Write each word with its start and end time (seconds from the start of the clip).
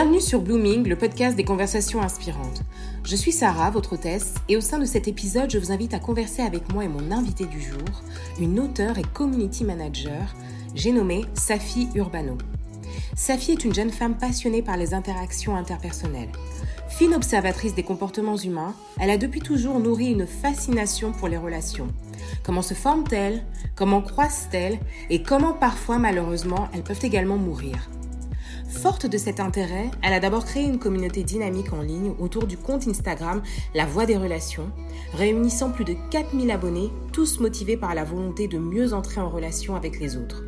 Bienvenue 0.00 0.20
sur 0.20 0.40
Blooming, 0.40 0.86
le 0.86 0.94
podcast 0.94 1.36
des 1.36 1.42
conversations 1.42 2.00
inspirantes. 2.00 2.62
Je 3.02 3.16
suis 3.16 3.32
Sarah, 3.32 3.72
votre 3.72 3.94
hôtesse, 3.94 4.34
et 4.48 4.56
au 4.56 4.60
sein 4.60 4.78
de 4.78 4.84
cet 4.84 5.08
épisode, 5.08 5.50
je 5.50 5.58
vous 5.58 5.72
invite 5.72 5.92
à 5.92 5.98
converser 5.98 6.40
avec 6.40 6.72
moi 6.72 6.84
et 6.84 6.88
mon 6.88 7.10
invité 7.10 7.46
du 7.46 7.60
jour, 7.60 8.04
une 8.38 8.60
auteure 8.60 8.96
et 8.98 9.02
community 9.02 9.64
manager, 9.64 10.36
j'ai 10.76 10.92
nommé 10.92 11.24
Safi 11.34 11.88
Urbano. 11.96 12.38
Safi 13.16 13.50
est 13.50 13.64
une 13.64 13.74
jeune 13.74 13.90
femme 13.90 14.16
passionnée 14.16 14.62
par 14.62 14.76
les 14.76 14.94
interactions 14.94 15.56
interpersonnelles. 15.56 16.30
Fine 16.88 17.14
observatrice 17.14 17.74
des 17.74 17.82
comportements 17.82 18.36
humains, 18.36 18.76
elle 19.00 19.10
a 19.10 19.18
depuis 19.18 19.40
toujours 19.40 19.80
nourri 19.80 20.12
une 20.12 20.28
fascination 20.28 21.10
pour 21.10 21.26
les 21.26 21.38
relations. 21.38 21.88
Comment 22.44 22.62
se 22.62 22.74
forment-elles? 22.74 23.44
Comment 23.74 24.00
croissent-elles? 24.00 24.78
Et 25.10 25.24
comment 25.24 25.54
parfois, 25.54 25.98
malheureusement, 25.98 26.68
elles 26.72 26.84
peuvent 26.84 27.04
également 27.04 27.36
mourir? 27.36 27.90
Forte 28.68 29.06
de 29.06 29.16
cet 29.16 29.40
intérêt, 29.40 29.90
elle 30.02 30.12
a 30.12 30.20
d'abord 30.20 30.44
créé 30.44 30.62
une 30.62 30.78
communauté 30.78 31.24
dynamique 31.24 31.72
en 31.72 31.80
ligne 31.80 32.12
autour 32.18 32.46
du 32.46 32.58
compte 32.58 32.86
Instagram 32.86 33.42
La 33.74 33.86
Voix 33.86 34.04
des 34.04 34.16
Relations, 34.16 34.70
réunissant 35.14 35.70
plus 35.70 35.84
de 35.84 35.96
4000 36.10 36.50
abonnés, 36.50 36.90
tous 37.12 37.40
motivés 37.40 37.78
par 37.78 37.94
la 37.94 38.04
volonté 38.04 38.46
de 38.46 38.58
mieux 38.58 38.92
entrer 38.92 39.20
en 39.20 39.30
relation 39.30 39.74
avec 39.74 39.98
les 39.98 40.16
autres. 40.16 40.44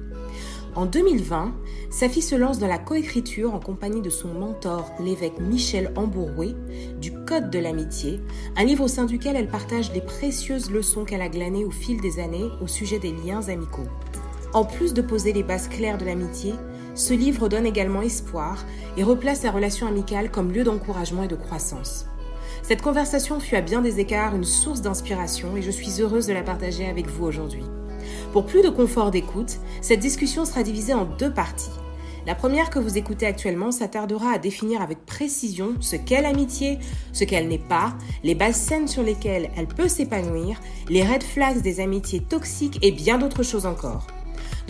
En 0.77 0.87
2020, 0.87 1.54
Safi 1.90 2.23
se 2.23 2.37
lance 2.37 2.59
dans 2.59 2.68
la 2.68 2.79
coécriture 2.79 3.54
en 3.54 3.59
compagnie 3.59 4.02
de 4.02 4.10
son 4.10 4.29
mentor, 4.29 4.93
l'évêque 5.01 5.40
Michel 5.40 5.90
Ambouroué, 5.96 6.55
du 7.01 7.12
Code 7.24 7.51
de 7.51 7.59
l'amitié, 7.59 8.21
un 8.57 8.65
livre 8.65 8.84
au 8.84 8.88
sein 8.88 9.07
duquel 9.07 9.34
elle 9.34 9.49
partage 9.49 9.93
les 9.93 10.02
précieuses 10.02 10.71
leçons 10.71 11.05
qu'elle 11.05 11.23
a 11.23 11.29
glanées 11.29 11.65
au 11.65 11.71
fil 11.71 12.01
des 12.01 12.21
années 12.21 12.49
au 12.62 12.66
sujet 12.66 12.99
des 12.99 13.12
liens 13.12 13.49
amicaux. 13.49 13.88
En 14.52 14.65
plus 14.65 14.95
de 14.95 15.02
poser 15.02 15.32
les 15.32 15.43
bases 15.43 15.68
claires 15.68 15.99
de 15.99 16.05
l'amitié, 16.05 16.55
ce 16.95 17.15
livre 17.15 17.49
donne 17.49 17.66
également 17.66 18.02
espoir 18.02 18.65
et 18.96 19.02
replace 19.02 19.43
la 19.43 19.51
relation 19.51 19.87
amicale 19.87 20.30
comme 20.30 20.52
lieu 20.52 20.65
d'encouragement 20.65 21.23
et 21.23 21.29
de 21.29 21.37
croissance. 21.37 22.07
Cette 22.63 22.83
conversation 22.83 23.41
fut 23.41 23.57
à 23.57 23.60
bien 23.60 23.80
des 23.80 24.01
écarts 24.01 24.35
une 24.35 24.45
source 24.45 24.83
d'inspiration 24.83 25.57
et 25.57 25.63
je 25.63 25.71
suis 25.71 26.01
heureuse 26.01 26.27
de 26.27 26.33
la 26.33 26.43
partager 26.43 26.87
avec 26.87 27.07
vous 27.09 27.24
aujourd'hui. 27.24 27.65
Pour 28.33 28.46
plus 28.46 28.63
de 28.63 28.68
confort 28.68 29.11
d'écoute, 29.11 29.59
cette 29.80 30.01
discussion 30.01 30.45
sera 30.45 30.63
divisée 30.63 30.95
en 30.95 31.05
deux 31.05 31.33
parties. 31.33 31.71
La 32.27 32.35
première 32.35 32.71
que 32.71 32.79
vous 32.79 32.99
écoutez 32.99 33.27
actuellement 33.27 33.73
s'attardera 33.73 34.33
à 34.33 34.38
définir 34.38 34.83
avec 34.83 35.07
précision 35.07 35.74
ce 35.80 35.96
qu'est 35.96 36.21
l'amitié, 36.21 36.79
ce 37.13 37.24
qu'elle 37.24 37.49
n'est 37.49 37.59
pas, 37.59 37.95
les 38.23 38.35
bases 38.35 38.57
saines 38.57 38.88
sur 38.88 39.02
lesquelles 39.02 39.51
elle 39.57 39.66
peut 39.66 39.88
s'épanouir, 39.88 40.61
les 40.88 41.02
red 41.02 41.23
flags 41.23 41.63
des 41.63 41.80
amitiés 41.80 42.21
toxiques 42.21 42.79
et 42.83 42.93
bien 42.93 43.18
d'autres 43.18 43.43
choses 43.43 43.66
encore. 43.66 44.07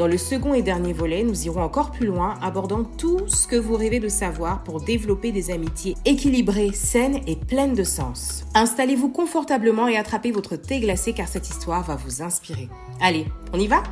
Dans 0.01 0.07
le 0.07 0.17
second 0.17 0.55
et 0.55 0.63
dernier 0.63 0.95
volet, 0.95 1.25
nous 1.25 1.45
irons 1.45 1.61
encore 1.61 1.91
plus 1.91 2.07
loin, 2.07 2.39
abordant 2.41 2.85
tout 2.85 3.21
ce 3.29 3.47
que 3.47 3.57
vous 3.57 3.77
rêvez 3.77 4.01
de 4.01 4.09
savoir 4.09 4.65
pour 4.65 4.81
développer 4.81 5.31
des 5.31 5.51
amitiés 5.51 5.95
équilibrées, 6.07 6.71
saines 6.73 7.21
et 7.27 7.37
pleines 7.37 7.75
de 7.75 7.85
sens. 7.85 8.47
Installez-vous 8.55 9.11
confortablement 9.11 9.89
et 9.89 9.99
attrapez 9.99 10.33
votre 10.33 10.57
thé 10.57 10.81
glacé 10.81 11.13
car 11.13 11.29
cette 11.29 11.51
histoire 11.51 11.85
va 11.85 11.97
vous 11.97 12.23
inspirer. 12.23 12.71
Allez, 13.03 13.27
on 13.53 13.59
y 13.59 13.67
va? 13.67 13.83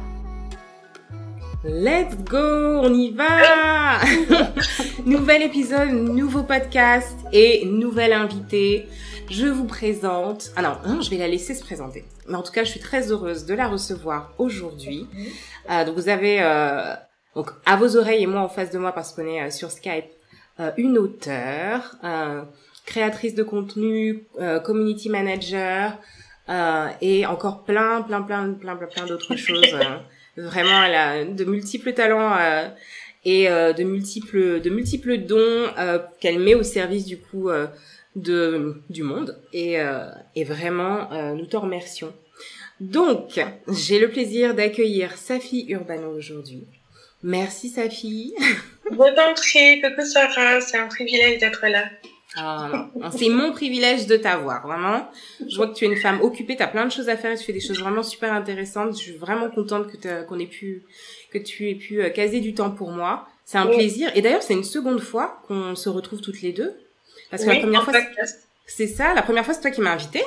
Let's 1.62 2.16
go, 2.24 2.38
on 2.38 2.94
y 2.94 3.10
va 3.10 3.98
Nouvel 5.04 5.42
épisode, 5.42 5.90
nouveau 5.90 6.42
podcast 6.42 7.18
et 7.34 7.66
nouvel 7.66 8.14
invité. 8.14 8.88
Je 9.30 9.46
vous 9.46 9.66
présente... 9.66 10.50
Ah 10.56 10.62
non, 10.86 11.00
je 11.00 11.10
vais 11.10 11.18
la 11.18 11.28
laisser 11.28 11.54
se 11.54 11.62
présenter. 11.62 12.04
Mais 12.28 12.36
en 12.36 12.42
tout 12.42 12.52
cas, 12.52 12.64
je 12.64 12.70
suis 12.70 12.80
très 12.80 13.10
heureuse 13.10 13.44
de 13.44 13.54
la 13.54 13.68
recevoir 13.68 14.32
aujourd'hui. 14.38 15.06
Euh, 15.70 15.84
donc 15.84 15.96
vous 15.96 16.08
avez 16.08 16.40
euh, 16.40 16.94
donc 17.34 17.50
à 17.66 17.76
vos 17.76 17.96
oreilles 17.96 18.22
et 18.22 18.26
moi 18.26 18.40
en 18.40 18.48
face 18.48 18.70
de 18.70 18.78
moi 18.78 18.92
parce 18.92 19.12
qu'on 19.12 19.26
est 19.26 19.42
euh, 19.42 19.50
sur 19.50 19.70
Skype 19.70 20.06
une 20.76 20.98
auteure, 20.98 21.94
créatrice 22.84 23.36
de 23.36 23.44
contenu, 23.44 24.24
community 24.64 25.08
manager 25.08 25.96
et 27.00 27.26
encore 27.26 27.62
plein 27.62 28.02
plein 28.02 28.22
plein 28.22 28.54
plein 28.54 28.74
plein 28.74 28.88
plein 28.88 29.06
d'autres 29.06 29.36
choses. 29.36 29.72
Vraiment, 30.36 30.82
elle 30.82 30.94
a 30.96 31.24
de 31.24 31.44
multiples 31.44 31.92
talents 31.92 32.36
et 33.24 33.46
de 33.46 33.82
multiples 33.84 34.60
de 34.60 34.68
multiples 34.68 35.18
dons 35.18 35.66
qu'elle 36.18 36.40
met 36.40 36.56
au 36.56 36.64
service 36.64 37.04
du 37.04 37.18
coup 37.18 37.50
de 38.22 38.82
du 38.90 39.02
monde 39.02 39.38
et 39.52 39.76
et 40.34 40.44
vraiment 40.44 41.08
nous 41.34 41.46
te 41.46 41.56
remercions 41.56 42.12
donc, 42.80 43.40
j'ai 43.66 43.98
le 43.98 44.08
plaisir 44.08 44.54
d'accueillir 44.54 45.16
Safi 45.16 45.66
Urbano 45.68 46.10
aujourd'hui. 46.16 46.64
Merci 47.24 47.70
Safi. 47.70 48.34
Bonne 48.92 49.18
entrée, 49.18 49.82
coucou 49.82 50.06
Sarah, 50.06 50.60
c'est 50.60 50.78
un 50.78 50.86
privilège 50.86 51.40
d'être 51.40 51.66
là. 51.66 51.84
Ah 52.36 52.90
c'est 53.16 53.30
mon 53.30 53.52
privilège 53.52 54.06
de 54.06 54.16
t'avoir, 54.16 54.64
vraiment. 54.64 55.10
Je 55.48 55.56
vois 55.56 55.66
que 55.66 55.74
tu 55.74 55.86
es 55.86 55.88
une 55.88 55.96
femme 55.96 56.20
occupée, 56.20 56.56
tu 56.56 56.62
as 56.62 56.68
plein 56.68 56.86
de 56.86 56.92
choses 56.92 57.08
à 57.08 57.16
faire, 57.16 57.36
tu 57.36 57.44
fais 57.44 57.52
des 57.52 57.60
choses 57.60 57.80
vraiment 57.80 58.04
super 58.04 58.32
intéressantes. 58.32 58.92
Je 58.92 59.02
suis 59.02 59.16
vraiment 59.16 59.50
contente 59.50 59.88
que 59.88 60.22
qu'on 60.24 60.38
ait 60.38 60.46
pu 60.46 60.84
que 61.32 61.38
tu 61.38 61.68
aies 61.68 61.74
pu 61.74 62.00
euh, 62.00 62.10
caser 62.10 62.38
du 62.38 62.54
temps 62.54 62.70
pour 62.70 62.92
moi. 62.92 63.26
C'est 63.44 63.58
un 63.58 63.66
plaisir. 63.66 64.12
Et 64.14 64.22
d'ailleurs, 64.22 64.42
c'est 64.42 64.54
une 64.54 64.62
seconde 64.62 65.00
fois 65.00 65.42
qu'on 65.48 65.74
se 65.74 65.88
retrouve 65.88 66.20
toutes 66.20 66.42
les 66.42 66.52
deux. 66.52 66.76
Parce 67.30 67.44
que 67.44 67.50
la 67.50 67.60
première 67.60 67.84
fois, 67.84 67.94
c'est 68.66 68.86
ça. 68.86 69.14
La 69.14 69.22
première 69.22 69.44
fois, 69.44 69.54
c'est 69.54 69.60
toi 69.60 69.70
qui 69.70 69.80
m'as 69.80 69.92
invitée. 69.92 70.24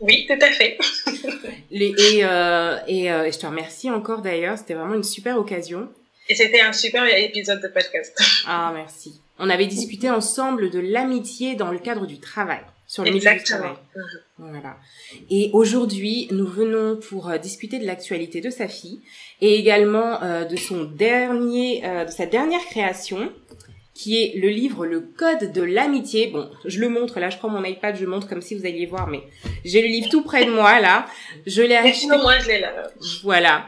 Oui, 0.00 0.26
tout 0.26 0.38
à 0.40 0.50
fait. 0.50 0.78
Les, 1.70 1.94
et, 1.96 2.24
euh, 2.24 2.78
et, 2.86 3.10
euh, 3.10 3.30
je 3.30 3.38
te 3.38 3.46
remercie 3.46 3.90
encore 3.90 4.22
d'ailleurs, 4.22 4.58
c'était 4.58 4.74
vraiment 4.74 4.94
une 4.94 5.04
super 5.04 5.38
occasion. 5.38 5.88
Et 6.28 6.34
c'était 6.34 6.60
un 6.60 6.72
super 6.72 7.04
épisode 7.16 7.60
de 7.60 7.68
podcast. 7.68 8.18
Ah, 8.46 8.72
merci. 8.74 9.20
On 9.38 9.48
avait 9.50 9.66
discuté 9.66 10.10
ensemble 10.10 10.70
de 10.70 10.78
l'amitié 10.78 11.54
dans 11.54 11.70
le 11.70 11.78
cadre 11.78 12.06
du 12.06 12.20
travail, 12.20 12.60
sur 12.86 13.04
le 13.04 13.10
milieu 13.10 13.32
du 13.32 13.42
travail. 13.42 13.72
Mhm. 13.96 14.02
Voilà. 14.38 14.76
Et 15.30 15.50
aujourd'hui, 15.52 16.28
nous 16.30 16.46
venons 16.46 16.96
pour 16.96 17.28
euh, 17.28 17.38
discuter 17.38 17.78
de 17.78 17.86
l'actualité 17.86 18.40
de 18.40 18.50
sa 18.50 18.68
fille 18.68 19.00
et 19.40 19.54
également 19.58 20.22
euh, 20.22 20.44
de 20.44 20.56
son 20.56 20.84
dernier, 20.84 21.82
euh, 21.84 22.04
de 22.04 22.10
sa 22.10 22.26
dernière 22.26 22.64
création, 22.66 23.32
qui 23.94 24.20
est 24.20 24.36
le 24.36 24.48
livre 24.48 24.86
Le 24.86 25.00
Code 25.00 25.52
de 25.52 25.62
l'amitié. 25.62 26.26
Bon, 26.26 26.50
je 26.64 26.80
le 26.80 26.88
montre, 26.88 27.20
là 27.20 27.30
je 27.30 27.38
prends 27.38 27.48
mon 27.48 27.64
iPad, 27.64 27.96
je 27.96 28.04
montre 28.04 28.28
comme 28.28 28.42
si 28.42 28.56
vous 28.56 28.66
alliez 28.66 28.86
voir, 28.86 29.06
mais 29.06 29.22
j'ai 29.64 29.80
le 29.80 29.88
livre 29.88 30.08
tout 30.10 30.22
près 30.22 30.44
de 30.44 30.50
moi 30.50 30.80
là. 30.80 31.06
Je 31.46 31.62
l'ai 31.62 31.76
acheté. 31.76 32.08
moi 32.08 32.38
je 32.40 32.48
l'ai 32.48 32.60
là. 32.60 32.90
Voilà. 33.22 33.66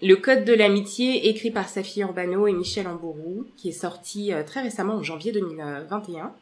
Le 0.00 0.14
Code 0.14 0.44
de 0.44 0.54
l'amitié, 0.54 1.28
écrit 1.28 1.50
par 1.50 1.68
Safi 1.68 2.00
Urbano 2.00 2.46
et 2.46 2.52
Michel 2.52 2.86
Ambourou, 2.86 3.44
qui 3.56 3.70
est 3.70 3.72
sorti 3.72 4.32
euh, 4.32 4.44
très 4.44 4.62
récemment 4.62 4.94
en 4.94 5.02
janvier 5.02 5.32
2021, 5.32 6.32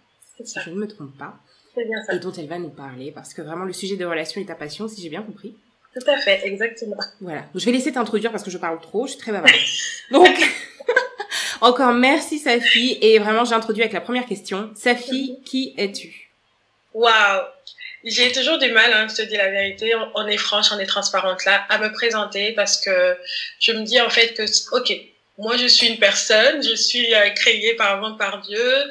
si 0.44 0.60
je 0.62 0.70
ne 0.70 0.76
me 0.76 0.86
trompe 0.86 1.16
pas. 1.18 1.40
C'est 1.74 1.84
bien 1.84 2.02
ça. 2.02 2.14
Et 2.14 2.18
dont 2.18 2.32
elle 2.32 2.48
va 2.48 2.58
nous 2.58 2.70
parler, 2.70 3.12
parce 3.12 3.32
que 3.32 3.40
vraiment 3.40 3.64
le 3.64 3.72
sujet 3.72 3.96
des 3.96 4.04
relations 4.04 4.40
est 4.40 4.46
ta 4.46 4.54
passion, 4.54 4.88
si 4.88 5.00
j'ai 5.00 5.08
bien 5.08 5.22
compris. 5.22 5.56
Tout 5.94 6.08
à 6.08 6.18
fait, 6.18 6.46
exactement. 6.46 6.96
Voilà. 7.20 7.46
Je 7.54 7.64
vais 7.64 7.72
laisser 7.72 7.92
t'introduire 7.92 8.30
parce 8.30 8.44
que 8.44 8.50
je 8.50 8.58
parle 8.58 8.78
trop, 8.80 9.06
je 9.06 9.12
suis 9.12 9.20
très 9.20 9.32
bavarde. 9.32 9.54
Donc... 10.12 10.28
Encore 11.60 11.92
merci 11.92 12.38
Safi. 12.38 12.98
Et 13.00 13.18
vraiment 13.18 13.44
j'introduis 13.44 13.82
avec 13.82 13.92
la 13.92 14.00
première 14.00 14.26
question. 14.26 14.70
Safi, 14.74 15.38
qui 15.44 15.74
es-tu? 15.76 16.30
Waouh. 16.94 17.42
J'ai 18.02 18.32
toujours 18.32 18.56
du 18.56 18.72
mal, 18.72 18.90
hein, 18.94 19.06
je 19.10 19.16
te 19.16 19.22
dis 19.28 19.36
la 19.36 19.50
vérité, 19.50 19.94
on, 20.14 20.26
est 20.26 20.38
franche, 20.38 20.72
on 20.72 20.78
est 20.78 20.86
transparente 20.86 21.44
là, 21.44 21.66
à 21.68 21.76
me 21.76 21.92
présenter 21.92 22.52
parce 22.52 22.80
que 22.80 23.18
je 23.58 23.72
me 23.72 23.82
dis 23.82 24.00
en 24.00 24.08
fait 24.08 24.32
que, 24.32 24.42
ok, 24.74 24.90
moi, 25.40 25.56
je 25.56 25.66
suis 25.66 25.86
une 25.86 25.98
personne, 25.98 26.62
je 26.62 26.74
suis 26.74 27.14
euh, 27.14 27.30
créée 27.30 27.74
par 27.74 28.00
par 28.18 28.42
Dieu, 28.42 28.90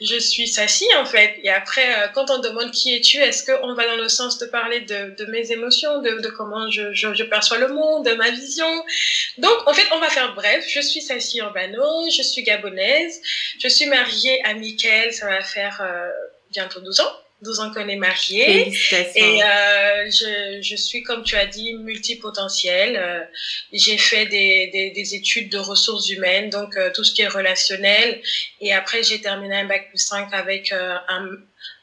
je 0.00 0.18
suis 0.18 0.48
Sassi 0.48 0.86
en 0.96 1.04
fait. 1.04 1.38
Et 1.42 1.50
après, 1.50 1.86
euh, 1.94 2.08
quand 2.14 2.30
on 2.30 2.38
demande 2.38 2.70
qui 2.70 2.96
es-tu, 2.96 3.18
est-ce 3.18 3.44
qu'on 3.44 3.74
va 3.74 3.86
dans 3.86 3.96
le 3.96 4.08
sens 4.08 4.38
de 4.38 4.46
parler 4.46 4.80
de, 4.80 5.24
mes 5.26 5.52
émotions, 5.52 6.00
de, 6.00 6.28
comment 6.28 6.70
je, 6.70 7.22
perçois 7.24 7.58
le 7.58 7.68
monde, 7.68 8.06
de 8.06 8.14
ma 8.14 8.30
vision? 8.30 8.72
Donc, 9.36 9.56
en 9.66 9.74
fait, 9.74 9.86
on 9.92 9.98
va 9.98 10.08
faire 10.08 10.34
bref. 10.34 10.64
Je 10.66 10.80
suis 10.80 11.02
Sassi 11.02 11.38
Urbano, 11.38 12.08
je 12.10 12.22
suis 12.22 12.42
gabonaise, 12.42 13.20
je 13.62 13.68
suis 13.68 13.86
mariée 13.86 14.42
à 14.44 14.54
Mickaël, 14.54 15.12
ça 15.12 15.28
va 15.28 15.42
faire 15.42 15.82
euh, 15.82 16.08
bientôt 16.50 16.80
12 16.80 17.00
ans. 17.00 17.12
12 17.42 17.60
ans 17.60 17.70
qu'on 17.72 17.88
est 17.88 17.96
mariés. 17.96 18.68
Et 19.14 19.42
euh, 19.42 20.10
je, 20.10 20.60
je 20.62 20.76
suis, 20.76 21.02
comme 21.02 21.22
tu 21.22 21.36
as 21.36 21.46
dit, 21.46 21.74
multipotentielle. 21.74 22.96
Euh, 22.96 23.20
j'ai 23.72 23.96
fait 23.96 24.26
des, 24.26 24.68
des, 24.72 24.90
des, 24.90 25.14
études 25.14 25.50
de 25.50 25.58
ressources 25.58 26.10
humaines, 26.10 26.50
donc 26.50 26.76
euh, 26.76 26.90
tout 26.94 27.04
ce 27.04 27.14
qui 27.14 27.22
est 27.22 27.28
relationnel. 27.28 28.20
Et 28.60 28.72
après, 28.72 29.02
j'ai 29.02 29.20
terminé 29.20 29.56
un 29.56 29.66
bac 29.66 29.88
plus 29.88 29.98
5 29.98 30.28
avec 30.32 30.72
euh, 30.72 30.96
un, 31.08 31.28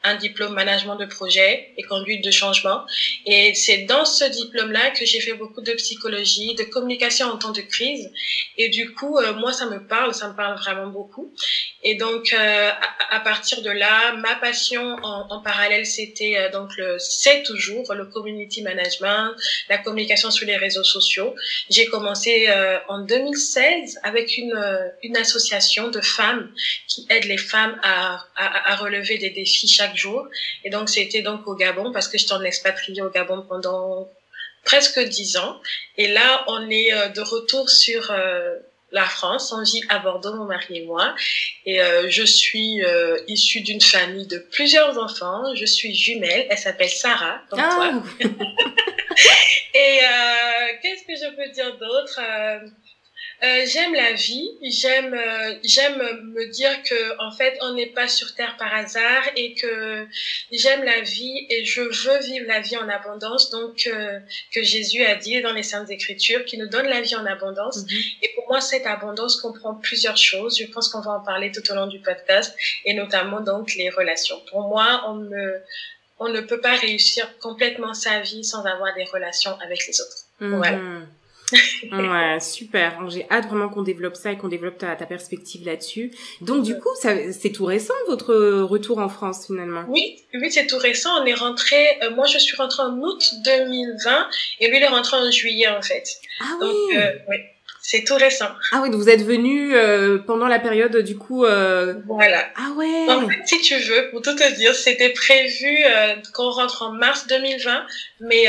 un 0.04 0.14
diplôme 0.14 0.54
management 0.54 0.96
de 0.96 1.06
projet 1.06 1.72
et 1.76 1.82
conduite 1.82 2.24
de 2.24 2.30
changement. 2.30 2.84
Et 3.26 3.54
c'est 3.54 3.78
dans 3.78 4.04
ce 4.04 4.24
diplôme-là 4.24 4.90
que 4.90 5.04
j'ai 5.04 5.20
fait 5.20 5.34
beaucoup 5.34 5.60
de 5.60 5.72
psychologie, 5.72 6.54
de 6.54 6.64
communication 6.64 7.26
en 7.26 7.36
temps 7.36 7.52
de 7.52 7.60
crise. 7.60 8.10
Et 8.56 8.68
du 8.68 8.92
coup, 8.94 9.18
euh, 9.18 9.34
moi, 9.34 9.52
ça 9.52 9.66
me 9.66 9.86
parle, 9.86 10.14
ça 10.14 10.28
me 10.28 10.34
parle 10.34 10.56
vraiment 10.56 10.88
beaucoup. 10.88 11.32
Et 11.82 11.94
donc, 11.94 12.32
euh, 12.32 12.70
à, 13.10 13.20
partir 13.20 13.62
de 13.62 13.70
là, 13.70 14.14
ma 14.16 14.34
passion 14.36 14.82
en, 15.02 15.26
en 15.30 15.42
parallèle, 15.42 15.86
c'était 15.86 16.36
euh, 16.36 16.50
donc 16.50 16.70
le, 16.76 16.96
c'est 16.98 17.42
toujours 17.44 17.92
le 17.94 18.06
community 18.06 18.62
management, 18.62 19.34
la 19.68 19.78
communication 19.78 20.30
sur 20.30 20.46
les 20.46 20.56
réseaux 20.56 20.84
sociaux. 20.84 21.34
J'ai 21.70 21.86
commencé 21.86 22.48
en 22.88 23.00
2016 23.04 23.98
avec 24.02 24.36
une, 24.36 24.54
une 25.02 25.16
association 25.16 25.88
de 25.88 26.00
femmes 26.00 26.52
qui 26.86 27.06
aide 27.10 27.24
les 27.24 27.36
femmes 27.36 27.78
à, 27.82 28.24
à, 28.36 28.72
à 28.72 28.76
relever 28.76 29.18
des 29.18 29.30
défis 29.30 29.67
chaque 29.68 29.96
jour. 29.96 30.26
Et 30.64 30.70
donc, 30.70 30.88
c'était 30.88 31.22
donc 31.22 31.46
au 31.46 31.54
Gabon 31.54 31.92
parce 31.92 32.08
que 32.08 32.18
j'étais 32.18 32.32
en 32.32 32.42
expatrié 32.42 33.02
au 33.02 33.10
Gabon 33.10 33.42
pendant 33.48 34.08
presque 34.64 35.00
dix 35.00 35.36
ans. 35.36 35.60
Et 35.96 36.08
là, 36.08 36.44
on 36.48 36.68
est 36.70 36.92
euh, 36.92 37.08
de 37.08 37.20
retour 37.20 37.70
sur 37.70 38.10
euh, 38.10 38.56
la 38.92 39.04
France. 39.04 39.52
On 39.52 39.62
vit 39.62 39.82
à 39.88 39.98
Bordeaux, 39.98 40.34
mon 40.34 40.44
mari 40.44 40.78
et 40.78 40.84
moi. 40.84 41.14
Et 41.64 41.80
euh, 41.80 42.08
je 42.10 42.24
suis 42.24 42.80
issue 43.28 43.60
d'une 43.60 43.80
famille 43.80 44.26
de 44.26 44.38
plusieurs 44.38 44.98
enfants. 44.98 45.54
Je 45.54 45.64
suis 45.64 45.94
jumelle. 45.94 46.46
Elle 46.50 46.58
s'appelle 46.58 46.90
Sarah, 46.90 47.40
comme 47.50 47.60
ah. 47.62 47.74
toi. 47.74 48.02
et 49.74 49.98
qu'est-ce 50.82 51.04
que 51.06 51.14
je 51.14 51.36
peux 51.36 51.52
dire 51.52 51.76
d'autre 51.78 52.20
euh, 53.44 53.64
j'aime 53.66 53.94
la 53.94 54.14
vie, 54.14 54.50
j'aime 54.62 55.14
euh, 55.14 55.54
j'aime 55.62 55.96
me 56.34 56.50
dire 56.50 56.82
que 56.82 57.24
en 57.24 57.30
fait 57.30 57.56
on 57.62 57.74
n'est 57.74 57.86
pas 57.86 58.08
sur 58.08 58.34
terre 58.34 58.56
par 58.58 58.74
hasard 58.74 59.22
et 59.36 59.54
que 59.54 60.06
j'aime 60.50 60.82
la 60.82 61.02
vie 61.02 61.46
et 61.48 61.64
je 61.64 61.82
veux 61.82 62.18
vivre 62.18 62.46
la 62.48 62.58
vie 62.60 62.76
en 62.76 62.88
abondance 62.88 63.50
donc 63.50 63.86
euh, 63.86 64.18
que 64.52 64.64
Jésus 64.64 65.04
a 65.04 65.14
dit 65.14 65.40
dans 65.40 65.52
les 65.52 65.62
saintes 65.62 65.88
écritures 65.88 66.44
qui 66.46 66.58
nous 66.58 66.66
donne 66.66 66.86
la 66.86 67.00
vie 67.00 67.14
en 67.14 67.24
abondance 67.26 67.78
mhm. 67.78 67.98
et 68.22 68.30
pour 68.34 68.48
moi 68.48 68.60
cette 68.60 68.86
abondance 68.86 69.40
comprend 69.40 69.74
plusieurs 69.74 70.16
choses, 70.16 70.58
je 70.58 70.66
pense 70.66 70.88
qu'on 70.88 71.00
va 71.00 71.12
en 71.12 71.20
parler 71.20 71.52
tout 71.52 71.62
au 71.70 71.74
long 71.76 71.86
du 71.86 72.00
podcast 72.00 72.56
et 72.84 72.94
notamment 72.94 73.40
donc 73.40 73.72
les 73.76 73.90
relations. 73.90 74.40
Pour 74.50 74.62
moi, 74.62 75.04
on 75.06 75.14
me 75.14 75.62
on 76.18 76.28
ne 76.28 76.40
peut 76.40 76.60
pas 76.60 76.74
réussir 76.74 77.38
complètement 77.38 77.94
sa 77.94 78.18
vie 78.20 78.42
sans 78.42 78.64
avoir 78.64 78.92
des 78.96 79.04
relations 79.04 79.56
avec 79.60 79.86
les 79.86 80.00
autres. 80.00 80.16
Voilà. 80.40 80.78
Ouais, 81.92 82.40
super. 82.40 83.08
J'ai 83.08 83.26
hâte 83.30 83.46
vraiment 83.46 83.68
qu'on 83.68 83.82
développe 83.82 84.16
ça 84.16 84.32
et 84.32 84.36
qu'on 84.36 84.48
développe 84.48 84.78
ta, 84.78 84.94
ta 84.96 85.06
perspective 85.06 85.64
là-dessus. 85.64 86.10
Donc 86.40 86.62
du 86.62 86.78
coup, 86.78 86.90
c'est 87.00 87.52
tout 87.52 87.64
récent 87.64 87.94
votre 88.06 88.34
retour 88.62 88.98
en 88.98 89.08
France 89.08 89.46
finalement? 89.46 89.84
Oui, 89.88 90.16
oui, 90.34 90.50
c'est 90.50 90.66
tout 90.66 90.78
récent. 90.78 91.10
On 91.22 91.26
est 91.26 91.34
rentré. 91.34 91.76
Euh, 92.02 92.10
moi, 92.14 92.26
je 92.26 92.38
suis 92.38 92.56
rentrée 92.56 92.82
en 92.82 92.98
août 92.98 93.34
2020 93.44 94.28
et 94.60 94.68
lui, 94.68 94.76
il 94.76 94.82
est 94.82 94.88
rentré 94.88 95.16
en 95.16 95.30
juillet 95.30 95.68
en 95.68 95.82
fait. 95.82 96.04
Ah 96.40 96.56
donc, 96.60 96.72
oui. 96.90 96.96
Euh, 96.96 97.12
oui. 97.28 97.36
C'est 97.80 98.04
tout 98.04 98.16
récent. 98.16 98.50
Ah 98.72 98.80
oui, 98.82 98.90
donc 98.90 99.00
vous 99.00 99.08
êtes 99.08 99.24
venu 99.24 99.74
euh, 99.74 100.18
pendant 100.18 100.46
la 100.46 100.58
période 100.58 100.94
du 100.98 101.16
coup. 101.16 101.46
Euh... 101.46 101.94
Voilà. 102.06 102.44
Ah 102.54 102.72
ouais. 102.76 103.06
En 103.08 103.26
fait, 103.26 103.46
si 103.46 103.60
tu 103.62 103.76
veux, 103.76 104.10
pour 104.10 104.20
tout 104.20 104.34
te 104.34 104.56
dire, 104.56 104.74
c'était 104.74 105.08
prévu 105.08 105.84
euh, 105.86 106.16
qu'on 106.34 106.50
rentre 106.50 106.82
en 106.82 106.92
mars 106.92 107.26
2020, 107.28 107.86
mais 108.20 108.46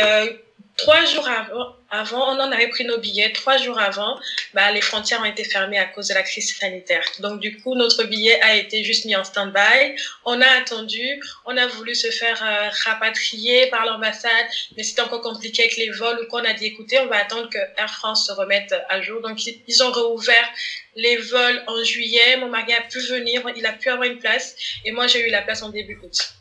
trois 0.81 1.05
jours 1.05 1.27
avant, 1.27 1.75
avant, 1.89 2.35
on 2.35 2.39
en 2.39 2.51
avait 2.51 2.67
pris 2.67 2.85
nos 2.85 2.97
billets. 2.97 3.31
Trois 3.33 3.57
jours 3.57 3.79
avant, 3.79 4.19
bah, 4.53 4.71
les 4.71 4.81
frontières 4.81 5.21
ont 5.21 5.25
été 5.25 5.43
fermées 5.43 5.77
à 5.77 5.85
cause 5.85 6.07
de 6.07 6.13
la 6.13 6.23
crise 6.23 6.55
sanitaire. 6.55 7.03
Donc, 7.19 7.39
du 7.39 7.59
coup, 7.59 7.75
notre 7.75 8.03
billet 8.03 8.39
a 8.41 8.55
été 8.55 8.83
juste 8.83 9.05
mis 9.05 9.15
en 9.15 9.23
stand-by. 9.23 9.95
On 10.25 10.39
a 10.41 10.47
attendu. 10.61 11.21
On 11.45 11.55
a 11.57 11.67
voulu 11.67 11.95
se 11.95 12.09
faire 12.11 12.41
euh, 12.43 12.69
rapatrier 12.85 13.67
par 13.67 13.85
l'ambassade, 13.85 14.47
mais 14.77 14.83
c'était 14.83 15.01
encore 15.01 15.21
compliqué 15.21 15.63
avec 15.63 15.77
les 15.77 15.89
vols 15.89 16.19
ou 16.21 16.27
qu'on 16.27 16.45
a 16.45 16.53
dit, 16.53 16.65
écoutez, 16.65 16.99
on 16.99 17.07
va 17.07 17.17
attendre 17.17 17.49
que 17.49 17.59
Air 17.77 17.93
France 17.93 18.27
se 18.27 18.31
remette 18.31 18.73
à 18.89 19.01
jour. 19.01 19.21
Donc, 19.21 19.39
ils 19.45 19.83
ont 19.83 19.91
réouvert 19.91 20.49
les 20.95 21.17
vols 21.17 21.63
en 21.67 21.83
juillet. 21.83 22.37
Mon 22.37 22.49
mari 22.49 22.73
a 22.73 22.81
pu 22.81 22.99
venir. 22.99 23.41
Il 23.55 23.65
a 23.65 23.73
pu 23.73 23.89
avoir 23.89 24.07
une 24.07 24.19
place. 24.19 24.55
Et 24.85 24.91
moi, 24.91 25.07
j'ai 25.07 25.27
eu 25.27 25.31
la 25.31 25.41
place 25.41 25.61
en 25.63 25.69
début 25.69 25.99
août. 26.03 26.33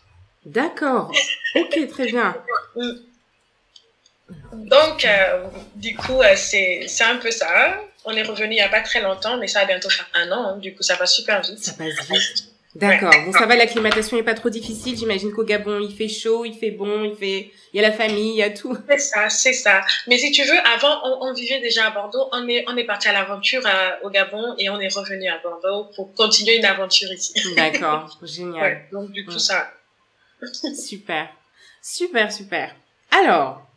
D'accord. 0.45 1.13
Ok, 1.57 1.89
très 1.89 2.07
bien. 2.07 2.37
Mm. 4.29 4.69
Donc, 4.69 5.05
euh, 5.05 5.45
du 5.77 5.95
coup, 5.97 6.21
euh, 6.21 6.35
c'est 6.37 6.87
un 7.03 7.17
peu 7.17 7.31
ça. 7.31 7.81
On 8.05 8.13
est 8.13 8.23
revenu 8.23 8.53
il 8.53 8.57
n'y 8.57 8.61
a 8.61 8.69
pas 8.69 8.81
très 8.81 9.01
longtemps, 9.01 9.37
mais 9.39 9.49
ça 9.49 9.61
va 9.61 9.67
bientôt 9.67 9.91
faire 9.91 10.09
un 10.15 10.31
an. 10.33 10.47
Hein. 10.49 10.59
Du 10.59 10.75
coup, 10.75 10.83
ça 10.83 10.95
va 10.95 11.07
super 11.07 11.43
vite. 11.43 11.59
Ça 11.59 11.73
passe 11.73 12.09
vite. 12.09 12.45
D'accord. 12.75 13.13
Bon, 13.25 13.33
ça 13.33 13.47
va, 13.47 13.57
l'acclimatation 13.57 14.17
n'est 14.17 14.23
pas 14.23 14.35
trop 14.35 14.51
difficile. 14.51 14.97
J'imagine 14.97 15.33
qu'au 15.33 15.43
Gabon, 15.43 15.81
il 15.81 15.95
fait 15.95 16.09
chaud, 16.09 16.45
il 16.45 16.55
fait 16.55 16.71
bon, 16.71 17.03
il 17.03 17.17
fait, 17.17 17.51
il 17.73 17.81
y 17.81 17.85
a 17.85 17.89
la 17.89 17.95
famille, 17.95 18.31
il 18.31 18.37
y 18.37 18.43
a 18.43 18.51
tout. 18.51 18.77
C'est 18.89 18.99
ça, 18.99 19.29
c'est 19.29 19.53
ça. 19.53 19.81
Mais 20.07 20.19
si 20.19 20.31
tu 20.31 20.45
veux, 20.45 20.59
avant, 20.75 21.01
on, 21.23 21.33
vivait 21.33 21.61
déjà 21.61 21.87
à 21.87 21.91
Bordeaux. 21.91 22.29
On 22.33 22.47
est, 22.47 22.65
on 22.69 22.77
est 22.77 22.85
parti 22.85 23.09
à 23.09 23.13
l'aventure 23.13 23.63
au 24.03 24.11
Gabon 24.11 24.55
et 24.59 24.69
on 24.71 24.79
est 24.79 24.95
revenu 24.95 25.29
à 25.29 25.39
Bordeaux 25.39 25.91
pour 25.97 26.15
continuer 26.15 26.57
une 26.57 26.67
aventure 26.67 27.11
ici. 27.13 27.35
D'accord. 27.57 28.17
Génial. 28.23 28.87
donc, 28.93 29.11
du 29.11 29.25
coup, 29.25 29.39
ça. 29.39 29.73
super. 30.75 31.29
Super, 31.83 32.31
super. 32.31 32.77
Alors, 33.11 33.68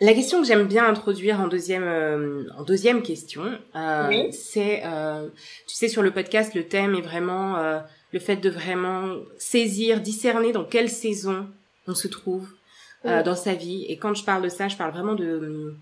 la 0.00 0.14
question 0.14 0.40
que 0.40 0.46
j'aime 0.46 0.66
bien 0.66 0.86
introduire 0.86 1.40
en 1.40 1.48
deuxième 1.48 1.84
euh, 1.84 2.44
en 2.56 2.62
deuxième 2.62 3.02
question, 3.02 3.58
euh, 3.74 4.28
c'est 4.30 4.82
euh, 4.84 5.28
tu 5.66 5.74
sais 5.74 5.88
sur 5.88 6.02
le 6.02 6.12
podcast 6.12 6.54
le 6.54 6.66
thème 6.68 6.94
est 6.94 7.00
vraiment 7.00 7.56
euh, 7.56 7.80
le 8.12 8.18
fait 8.20 8.36
de 8.36 8.48
vraiment 8.48 9.16
saisir, 9.38 10.00
discerner 10.00 10.52
dans 10.52 10.64
quelle 10.64 10.88
saison 10.88 11.48
on 11.86 11.94
se 11.94 12.08
trouve 12.08 12.48
euh, 13.04 13.22
dans 13.22 13.34
sa 13.34 13.54
vie. 13.54 13.84
Et 13.88 13.96
quand 13.96 14.14
je 14.14 14.24
parle 14.24 14.42
de 14.42 14.48
ça, 14.48 14.68
je 14.68 14.76
parle 14.76 14.92
vraiment 14.92 15.14
de 15.14 15.74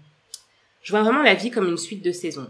je 0.83 0.93
vois 0.93 1.03
vraiment 1.03 1.23
la 1.23 1.35
vie 1.35 1.51
comme 1.51 1.69
une 1.69 1.79
suite 1.79 2.05
de 2.05 2.13
saisons. 2.13 2.49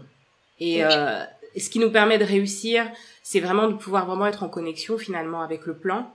Et 0.59 0.81
ce 0.81 1.69
qui 1.69 1.79
nous 1.79 1.91
permet 1.91 2.17
de 2.17 2.23
réussir, 2.23 2.85
c'est 3.23 3.39
vraiment 3.39 3.67
de 3.67 3.73
pouvoir 3.73 4.05
vraiment 4.05 4.27
être 4.27 4.43
en 4.43 4.49
connexion 4.49 4.97
finalement 4.97 5.41
avec 5.41 5.65
le 5.65 5.75
plan 5.75 6.13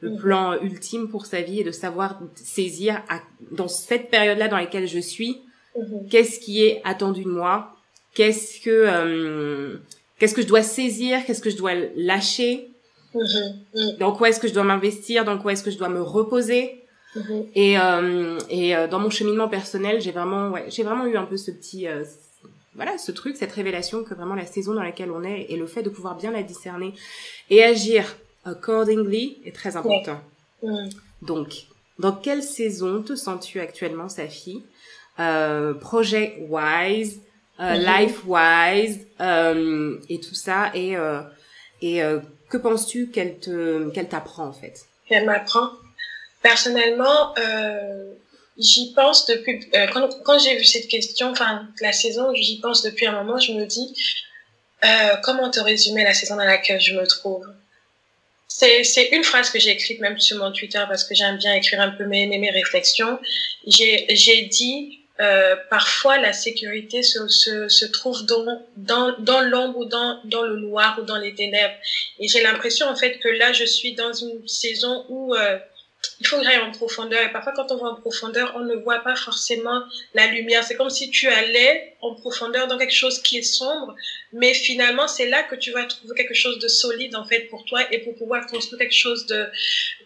le 0.00 0.10
mhm. 0.10 0.18
plan 0.18 0.60
ultime 0.62 1.08
pour 1.08 1.26
sa 1.26 1.40
vie 1.40 1.60
et 1.60 1.64
de 1.64 1.70
savoir 1.70 2.20
saisir 2.34 3.02
dans 3.52 3.68
cette 3.68 4.10
période-là 4.10 4.48
dans 4.48 4.56
laquelle 4.56 4.86
je 4.86 4.98
suis, 4.98 5.40
mhm. 5.76 6.08
qu'est-ce 6.10 6.38
qui 6.38 6.64
est 6.64 6.80
attendu 6.84 7.24
de 7.24 7.30
moi, 7.30 7.74
qu'est-ce 8.14 8.60
que 8.60 8.70
euh, 8.70 9.76
qu'est-ce 10.18 10.34
que 10.34 10.42
je 10.42 10.46
dois 10.46 10.62
saisir, 10.62 11.24
qu'est-ce 11.24 11.42
que 11.42 11.50
je 11.50 11.56
dois 11.56 11.72
lâcher, 11.96 12.70
mhm. 13.14 13.96
dans 13.98 14.12
quoi 14.12 14.28
est-ce 14.28 14.40
que 14.40 14.48
je 14.48 14.54
dois 14.54 14.64
m'investir, 14.64 15.24
dans 15.24 15.38
quoi 15.38 15.52
est-ce 15.52 15.62
que 15.62 15.70
je 15.70 15.78
dois 15.78 15.88
me 15.88 16.02
reposer. 16.02 16.82
Et, 17.54 17.78
euh, 17.78 18.38
et 18.50 18.76
euh, 18.76 18.88
dans 18.88 18.98
mon 18.98 19.08
cheminement 19.08 19.48
personnel, 19.48 20.02
j'ai 20.02 20.10
vraiment, 20.10 20.50
ouais, 20.50 20.66
j'ai 20.68 20.82
vraiment 20.82 21.06
eu 21.06 21.16
un 21.16 21.24
peu 21.24 21.38
ce 21.38 21.50
petit, 21.50 21.86
voilà, 22.74 22.98
ce 22.98 23.10
truc, 23.10 23.38
cette 23.38 23.52
révélation 23.52 24.04
que 24.04 24.12
vraiment 24.12 24.34
la 24.34 24.44
saison 24.44 24.74
dans 24.74 24.82
laquelle 24.82 25.10
on 25.10 25.24
est 25.24 25.46
et 25.48 25.56
le 25.56 25.66
fait 25.66 25.82
de 25.82 25.88
pouvoir 25.88 26.14
bien 26.16 26.30
la 26.30 26.42
discerner 26.42 26.92
et 27.48 27.64
agir 27.64 28.16
accordingly 28.46 29.38
est 29.44 29.54
très 29.54 29.76
important. 29.76 30.20
Mm. 30.62 30.88
Donc, 31.22 31.66
dans 31.98 32.12
quelle 32.12 32.42
saison 32.42 33.02
te 33.02 33.14
sens-tu 33.14 33.60
actuellement, 33.60 34.08
Safi 34.08 34.62
euh, 35.18 35.74
Project 35.74 36.38
wise, 36.48 37.20
euh, 37.58 37.74
mm-hmm. 37.74 38.00
life 38.00 38.24
wise 38.26 39.06
euh, 39.20 39.98
et 40.10 40.20
tout 40.20 40.34
ça 40.34 40.70
et 40.74 40.94
euh, 40.96 41.22
et 41.80 42.00
que 42.50 42.56
penses-tu 42.56 43.10
qu'elle 43.10 43.38
te 43.38 43.90
qu'elle 43.90 44.08
t'apprend 44.08 44.46
en 44.46 44.52
fait? 44.52 44.80
Elle 45.10 45.26
m'apprend. 45.26 45.70
Personnellement, 46.42 47.34
j'y 48.58 48.92
pense 48.94 49.26
depuis 49.26 49.68
quand, 49.92 50.08
quand 50.24 50.38
j'ai 50.38 50.56
vu 50.56 50.64
cette 50.64 50.88
question, 50.88 51.30
enfin 51.30 51.68
la 51.80 51.92
saison, 51.92 52.34
j'y 52.34 52.60
pense 52.60 52.82
depuis 52.82 53.06
un 53.06 53.12
moment. 53.12 53.38
Je 53.38 53.52
me 53.52 53.66
dis 53.66 53.94
comment 55.22 55.50
te 55.50 55.60
résumer 55.60 56.04
la 56.04 56.14
saison 56.14 56.36
dans 56.36 56.44
laquelle 56.44 56.80
je 56.80 56.94
me 56.94 57.06
trouve? 57.06 57.46
C'est 58.48 59.08
une 59.12 59.24
phrase 59.24 59.50
que 59.50 59.58
j'ai 59.58 59.70
écrite 59.70 60.00
même 60.00 60.18
sur 60.18 60.38
mon 60.38 60.52
Twitter 60.52 60.82
parce 60.88 61.04
que 61.04 61.14
j'aime 61.14 61.36
bien 61.36 61.54
écrire 61.54 61.80
un 61.80 61.90
peu 61.90 62.04
mes, 62.04 62.26
mes, 62.26 62.38
mes 62.38 62.50
réflexions. 62.50 63.18
J'ai 63.66 64.42
dit 64.50 65.00
euh, 65.18 65.56
parfois 65.70 66.18
la 66.18 66.32
sécurité 66.32 67.02
se, 67.02 67.26
se, 67.28 67.68
se 67.68 67.86
trouve 67.86 68.26
dans, 68.26 68.62
dans, 68.76 69.14
dans 69.18 69.40
l'ombre 69.40 69.78
ou 69.78 69.84
dans, 69.86 70.20
dans 70.24 70.42
le 70.42 70.56
noir 70.56 70.98
ou 71.00 71.04
dans 71.04 71.16
les 71.16 71.34
ténèbres. 71.34 71.74
Et 72.18 72.28
j'ai 72.28 72.42
l'impression 72.42 72.86
en 72.86 72.96
fait 72.96 73.18
que 73.18 73.28
là 73.28 73.52
je 73.52 73.64
suis 73.64 73.94
dans 73.94 74.12
une 74.12 74.46
saison 74.46 75.06
où 75.08 75.34
euh, 75.34 75.58
il 76.20 76.26
faut 76.26 76.38
que 76.38 76.44
j'aille 76.44 76.58
en 76.58 76.72
profondeur. 76.72 77.22
Et 77.22 77.32
parfois, 77.32 77.52
quand 77.54 77.70
on 77.72 77.76
va 77.76 77.88
en 77.88 77.94
profondeur, 77.96 78.52
on 78.56 78.60
ne 78.60 78.74
voit 78.74 79.00
pas 79.00 79.16
forcément 79.16 79.82
la 80.14 80.26
lumière. 80.26 80.64
C'est 80.64 80.76
comme 80.76 80.90
si 80.90 81.10
tu 81.10 81.28
allais 81.28 81.94
en 82.00 82.14
profondeur 82.14 82.68
dans 82.68 82.78
quelque 82.78 82.94
chose 82.94 83.20
qui 83.20 83.38
est 83.38 83.42
sombre, 83.42 83.94
mais 84.36 84.52
finalement, 84.52 85.08
c'est 85.08 85.28
là 85.28 85.42
que 85.44 85.56
tu 85.56 85.70
vas 85.72 85.84
trouver 85.84 86.14
quelque 86.14 86.34
chose 86.34 86.58
de 86.58 86.68
solide, 86.68 87.16
en 87.16 87.24
fait, 87.24 87.48
pour 87.48 87.64
toi 87.64 87.80
et 87.90 87.98
pour 88.00 88.14
pouvoir 88.16 88.46
construire 88.46 88.78
quelque 88.78 88.94
chose 88.94 89.24
de, 89.26 89.46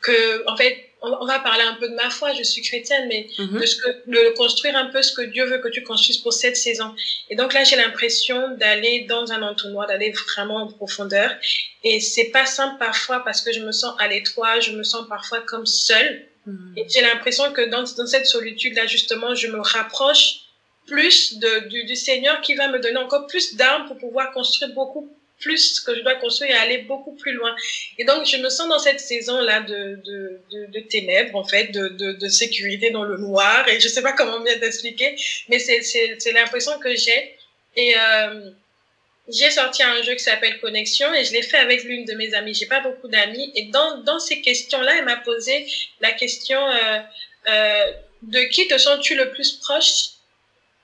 que, 0.02 0.48
en 0.48 0.56
fait, 0.56 0.90
on, 1.02 1.26
va 1.26 1.40
parler 1.40 1.64
un 1.64 1.74
peu 1.74 1.88
de 1.88 1.94
ma 1.94 2.10
foi, 2.10 2.32
je 2.34 2.44
suis 2.44 2.62
chrétienne, 2.62 3.08
mais 3.08 3.26
mhm. 3.38 3.58
de, 3.58 3.66
ce 3.66 3.76
que, 3.76 3.88
de 4.06 4.34
construire 4.36 4.76
un 4.76 4.86
peu 4.86 5.02
ce 5.02 5.12
que 5.12 5.22
Dieu 5.22 5.44
veut 5.46 5.58
que 5.58 5.68
tu 5.68 5.82
construises 5.82 6.18
pour 6.18 6.32
cette 6.32 6.56
saison. 6.56 6.94
Et 7.28 7.34
donc 7.34 7.54
là, 7.54 7.64
j'ai 7.64 7.76
l'impression 7.76 8.56
d'aller 8.56 9.06
dans 9.08 9.32
un 9.32 9.42
entonnoir, 9.42 9.88
d'aller 9.88 10.12
vraiment 10.12 10.56
en 10.56 10.68
profondeur. 10.68 11.34
Et 11.82 11.98
c'est 11.98 12.30
pas 12.30 12.46
simple 12.46 12.76
parfois 12.78 13.24
parce 13.24 13.40
que 13.40 13.52
je 13.52 13.60
me 13.60 13.72
sens 13.72 13.94
à 13.98 14.06
l'étroit, 14.06 14.60
je 14.60 14.72
me 14.72 14.84
sens 14.84 15.08
parfois 15.08 15.40
comme 15.40 15.66
seule. 15.66 16.26
Mhm. 16.46 16.74
Et 16.76 16.86
j'ai 16.88 17.00
l'impression 17.00 17.52
que 17.52 17.68
dans, 17.68 17.82
dans 17.82 18.06
cette 18.06 18.26
solitude-là, 18.26 18.86
justement, 18.86 19.34
je 19.34 19.48
me 19.48 19.60
rapproche 19.60 20.49
plus 20.90 21.38
de, 21.38 21.68
du, 21.68 21.84
du 21.84 21.96
Seigneur 21.96 22.40
qui 22.40 22.54
va 22.54 22.66
me 22.68 22.78
donner 22.80 22.98
encore 22.98 23.26
plus 23.28 23.54
d'armes 23.54 23.86
pour 23.86 23.96
pouvoir 23.96 24.32
construire 24.32 24.72
beaucoup 24.74 25.08
plus 25.38 25.80
que 25.80 25.94
je 25.94 26.00
dois 26.00 26.16
construire 26.16 26.50
et 26.50 26.58
aller 26.58 26.78
beaucoup 26.78 27.14
plus 27.14 27.32
loin. 27.32 27.54
Et 27.96 28.04
donc, 28.04 28.26
je 28.26 28.36
me 28.36 28.50
sens 28.50 28.68
dans 28.68 28.78
cette 28.78 29.00
saison-là 29.00 29.60
de, 29.60 29.98
de, 30.04 30.40
de, 30.66 30.80
ténèbres, 30.80 31.36
en 31.36 31.44
fait, 31.44 31.68
de, 31.72 31.88
de, 31.88 32.12
de, 32.12 32.28
sécurité 32.28 32.90
dans 32.90 33.04
le 33.04 33.16
noir. 33.16 33.66
Et 33.68 33.80
je 33.80 33.88
sais 33.88 34.02
pas 34.02 34.12
comment 34.12 34.40
bien 34.40 34.58
t'expliquer, 34.58 35.16
mais 35.48 35.58
c'est 35.58 36.32
l'impression 36.32 36.78
que 36.78 36.94
j'ai. 36.94 37.36
Et 37.76 37.94
euh, 37.96 38.50
j'ai 39.28 39.50
sorti 39.50 39.82
un 39.82 40.02
jeu 40.02 40.12
qui 40.14 40.24
s'appelle 40.24 40.60
Connexion 40.60 41.12
et 41.14 41.24
je 41.24 41.32
l'ai 41.32 41.42
fait 41.42 41.58
avec 41.58 41.84
l'une 41.84 42.04
de 42.04 42.14
mes 42.14 42.34
amies. 42.34 42.54
J'ai 42.54 42.66
pas 42.66 42.80
beaucoup 42.80 43.08
d'amis. 43.08 43.50
Et 43.54 43.64
dans, 43.66 44.02
dans 44.02 44.18
ces 44.18 44.42
questions-là, 44.42 44.96
elle 44.98 45.04
m'a 45.04 45.16
posé 45.16 45.66
la 46.00 46.12
question 46.12 46.60
euh, 46.68 46.98
euh, 47.48 47.92
de 48.22 48.40
qui 48.52 48.68
te 48.68 48.76
sens-tu 48.76 49.14
le 49.14 49.30
plus 49.30 49.52
proche? 49.52 50.19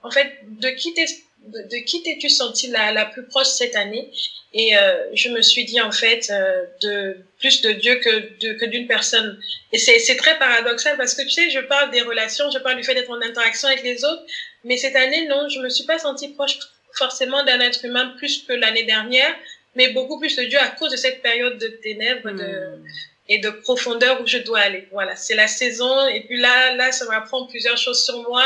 En 0.06 0.10
fait, 0.10 0.38
de 0.44 0.68
qui 0.70 0.94
t'es 0.94 1.06
de, 1.46 1.84
qui 1.84 2.02
t'es-tu 2.02 2.28
senti 2.28 2.68
la, 2.68 2.92
la 2.92 3.04
plus 3.06 3.24
proche 3.24 3.48
cette 3.48 3.76
année? 3.76 4.10
Et 4.52 4.76
euh, 4.76 5.14
je 5.14 5.28
me 5.28 5.42
suis 5.42 5.64
dit 5.64 5.80
en 5.80 5.92
fait 5.92 6.30
euh, 6.30 6.64
de 6.82 7.18
plus 7.38 7.60
de 7.62 7.72
Dieu 7.72 7.96
que 7.96 8.38
de, 8.40 8.52
que 8.54 8.64
d'une 8.64 8.86
personne. 8.86 9.38
Et 9.72 9.78
c'est 9.78 9.98
c'est 9.98 10.16
très 10.16 10.38
paradoxal 10.38 10.96
parce 10.96 11.14
que 11.14 11.22
tu 11.22 11.30
sais, 11.30 11.50
je 11.50 11.60
parle 11.60 11.90
des 11.90 12.02
relations, 12.02 12.50
je 12.50 12.58
parle 12.58 12.76
du 12.76 12.84
fait 12.84 12.94
d'être 12.94 13.10
en 13.10 13.20
interaction 13.20 13.68
avec 13.68 13.82
les 13.82 14.04
autres, 14.04 14.22
mais 14.64 14.76
cette 14.76 14.96
année 14.96 15.26
non, 15.26 15.48
je 15.48 15.60
me 15.60 15.68
suis 15.68 15.84
pas 15.84 15.98
sentie 15.98 16.28
proche 16.28 16.58
forcément 16.94 17.44
d'un 17.44 17.60
être 17.60 17.84
humain 17.84 18.14
plus 18.16 18.44
que 18.44 18.54
l'année 18.54 18.84
dernière, 18.84 19.34
mais 19.74 19.90
beaucoup 19.90 20.18
plus 20.18 20.34
de 20.36 20.44
Dieu 20.44 20.58
à 20.58 20.68
cause 20.68 20.92
de 20.92 20.96
cette 20.96 21.20
période 21.20 21.58
de 21.58 21.68
ténèbres 21.82 22.30
de 22.30 22.44
hmm. 22.44 22.84
et 23.28 23.38
de 23.40 23.50
profondeur 23.50 24.22
où 24.22 24.26
je 24.26 24.38
dois 24.38 24.60
aller. 24.60 24.88
Voilà, 24.90 25.16
c'est 25.16 25.34
la 25.34 25.48
saison 25.48 26.06
et 26.08 26.22
puis 26.22 26.40
là 26.40 26.74
là 26.74 26.92
ça 26.92 27.04
va 27.04 27.20
prendre 27.20 27.48
plusieurs 27.48 27.76
choses 27.76 28.02
sur 28.04 28.22
moi. 28.22 28.44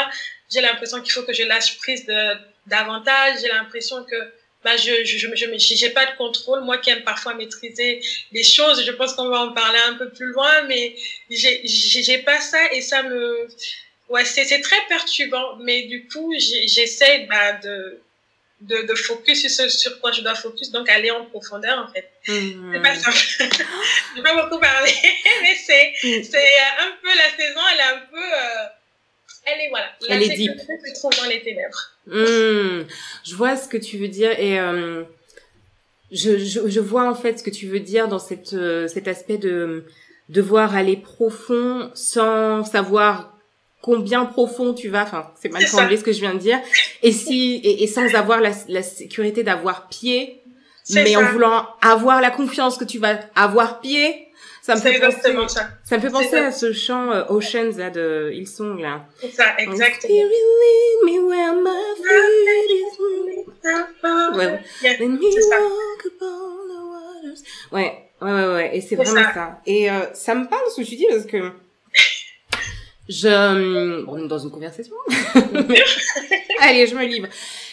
J'ai 0.50 0.60
l'impression 0.60 1.00
qu'il 1.00 1.12
faut 1.12 1.22
que 1.22 1.32
je 1.32 1.44
lâche 1.44 1.78
prise 1.78 2.06
de 2.06 2.36
davantage. 2.66 3.38
J'ai 3.40 3.48
l'impression 3.48 4.04
que 4.04 4.16
bah, 4.64 4.76
je 4.76 5.04
je 5.04 5.18
je 5.18 5.74
j'ai 5.74 5.90
pas 5.90 6.06
de 6.06 6.16
contrôle. 6.16 6.62
Moi 6.62 6.78
qui 6.78 6.90
aime 6.90 7.02
parfois 7.02 7.34
maîtriser 7.34 8.00
les 8.32 8.42
choses, 8.42 8.84
je 8.84 8.92
pense 8.92 9.14
qu'on 9.14 9.28
va 9.28 9.40
en 9.40 9.52
parler 9.52 9.78
un 9.86 9.94
peu 9.94 10.10
plus 10.10 10.26
loin, 10.26 10.62
mais 10.68 10.94
j'ai 11.30 11.62
j'ai 11.66 12.18
pas 12.18 12.40
ça 12.40 12.72
et 12.72 12.82
ça 12.82 13.02
me 13.02 13.48
ouais 14.08 14.24
c'est 14.24 14.44
c'est 14.44 14.60
très 14.60 14.80
perturbant. 14.88 15.56
Mais 15.56 15.82
du 15.82 16.06
coup 16.08 16.34
j'essaie 16.38 17.26
bah, 17.30 17.52
de 17.54 18.00
de, 18.60 18.82
de 18.82 18.94
focus 18.94 19.40
sur 19.40 19.50
ce 19.50 19.68
sur 19.70 20.00
quoi 20.00 20.12
je 20.12 20.20
dois 20.20 20.34
focus, 20.34 20.70
donc 20.70 20.88
aller 20.90 21.10
en 21.10 21.24
profondeur 21.24 21.78
en 21.78 21.90
fait. 21.90 22.10
Mmh. 22.28 22.72
C'est 22.74 22.82
pas 22.82 22.94
simple. 22.94 23.16
je 24.16 24.20
pas 24.20 24.42
beaucoup 24.42 24.60
parler, 24.60 24.92
mais 25.42 25.56
c'est 25.56 25.94
mmh. 26.02 26.22
c'est 26.24 26.60
un 26.80 26.92
peu 27.02 27.08
la 27.08 27.30
saison, 27.36 27.60
elle 27.72 27.80
est 27.80 27.94
un 27.94 28.06
peu 28.10 28.22
euh, 28.22 28.66
elle 29.54 29.66
est 29.66 29.68
voilà. 29.68 29.86
Elle 30.08 30.22
est 30.22 30.36
deep. 30.36 30.52
Se 30.58 31.00
trouve 31.00 31.12
dans 31.22 31.28
les 31.28 31.42
ténèbres. 31.42 31.90
Mmh, 32.06 32.86
je 33.24 33.34
vois 33.34 33.56
ce 33.56 33.68
que 33.68 33.76
tu 33.76 33.98
veux 33.98 34.08
dire 34.08 34.38
et 34.38 34.58
euh, 34.58 35.04
je, 36.10 36.38
je, 36.38 36.68
je, 36.68 36.80
vois 36.80 37.08
en 37.08 37.14
fait 37.14 37.38
ce 37.38 37.44
que 37.44 37.50
tu 37.50 37.66
veux 37.66 37.80
dire 37.80 38.08
dans 38.08 38.18
cette, 38.18 38.52
euh, 38.54 38.88
cet 38.88 39.06
aspect 39.06 39.38
de 39.38 39.84
devoir 40.28 40.74
aller 40.74 40.96
profond 40.96 41.90
sans 41.94 42.64
savoir 42.64 43.36
combien 43.82 44.24
profond 44.24 44.74
tu 44.74 44.88
vas. 44.88 45.02
Enfin, 45.02 45.30
c'est 45.40 45.50
mal 45.50 45.62
formulé 45.66 45.96
ce 45.96 46.04
que 46.04 46.12
je 46.12 46.20
viens 46.20 46.34
de 46.34 46.40
dire. 46.40 46.58
Et 47.02 47.12
si 47.12 47.60
et, 47.62 47.82
et 47.82 47.86
sans 47.86 48.14
avoir 48.14 48.40
la, 48.40 48.52
la 48.68 48.82
sécurité 48.82 49.42
d'avoir 49.42 49.88
pied, 49.88 50.40
mais 50.90 51.16
en 51.16 51.24
voulant 51.32 51.66
avoir 51.82 52.20
la 52.20 52.30
confiance 52.30 52.76
que 52.76 52.84
tu 52.84 52.98
vas 52.98 53.20
avoir 53.34 53.80
pied 53.80 54.29
ça 54.62 54.74
me 54.74 54.80
fait 54.80 54.96
exactement 54.96 55.42
penser, 55.42 55.58
ça. 55.58 55.68
Ça 55.84 55.96
me 55.96 56.02
fait 56.02 56.10
penser 56.10 56.36
à 56.36 56.52
ce 56.52 56.72
chant 56.72 57.10
euh, 57.10 57.24
Oceans 57.28 57.76
là 57.78 57.90
de 57.90 58.30
Hillsong 58.32 58.80
là. 58.80 59.06
C'est 59.20 59.30
ça, 59.30 59.56
exactement. 59.58 60.14
ouais. 64.36 64.60
Ouais, 67.72 68.10
ouais, 68.22 68.32
ouais, 68.32 68.54
ouais. 68.54 68.76
Et 68.76 68.80
c'est 68.80 68.96
vraiment 68.96 69.22
ça. 69.22 69.34
ça. 69.34 69.60
Et 69.66 69.90
euh, 69.90 70.12
ça 70.14 70.34
me 70.34 70.46
parle 70.46 70.62
ce 70.74 70.80
que 70.80 70.86
tu 70.86 70.96
dis 70.96 71.06
parce 71.08 71.26
que 71.26 71.52
je, 73.10 74.04
on 74.06 74.24
est 74.24 74.28
dans 74.28 74.38
une 74.38 74.50
conversation. 74.50 74.94
Allez, 76.60 76.86
je 76.86 76.94
me 76.94 77.04
livre. 77.04 77.26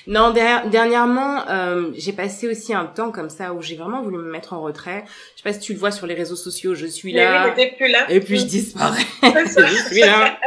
Non, 0.08 0.34
dernièrement, 0.34 1.48
euh, 1.50 1.92
j'ai 1.96 2.14
passé 2.14 2.48
aussi 2.48 2.74
un 2.74 2.86
temps 2.86 3.12
comme 3.12 3.30
ça 3.30 3.54
où 3.54 3.62
j'ai 3.62 3.76
vraiment 3.76 4.02
voulu 4.02 4.18
me 4.18 4.32
mettre 4.32 4.54
en 4.54 4.62
retrait. 4.62 5.04
Je 5.36 5.42
sais 5.42 5.44
pas 5.44 5.54
si 5.54 5.60
tu 5.60 5.74
le 5.74 5.80
vois 5.80 5.92
sur 5.92 6.08
les 6.08 6.16
réseaux 6.16 6.36
sociaux, 6.36 6.74
je 6.74 6.88
suis 6.88 7.14
là. 7.14 7.54
Oui, 7.56 7.72
plus 7.78 7.88
là. 7.88 8.10
Et 8.10 8.20
puis 8.20 8.40
je 8.40 8.46
disparais. 8.46 9.04
je 9.22 9.90
suis 9.90 10.00
là. 10.00 10.38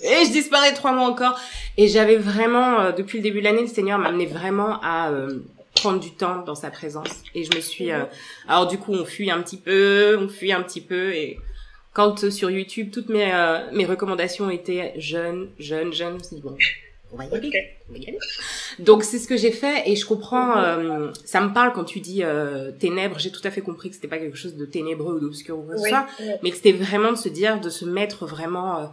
Et 0.00 0.24
je 0.24 0.30
disparais 0.30 0.72
trois 0.72 0.92
mois 0.92 1.08
encore. 1.08 1.38
Et 1.76 1.88
j'avais 1.88 2.16
vraiment, 2.16 2.80
euh, 2.80 2.92
depuis 2.92 3.18
le 3.18 3.22
début 3.22 3.40
de 3.40 3.44
l'année, 3.44 3.62
le 3.62 3.68
Seigneur 3.68 3.98
m'a 3.98 4.08
amené 4.08 4.26
vraiment 4.26 4.80
à 4.82 5.10
euh, 5.10 5.40
prendre 5.74 6.00
du 6.00 6.12
temps 6.12 6.42
dans 6.42 6.54
sa 6.54 6.70
présence. 6.70 7.22
Et 7.34 7.44
je 7.44 7.54
me 7.54 7.60
suis... 7.60 7.90
Euh, 7.90 8.04
alors 8.48 8.66
du 8.66 8.78
coup, 8.78 8.94
on 8.94 9.04
fuit 9.04 9.30
un 9.30 9.42
petit 9.42 9.58
peu, 9.58 10.18
on 10.20 10.28
fuit 10.28 10.52
un 10.52 10.62
petit 10.62 10.80
peu 10.80 11.12
et 11.12 11.38
quand 11.98 12.22
euh, 12.22 12.30
sur 12.30 12.48
YouTube, 12.48 12.92
toutes 12.92 13.08
mes, 13.08 13.34
euh, 13.34 13.58
mes 13.72 13.84
recommandations 13.84 14.48
étaient 14.50 14.92
jeunes, 14.98 15.48
jeunes, 15.58 15.92
jeunes, 15.92 16.18
je 16.30 16.36
me 16.36 16.40
bon, 16.40 16.56
on 17.12 17.16
va 17.16 17.24
y 17.24 17.34
aller. 17.34 17.50
On 17.88 17.92
va 17.92 17.98
y 17.98 18.06
aller. 18.06 18.18
Donc 18.78 19.02
c'est 19.02 19.18
ce 19.18 19.26
que 19.26 19.36
j'ai 19.36 19.50
fait 19.50 19.82
et 19.84 19.96
je 19.96 20.06
comprends, 20.06 20.62
euh, 20.62 21.10
ça 21.24 21.40
me 21.40 21.52
parle 21.52 21.72
quand 21.72 21.82
tu 21.82 21.98
dis 21.98 22.22
ténèbres, 22.78 23.18
j'ai 23.18 23.32
tout 23.32 23.40
à 23.42 23.50
fait 23.50 23.62
compris 23.62 23.88
que 23.88 23.96
c'était 23.96 24.06
pas 24.06 24.18
quelque 24.18 24.36
chose 24.36 24.54
de 24.54 24.64
ténébreux 24.64 25.16
ou 25.16 25.18
d'obscur 25.18 25.58
ou 25.58 25.62
quoi 25.62 25.74
que 25.74 25.80
ce 25.80 25.88
soit, 25.88 26.06
mais 26.44 26.50
que 26.50 26.56
c'était 26.56 26.70
vraiment 26.70 27.10
de 27.10 27.16
se 27.16 27.28
dire, 27.28 27.60
de 27.60 27.68
se 27.68 27.84
mettre 27.84 28.26
vraiment 28.26 28.92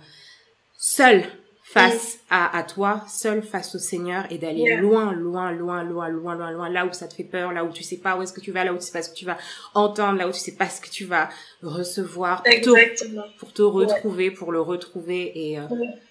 seul 0.76 1.26
face 1.68 2.20
à, 2.30 2.56
à 2.56 2.62
toi, 2.62 3.04
seul 3.10 3.42
face 3.42 3.74
au 3.74 3.80
Seigneur 3.80 4.26
et 4.30 4.38
d'aller 4.38 4.76
loin, 4.78 5.12
loin, 5.14 5.52
loin, 5.52 5.84
loin, 5.84 6.10
loin, 6.10 6.36
loin, 6.36 6.52
loin, 6.52 6.70
là 6.70 6.86
où 6.86 6.94
ça 6.94 7.08
te 7.08 7.16
fait 7.16 7.24
peur, 7.24 7.52
là 7.54 7.66
où 7.66 7.72
tu 7.72 7.82
sais 7.84 7.98
pas 7.98 8.16
où 8.16 8.22
est-ce 8.22 8.32
que 8.34 8.40
tu 8.40 8.52
vas, 8.52 8.64
là 8.64 8.72
où 8.72 8.78
tu 8.78 8.84
sais 8.84 8.92
pas 8.92 9.02
ce 9.02 9.10
que 9.10 9.16
tu 9.16 9.26
vas 9.26 9.38
entendre, 9.74 10.20
là 10.20 10.28
où 10.28 10.32
tu 10.32 10.40
sais 10.40 10.56
pas 10.56 10.70
ce 10.70 10.80
que 10.80 10.90
tu 10.90 11.06
vas 11.06 11.28
recevoir 11.64 12.44
pour 12.44 12.52
te, 12.62 13.40
pour 13.40 13.52
te 13.52 13.62
retrouver, 13.64 14.30
pour 14.30 14.52
le 14.52 14.62
retrouver 14.62 15.32
et, 15.34 15.60
euh, 15.60 15.64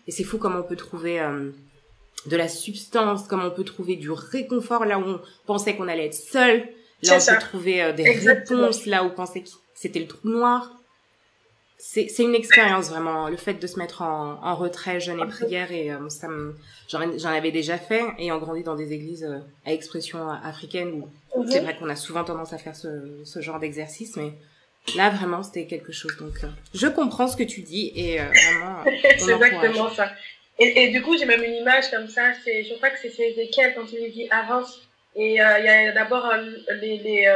et 0.09 0.11
c'est 0.11 0.25
fou 0.25 0.39
comment 0.39 0.59
on 0.59 0.65
peut 0.65 0.77
trouver 0.77 1.21
euh, 1.21 1.51
de 2.27 2.37
la 2.37 2.49
substance, 2.49 3.23
comment 3.29 3.45
on 3.45 3.51
peut 3.53 3.65
trouver 3.65 3.95
du 3.95 4.11
réconfort 4.11 4.85
là 4.85 4.99
où 4.99 5.05
on 5.05 5.21
pensait 5.47 5.77
qu'on 5.77 5.87
allait 5.87 6.07
être 6.07 6.15
seul, 6.15 6.69
là 7.05 7.17
où 7.17 7.23
on 7.23 7.33
peut 7.33 7.41
trouver 7.41 7.81
euh, 7.81 7.93
des 7.93 8.11
réponses, 8.11 8.87
là 8.87 9.05
où 9.05 9.07
on 9.07 9.11
pensait 9.11 9.43
que 9.43 9.51
c'était 9.75 10.01
le 10.01 10.09
trou 10.09 10.29
noir 10.29 10.73
c'est 11.87 12.09
c'est 12.09 12.23
une 12.23 12.35
expérience 12.35 12.89
vraiment. 12.89 13.29
Le 13.29 13.37
fait 13.37 13.55
de 13.55 13.67
se 13.67 13.79
mettre 13.79 14.01
en, 14.01 14.41
en 14.43 14.55
retrait 14.55 15.01
jeûne 15.01 15.21
et 15.21 15.27
prière 15.27 15.71
et 15.71 15.93
euh, 15.93 16.09
ça 16.09 16.29
me 16.29 16.57
j'en 16.89 17.29
avais 17.29 17.51
déjà 17.51 17.77
fait 17.77 18.03
ayant 18.19 18.39
grandi 18.39 18.63
dans 18.63 18.75
des 18.75 18.95
églises 18.95 19.25
euh, 19.25 19.39
à 19.67 19.73
expression 19.75 20.31
africaine 20.31 21.03
où 21.35 21.43
mhm. 21.43 21.51
c'est 21.51 21.61
vrai 21.61 21.77
qu'on 21.77 21.91
a 21.91 21.97
souvent 21.97 22.25
tendance 22.25 22.55
à 22.55 22.59
faire 22.59 22.75
ce, 22.75 22.89
ce 23.25 23.41
genre 23.43 23.61
d'exercice 23.61 24.17
mais 24.17 24.33
là 24.97 25.11
vraiment 25.11 25.43
c'était 25.43 25.67
quelque 25.67 25.93
chose. 25.93 26.17
Donc 26.19 26.43
euh, 26.43 26.49
je 26.73 26.87
comprends 26.87 27.29
ce 27.29 27.37
que 27.37 27.43
tu 27.43 27.61
dis 27.61 27.93
et 27.95 28.17
vraiment 28.17 28.83
c'est 29.19 29.33
exactement 29.33 29.91
ça. 29.91 30.11
Et, 30.59 30.85
et 30.85 30.89
du 30.91 31.03
coup 31.03 31.19
j'ai 31.19 31.27
même 31.27 31.43
une 31.43 31.57
image 31.57 31.91
comme 31.91 32.09
ça 32.09 32.33
c'est 32.45 32.65
je 32.65 32.75
crois 32.77 32.89
que 32.91 32.99
c'est 33.03 33.31
Ézéchiel 33.31 33.75
quand 33.77 33.85
il 33.93 34.11
dit 34.11 34.27
avance. 34.31 34.81
Et 35.17 35.35
il 35.35 35.37
y 35.37 35.41
a 35.41 35.93
d'abord 35.93 36.33
les, 36.81 36.97
les 36.97 37.29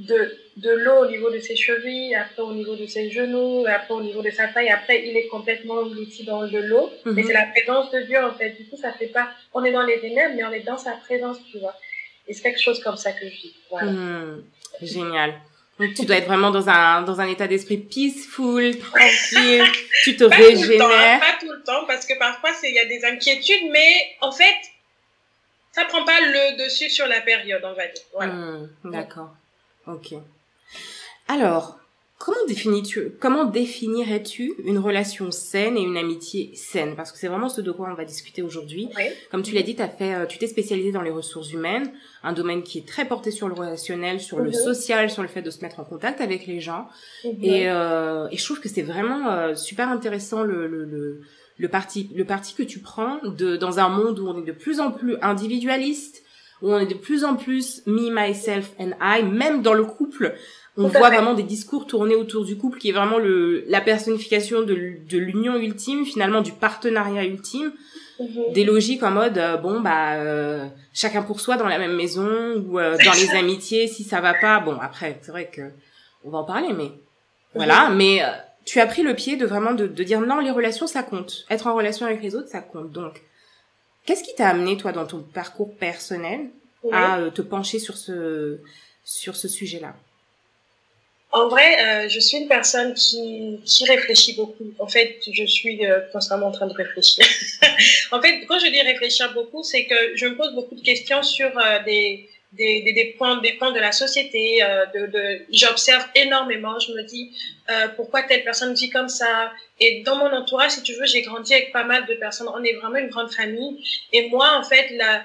de, 0.00 0.38
de 0.56 0.70
l'eau 0.70 1.04
au 1.04 1.10
niveau 1.10 1.30
de 1.30 1.38
ses 1.38 1.56
chevilles, 1.56 2.14
après 2.14 2.42
au 2.42 2.52
niveau 2.52 2.74
de 2.74 2.86
ses 2.86 3.10
genoux, 3.10 3.64
après 3.68 3.94
au 3.94 4.02
niveau 4.02 4.22
de 4.22 4.30
sa 4.30 4.48
taille, 4.48 4.70
après 4.70 5.06
il 5.06 5.16
est 5.16 5.28
complètement 5.28 5.74
englouti 5.74 6.24
dans 6.24 6.46
de 6.46 6.58
l'eau. 6.58 6.90
Mais 7.04 7.22
mhm. 7.22 7.24
c'est 7.26 7.32
la 7.32 7.46
présence 7.46 7.90
de 7.90 8.00
Dieu 8.02 8.22
en 8.22 8.32
fait. 8.32 8.50
Du 8.50 8.66
coup, 8.66 8.76
ça 8.76 8.92
fait 8.92 9.08
pas, 9.08 9.28
on 9.52 9.62
est 9.64 9.72
dans 9.72 9.84
les 9.84 10.00
ténèbres, 10.00 10.34
mais 10.36 10.44
on 10.44 10.52
est 10.52 10.64
dans 10.64 10.78
sa 10.78 10.92
présence, 10.92 11.38
tu 11.50 11.58
vois. 11.58 11.74
Et 12.26 12.32
c'est 12.32 12.42
quelque 12.42 12.62
chose 12.62 12.80
comme 12.82 12.96
ça 12.96 13.12
que 13.12 13.26
je 13.26 13.34
vis. 13.34 13.54
Voilà. 13.70 13.90
Mhm. 13.90 14.44
Génial. 14.82 15.34
Donc 15.78 15.94
tu 15.94 16.04
dois 16.04 16.16
être 16.16 16.26
vraiment 16.26 16.50
dans 16.50 16.68
un 16.68 17.02
dans 17.02 17.20
un 17.20 17.28
état 17.28 17.46
d'esprit 17.46 17.78
peaceful, 17.78 18.78
tranquille. 18.78 19.64
tu 20.04 20.16
te 20.16 20.24
pas 20.24 20.36
régénères. 20.36 20.68
Tout 20.68 20.72
le 20.72 20.78
temps, 20.78 21.20
pas 21.20 21.38
tout 21.40 21.52
le 21.52 21.62
temps, 21.62 21.86
parce 21.86 22.06
que 22.06 22.18
parfois 22.18 22.50
il 22.62 22.74
y 22.74 22.78
a 22.78 22.86
des 22.86 23.04
inquiétudes, 23.04 23.70
mais 23.70 23.94
en 24.20 24.32
fait, 24.32 24.56
ça 25.72 25.84
prend 25.84 26.04
pas 26.04 26.20
le 26.20 26.64
dessus 26.64 26.90
sur 26.90 27.06
la 27.06 27.20
période, 27.20 27.62
on 27.64 27.74
va 27.74 27.86
dire. 27.86 28.04
Voilà. 28.12 28.32
Mhm. 28.32 28.68
D'accord. 28.84 29.34
Ok. 29.86 30.14
Alors, 31.28 31.80
Comment, 32.20 32.44
définis-tu, 32.46 33.12
comment 33.18 33.46
définirais-tu 33.46 34.52
une 34.66 34.76
relation 34.76 35.30
saine 35.30 35.78
et 35.78 35.80
une 35.80 35.96
amitié 35.96 36.50
saine? 36.54 36.94
Parce 36.94 37.12
que 37.12 37.18
c'est 37.18 37.28
vraiment 37.28 37.48
ce 37.48 37.62
de 37.62 37.72
quoi 37.72 37.88
on 37.90 37.94
va 37.94 38.04
discuter 38.04 38.42
aujourd'hui. 38.42 38.90
Comme 39.30 39.42
tu 39.42 39.54
l'as 39.54 39.62
dit, 39.62 39.74
as 39.78 39.88
fait, 39.88 40.14
euh, 40.14 40.26
tu 40.26 40.36
t'es 40.36 40.46
spécialisé 40.46 40.92
dans 40.92 41.00
les 41.00 41.10
ressources 41.10 41.50
humaines, 41.50 41.90
un 42.22 42.34
domaine 42.34 42.62
qui 42.62 42.76
est 42.76 42.86
très 42.86 43.06
porté 43.06 43.30
sur 43.30 43.48
le 43.48 43.54
relationnel, 43.54 44.20
sur 44.20 44.38
le 44.38 44.50
mhm. 44.50 44.52
social, 44.52 45.10
sur 45.10 45.22
le 45.22 45.28
fait 45.28 45.40
de 45.40 45.48
se 45.48 45.62
mettre 45.62 45.80
en 45.80 45.84
contact 45.84 46.20
avec 46.20 46.46
les 46.46 46.60
gens. 46.60 46.88
Mhm. 47.24 47.38
Et, 47.42 47.70
euh, 47.70 48.28
et 48.30 48.36
je 48.36 48.44
trouve 48.44 48.60
que 48.60 48.68
c'est 48.68 48.82
vraiment 48.82 49.30
euh, 49.30 49.54
super 49.54 49.88
intéressant 49.88 50.42
le, 50.42 50.66
le, 50.66 50.84
le, 50.84 51.22
le, 51.60 51.68
parti, 51.68 52.10
le 52.14 52.24
parti 52.24 52.54
que 52.54 52.62
tu 52.62 52.80
prends 52.80 53.18
de, 53.22 53.56
dans 53.56 53.78
un 53.78 53.88
monde 53.88 54.18
où 54.18 54.28
on 54.28 54.38
est 54.38 54.46
de 54.46 54.52
plus 54.52 54.80
en 54.80 54.90
plus 54.90 55.16
individualiste, 55.22 56.22
où 56.62 56.72
on 56.72 56.78
est 56.78 56.86
de 56.86 56.94
plus 56.94 57.24
en 57.24 57.36
plus 57.36 57.82
me, 57.86 58.10
myself 58.10 58.72
and 58.78 58.92
I, 59.00 59.22
même 59.22 59.62
dans 59.62 59.74
le 59.74 59.84
couple 59.84 60.34
on 60.76 60.88
voit 60.88 61.10
vraiment 61.10 61.34
des 61.34 61.42
discours 61.42 61.86
tournés 61.86 62.14
autour 62.14 62.44
du 62.44 62.56
couple 62.56 62.78
qui 62.78 62.88
est 62.88 62.92
vraiment 62.92 63.18
le 63.18 63.64
la 63.66 63.80
personnification 63.80 64.62
de, 64.62 64.74
de 65.08 65.18
l'union 65.18 65.56
ultime 65.56 66.06
finalement 66.06 66.40
du 66.40 66.52
partenariat 66.52 67.24
ultime 67.24 67.72
mhm. 68.20 68.52
des 68.52 68.64
logiques 68.64 69.02
en 69.02 69.10
mode 69.10 69.36
euh, 69.36 69.56
bon 69.56 69.80
bah 69.80 70.14
euh, 70.14 70.66
chacun 70.94 71.22
pour 71.22 71.40
soi 71.40 71.56
dans 71.56 71.66
la 71.66 71.78
même 71.78 71.96
maison 71.96 72.54
ou 72.56 72.78
euh, 72.78 72.96
dans 73.04 73.12
les 73.12 73.30
amitiés 73.30 73.88
si 73.88 74.04
ça 74.04 74.20
va 74.20 74.32
pas 74.34 74.60
bon 74.60 74.76
après 74.80 75.18
c'est 75.22 75.32
vrai 75.32 75.50
que 75.52 75.62
on 76.24 76.30
va 76.30 76.38
en 76.38 76.44
parler 76.44 76.72
mais 76.72 76.92
voilà 77.54 77.90
mhm. 77.90 77.96
mais 77.96 78.22
tu 78.64 78.80
as 78.80 78.86
pris 78.86 79.02
le 79.02 79.14
pied 79.14 79.36
de 79.36 79.46
vraiment 79.46 79.72
de, 79.72 79.86
de 79.86 80.04
dire 80.04 80.20
non 80.20 80.38
les 80.38 80.50
relations 80.50 80.86
ça 80.86 81.02
compte 81.02 81.44
être 81.50 81.66
en 81.66 81.74
relation 81.74 82.06
avec 82.06 82.22
les 82.22 82.34
autres 82.34 82.48
ça 82.48 82.60
compte 82.60 82.92
donc 82.92 83.20
qu'est-ce 84.06 84.22
qui 84.22 84.34
t'a 84.34 84.48
amené 84.48 84.76
toi 84.76 84.92
dans 84.92 85.06
ton 85.06 85.20
parcours 85.20 85.74
personnel 85.76 86.50
à 86.92 87.18
te 87.34 87.42
pencher 87.42 87.78
sur 87.78 87.96
ce 87.96 88.58
sur 89.04 89.36
ce 89.36 89.48
sujet 89.48 89.80
là 89.80 89.94
en 91.32 91.48
vrai, 91.48 91.78
euh, 91.80 92.08
je 92.08 92.18
suis 92.18 92.38
une 92.38 92.48
personne 92.48 92.92
qui, 92.94 93.60
qui 93.64 93.84
réfléchit 93.84 94.34
beaucoup. 94.34 94.72
En 94.80 94.88
fait, 94.88 95.20
je 95.32 95.44
suis 95.44 95.86
euh, 95.86 96.00
constamment 96.12 96.48
en 96.48 96.50
train 96.50 96.66
de 96.66 96.72
réfléchir. 96.72 97.24
en 98.10 98.20
fait, 98.20 98.44
quand 98.46 98.58
je 98.58 98.66
dis 98.66 98.82
réfléchir 98.82 99.32
beaucoup, 99.32 99.62
c'est 99.62 99.84
que 99.84 100.16
je 100.16 100.26
me 100.26 100.36
pose 100.36 100.52
beaucoup 100.54 100.74
de 100.74 100.82
questions 100.82 101.22
sur 101.22 101.56
euh, 101.56 101.78
des, 101.84 102.28
des, 102.52 102.82
des, 102.82 102.92
des, 102.92 103.14
points, 103.16 103.38
des 103.40 103.52
points 103.54 103.72
de 103.72 103.80
la 103.80 103.92
société. 103.92 104.62
Euh, 104.62 104.86
de, 104.94 105.06
de, 105.06 105.40
J'observe 105.52 106.04
énormément. 106.14 106.78
Je 106.78 106.92
me 106.92 107.02
dis 107.02 107.32
pourquoi 107.96 108.24
telle 108.24 108.42
personne 108.42 108.74
vit 108.74 108.90
comme 108.90 109.08
ça? 109.08 109.52
Et 109.78 110.02
dans 110.02 110.16
mon 110.16 110.32
entourage, 110.32 110.72
si 110.72 110.82
tu 110.82 110.92
veux, 110.94 111.06
j'ai 111.06 111.22
grandi 111.22 111.54
avec 111.54 111.72
pas 111.72 111.84
mal 111.84 112.04
de 112.06 112.14
personnes. 112.14 112.48
On 112.52 112.64
est 112.64 112.72
vraiment 112.74 112.96
une 112.96 113.10
grande 113.10 113.32
famille. 113.32 113.80
Et 114.12 114.28
moi, 114.28 114.58
en 114.58 114.64
fait, 114.64 114.90
la 114.96 115.24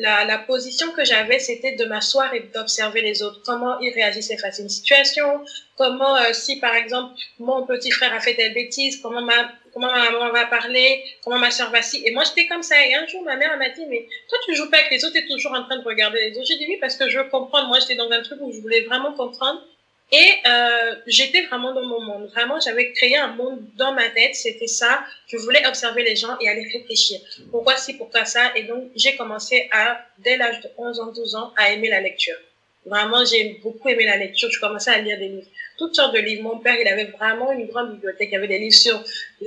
la, 0.00 0.24
la 0.24 0.38
position 0.38 0.90
que 0.92 1.04
j'avais, 1.04 1.38
c'était 1.38 1.76
de 1.76 1.84
m'asseoir 1.84 2.32
et 2.34 2.40
d'observer 2.54 3.02
les 3.02 3.22
autres, 3.22 3.40
comment 3.44 3.78
ils 3.80 3.92
réagissaient 3.92 4.36
face 4.36 4.58
à 4.58 4.62
une 4.62 4.68
situation, 4.68 5.44
comment 5.76 6.16
euh, 6.16 6.32
si 6.32 6.58
par 6.58 6.74
exemple 6.74 7.14
mon 7.38 7.66
petit 7.66 7.90
frère 7.90 8.12
a 8.14 8.20
fait 8.20 8.34
telle 8.34 8.54
bêtise, 8.54 9.00
comment 9.00 9.22
ma 9.22 9.52
comment 9.74 9.92
ma 9.92 10.10
maman 10.10 10.30
va 10.30 10.46
parler, 10.46 11.04
comment 11.22 11.38
ma 11.38 11.50
soeur 11.50 11.70
va 11.70 11.82
si. 11.82 12.02
Et 12.06 12.12
moi 12.12 12.22
j'étais 12.24 12.46
comme 12.46 12.62
ça. 12.62 12.76
Et 12.86 12.94
un 12.94 13.06
jour 13.06 13.22
ma 13.22 13.36
mère 13.36 13.56
m'a 13.58 13.68
dit 13.68 13.84
mais 13.86 14.06
toi 14.28 14.38
tu 14.46 14.54
joues 14.54 14.70
pas 14.70 14.78
avec 14.78 14.90
les 14.90 15.04
autres, 15.04 15.14
tu 15.14 15.20
es 15.20 15.26
toujours 15.26 15.52
en 15.52 15.64
train 15.64 15.76
de 15.76 15.84
regarder 15.84 16.20
les 16.20 16.38
autres. 16.38 16.46
J'ai 16.48 16.56
dit 16.56 16.66
oui 16.68 16.78
parce 16.80 16.96
que 16.96 17.08
je 17.08 17.18
veux 17.18 17.28
comprendre. 17.28 17.68
Moi 17.68 17.80
j'étais 17.80 17.96
dans 17.96 18.10
un 18.10 18.22
truc 18.22 18.38
où 18.40 18.52
je 18.52 18.60
voulais 18.60 18.82
vraiment 18.82 19.12
comprendre. 19.12 19.62
Et 20.12 20.30
euh, 20.46 20.94
j'étais 21.06 21.42
vraiment 21.46 21.72
dans 21.72 21.84
mon 21.84 22.00
monde. 22.00 22.26
Vraiment, 22.26 22.60
j'avais 22.60 22.92
créé 22.92 23.16
un 23.16 23.28
monde 23.28 23.58
dans 23.74 23.92
ma 23.92 24.08
tête. 24.10 24.34
C'était 24.34 24.66
ça. 24.66 25.02
Je 25.26 25.36
voulais 25.38 25.66
observer 25.66 26.04
les 26.04 26.14
gens 26.14 26.36
et 26.40 26.48
aller 26.48 26.68
réfléchir. 26.72 27.20
Pourquoi 27.50 27.76
si, 27.76 27.94
pourquoi 27.94 28.24
ça? 28.24 28.52
Et 28.54 28.64
donc, 28.64 28.84
j'ai 28.94 29.16
commencé 29.16 29.68
à, 29.72 29.98
dès 30.18 30.36
l'âge 30.36 30.60
de 30.60 30.68
11 30.76 31.00
ans, 31.00 31.06
12 31.06 31.34
ans, 31.34 31.52
à 31.56 31.72
aimer 31.72 31.88
la 31.88 32.00
lecture. 32.00 32.36
Vraiment, 32.86 33.24
j'ai 33.24 33.60
beaucoup 33.62 33.88
aimé 33.88 34.04
la 34.04 34.16
lecture. 34.16 34.50
Je 34.50 34.60
commençais 34.60 34.90
à 34.90 34.98
lire 34.98 35.18
des 35.18 35.28
livres. 35.28 35.48
Toutes 35.78 35.94
sortes 35.94 36.14
de 36.14 36.20
livres. 36.20 36.42
Mon 36.42 36.58
père, 36.58 36.76
il 36.78 36.86
avait 36.86 37.06
vraiment 37.06 37.50
une 37.52 37.66
grande 37.66 37.92
bibliothèque. 37.92 38.28
Il 38.30 38.34
y 38.34 38.36
avait 38.36 38.48
des 38.48 38.58
livres 38.58 38.74
sur 38.74 39.02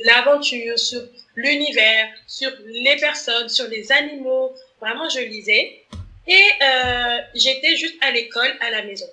l'aventure, 0.06 0.78
sur 0.80 1.02
l'univers, 1.36 2.08
sur 2.26 2.52
les 2.66 2.96
personnes, 2.98 3.48
sur 3.50 3.68
les 3.68 3.92
animaux. 3.92 4.54
Vraiment, 4.82 5.08
je 5.10 5.20
lisais. 5.20 5.84
Et 6.28 6.44
euh, 6.62 7.18
j'étais 7.36 7.76
juste 7.76 7.96
à 8.02 8.12
l'école, 8.12 8.52
à 8.60 8.72
la 8.72 8.84
maison. 8.84 9.06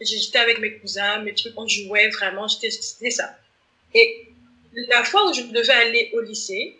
J'étais 0.00 0.38
avec 0.38 0.58
mes 0.58 0.74
cousins, 0.74 1.18
mes 1.20 1.34
trucs, 1.34 1.54
on 1.56 1.66
jouait 1.66 2.08
vraiment, 2.08 2.48
c'était 2.48 3.10
ça. 3.10 3.38
Et 3.94 4.26
la 4.88 5.04
fois 5.04 5.30
où 5.30 5.32
je 5.32 5.42
devais 5.42 5.72
aller 5.72 6.10
au 6.14 6.20
lycée, 6.20 6.76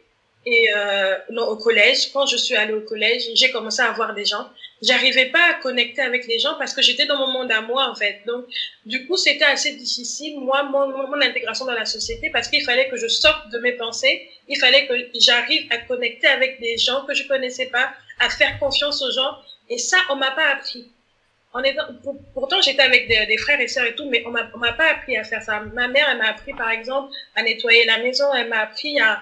et 0.46 0.68
euh, 0.74 1.16
non, 1.30 1.44
au 1.48 1.56
collège, 1.56 2.12
quand 2.12 2.26
je 2.26 2.36
suis 2.36 2.54
allée 2.54 2.74
au 2.74 2.82
collège, 2.82 3.22
j'ai 3.34 3.50
commencé 3.50 3.80
à 3.80 3.90
voir 3.92 4.14
des 4.14 4.26
gens. 4.26 4.50
J'arrivais 4.82 5.26
pas 5.26 5.50
à 5.50 5.54
connecter 5.54 6.02
avec 6.02 6.26
les 6.26 6.38
gens 6.38 6.54
parce 6.58 6.74
que 6.74 6.82
j'étais 6.82 7.06
dans 7.06 7.16
mon 7.16 7.28
monde 7.28 7.50
à 7.50 7.62
moi, 7.62 7.88
en 7.90 7.94
fait. 7.94 8.20
Donc, 8.26 8.44
du 8.84 9.06
coup, 9.06 9.16
c'était 9.16 9.44
assez 9.44 9.74
difficile, 9.74 10.38
moi, 10.38 10.62
mon, 10.64 10.88
mon 10.88 11.20
intégration 11.22 11.64
dans 11.64 11.72
la 11.72 11.86
société, 11.86 12.28
parce 12.30 12.48
qu'il 12.48 12.62
fallait 12.62 12.88
que 12.88 12.96
je 12.96 13.08
sorte 13.08 13.48
de 13.50 13.58
mes 13.58 13.72
pensées. 13.72 14.28
Il 14.48 14.58
fallait 14.58 14.86
que 14.86 14.94
j'arrive 15.18 15.66
à 15.70 15.78
connecter 15.78 16.26
avec 16.26 16.60
des 16.60 16.76
gens 16.76 17.06
que 17.06 17.14
je 17.14 17.26
connaissais 17.26 17.66
pas, 17.66 17.92
à 18.20 18.28
faire 18.28 18.58
confiance 18.58 19.00
aux 19.02 19.12
gens. 19.12 19.38
Et 19.70 19.78
ça, 19.78 19.96
on 20.10 20.16
m'a 20.16 20.32
pas 20.32 20.50
appris 20.50 20.90
pourtant 22.32 22.60
j'étais 22.60 22.82
avec 22.82 23.06
des, 23.06 23.36
frères 23.36 23.60
et 23.60 23.68
sœurs 23.68 23.86
et 23.86 23.94
tout, 23.94 24.08
mais 24.08 24.24
on 24.26 24.30
m'a, 24.30 24.72
pas 24.72 24.90
appris 24.90 25.16
à 25.16 25.22
faire 25.22 25.42
ça. 25.42 25.60
Ma 25.60 25.86
mère, 25.86 26.08
elle 26.10 26.18
m'a 26.18 26.30
appris 26.30 26.52
par 26.52 26.70
exemple 26.70 27.12
à 27.36 27.42
nettoyer 27.42 27.84
la 27.84 27.98
maison, 27.98 28.32
elle 28.34 28.48
m'a 28.48 28.60
appris 28.60 28.98
à, 29.00 29.20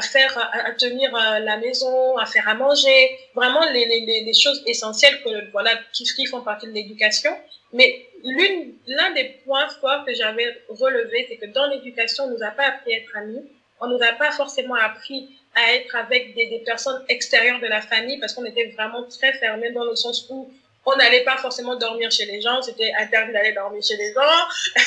faire, 0.00 0.50
à, 0.52 0.72
tenir 0.72 1.14
euh, 1.14 1.38
la 1.40 1.58
maison, 1.58 2.16
à 2.16 2.24
faire 2.24 2.48
à 2.48 2.54
manger, 2.54 3.10
vraiment 3.34 3.64
les 3.70 4.32
choses 4.34 4.62
essentielles 4.66 5.20
que 5.22 5.50
voilà 5.50 5.72
qui, 5.92 6.04
qui 6.04 6.26
font 6.26 6.40
partie 6.40 6.66
de 6.66 6.72
l'éducation. 6.72 7.32
Mais 7.72 8.06
l'une, 8.24 8.74
l'un 8.86 9.10
des 9.12 9.24
points 9.44 9.68
forts 9.80 10.04
que 10.06 10.14
j'avais 10.14 10.56
relevé, 10.68 11.26
c'est 11.28 11.36
que 11.36 11.46
dans 11.46 11.66
l'éducation, 11.66 12.24
on 12.24 12.30
nous 12.30 12.42
a 12.42 12.52
pas 12.52 12.68
appris 12.68 12.94
à 12.94 12.98
être 12.98 13.16
amis, 13.16 13.42
on 13.80 13.88
nous 13.88 14.02
a 14.02 14.12
pas 14.12 14.30
forcément 14.30 14.76
appris 14.76 15.28
à 15.54 15.74
être 15.74 15.94
avec 15.96 16.34
des, 16.34 16.48
des 16.48 16.60
personnes 16.60 17.04
extérieures 17.10 17.60
de 17.60 17.66
la 17.66 17.82
famille 17.82 18.18
parce 18.18 18.32
qu'on 18.32 18.44
était 18.46 18.68
vraiment 18.68 19.04
très 19.04 19.34
fermés 19.34 19.72
dans 19.72 19.84
le 19.84 19.94
sens 19.94 20.26
où 20.30 20.50
on 20.86 20.96
n'allait 20.96 21.24
pas 21.24 21.36
forcément 21.36 21.76
dormir 21.76 22.10
chez 22.10 22.24
les 22.26 22.40
gens, 22.40 22.62
c'était 22.62 22.92
interdit 22.96 23.32
d'aller 23.32 23.52
dormir 23.52 23.82
chez 23.82 23.96
les 23.96 24.12
gens. 24.12 24.80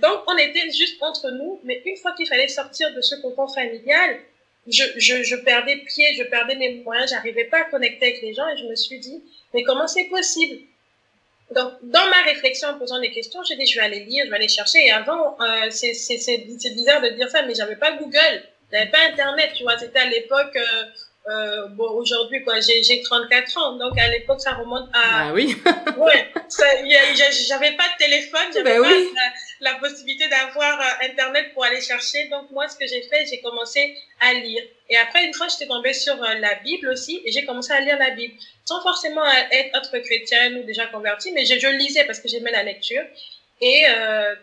Donc, 0.02 0.22
on 0.26 0.36
était 0.38 0.70
juste 0.70 1.00
entre 1.02 1.30
nous, 1.30 1.60
mais 1.62 1.82
une 1.84 1.96
fois 1.98 2.12
qu'il 2.12 2.26
fallait 2.26 2.48
sortir 2.48 2.92
de 2.94 3.02
ce 3.02 3.16
cocon 3.16 3.46
familial, 3.46 4.18
je, 4.66 4.82
je, 4.96 5.22
je 5.22 5.36
perdais 5.36 5.76
pied, 5.76 6.14
je 6.16 6.24
perdais 6.24 6.56
mes 6.56 6.76
moyens, 6.76 7.10
j'arrivais 7.10 7.44
pas 7.44 7.60
à 7.60 7.64
connecter 7.64 8.06
avec 8.06 8.22
les 8.22 8.34
gens 8.34 8.48
et 8.48 8.56
je 8.56 8.64
me 8.64 8.74
suis 8.74 8.98
dit, 8.98 9.22
mais 9.54 9.62
comment 9.62 9.86
c'est 9.86 10.04
possible? 10.04 10.58
Donc, 11.50 11.74
dans 11.82 12.06
ma 12.06 12.22
réflexion 12.24 12.68
en 12.70 12.78
posant 12.78 12.98
des 12.98 13.12
questions, 13.12 13.42
j'ai 13.44 13.56
dit, 13.56 13.66
je 13.66 13.78
vais 13.78 13.84
aller 13.84 14.00
lire, 14.00 14.24
je 14.24 14.30
vais 14.30 14.36
aller 14.36 14.48
chercher. 14.48 14.86
Et 14.86 14.90
avant, 14.90 15.36
euh, 15.40 15.70
c'est 15.70 16.38
bizarre 16.74 17.02
de 17.02 17.10
dire 17.10 17.28
ça, 17.28 17.42
mais 17.42 17.54
j'avais 17.54 17.76
pas 17.76 17.92
Google, 17.92 18.42
j'avais 18.72 18.90
pas 18.90 18.98
Internet, 19.06 19.50
tu 19.54 19.62
vois. 19.62 19.78
C'était 19.78 20.00
à 20.00 20.06
l'époque, 20.06 20.56
euh, 20.56 20.84
euh, 21.28 21.66
bon 21.68 21.90
aujourd'hui 21.90 22.42
quoi 22.44 22.60
j'ai 22.60 22.82
j'ai 22.82 23.02
34 23.02 23.58
ans 23.58 23.76
donc 23.76 23.98
à 23.98 24.08
l'époque 24.08 24.40
ça 24.40 24.52
remonte 24.52 24.88
à 24.92 25.28
ah 25.28 25.32
oui. 25.32 25.56
Ouais 25.96 26.26
j'avais 27.48 27.72
pas 27.76 27.84
de 27.84 27.98
téléphone 27.98 28.46
j'avais 28.52 28.78
bah 28.78 28.82
pas 28.82 29.32
la, 29.60 29.74
possibilité 29.74 30.28
d'avoir 30.28 30.80
euh, 30.80 31.06
internet 31.06 31.52
pour 31.54 31.64
aller 31.64 31.80
chercher. 31.80 32.28
Donc 32.28 32.50
moi 32.50 32.68
ce 32.68 32.76
que 32.76 32.86
j'ai 32.86 33.02
fait 33.02 33.26
j'ai 33.26 33.40
commencé 33.40 33.94
à 34.20 34.34
lire. 34.34 34.62
Et 34.88 34.96
après 34.96 35.24
une 35.24 35.34
fois 35.34 35.48
j'étais 35.48 35.66
tombée 35.66 35.92
sur 35.92 36.22
euh, 36.22 36.34
la 36.34 36.54
Bible 36.56 36.88
aussi 36.88 37.22
et 37.24 37.32
j'ai 37.32 37.44
commencé 37.44 37.72
à 37.72 37.80
lire 37.80 37.98
la 37.98 38.10
Bible. 38.10 38.34
Sans 38.64 38.82
forcément 38.82 39.24
être, 39.50 39.76
être 39.76 39.98
chrétienne 39.98 40.58
ou 40.58 40.62
déjà 40.64 40.86
convertie 40.86 41.32
mais 41.32 41.44
je, 41.44 41.58
je 41.58 41.68
lisais 41.68 42.04
parce 42.04 42.20
que 42.20 42.28
j'aimais 42.28 42.52
la 42.52 42.62
lecture. 42.62 43.02
Et 43.60 43.84
euh, 43.88 44.34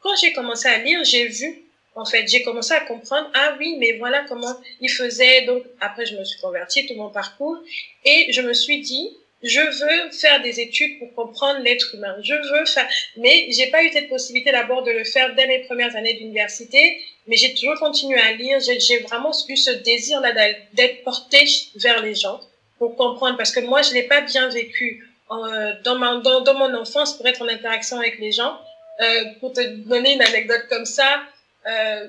quand 0.00 0.16
j'ai 0.16 0.32
commencé 0.32 0.68
à 0.68 0.78
lire 0.78 1.04
j'ai 1.04 1.26
vu 1.26 1.61
en 1.94 2.04
fait, 2.04 2.26
j'ai 2.26 2.42
commencé 2.42 2.72
à 2.72 2.80
comprendre, 2.80 3.30
ah 3.34 3.54
oui, 3.58 3.76
mais 3.78 3.92
voilà 3.98 4.24
comment 4.28 4.54
il 4.80 4.90
faisait. 4.90 5.42
Donc, 5.42 5.62
après, 5.80 6.06
je 6.06 6.16
me 6.16 6.24
suis 6.24 6.40
convertie, 6.40 6.86
tout 6.86 6.94
mon 6.94 7.10
parcours. 7.10 7.58
Et 8.04 8.32
je 8.32 8.40
me 8.40 8.54
suis 8.54 8.80
dit, 8.80 9.10
je 9.42 9.60
veux 9.60 10.10
faire 10.10 10.40
des 10.40 10.60
études 10.60 10.98
pour 10.98 11.12
comprendre 11.14 11.60
l'être 11.60 11.94
humain. 11.94 12.16
Je 12.22 12.34
veux 12.34 12.64
faire, 12.64 12.88
mais 13.16 13.46
j'ai 13.50 13.66
pas 13.66 13.82
eu 13.82 13.90
cette 13.92 14.08
possibilité 14.08 14.52
d'abord 14.52 14.82
de 14.84 14.90
le 14.90 15.04
faire 15.04 15.34
dès 15.34 15.46
mes 15.46 15.60
premières 15.60 15.94
années 15.96 16.14
d'université, 16.14 16.98
mais 17.26 17.36
j'ai 17.36 17.52
toujours 17.54 17.78
continué 17.78 18.18
à 18.18 18.32
lire. 18.32 18.58
J'ai 18.60 18.98
vraiment 19.00 19.32
eu 19.48 19.56
ce 19.56 19.70
désir-là 19.70 20.32
d'être 20.72 21.02
portée 21.04 21.44
vers 21.76 22.02
les 22.02 22.14
gens 22.14 22.40
pour 22.78 22.96
comprendre, 22.96 23.36
parce 23.36 23.52
que 23.52 23.60
moi, 23.60 23.82
je 23.82 23.92
l'ai 23.92 24.04
pas 24.04 24.22
bien 24.22 24.48
vécu 24.48 25.06
euh, 25.30 25.72
dans, 25.84 26.20
dans, 26.20 26.54
mon 26.54 26.74
enfance 26.74 27.16
pour 27.16 27.26
être 27.26 27.42
en 27.42 27.48
interaction 27.48 27.98
avec 27.98 28.18
les 28.18 28.32
gens. 28.32 28.58
Euh, 29.00 29.24
pour 29.40 29.52
te 29.52 29.60
donner 29.88 30.14
une 30.14 30.22
anecdote 30.22 30.66
comme 30.68 30.84
ça, 30.84 31.22
euh, 31.66 32.08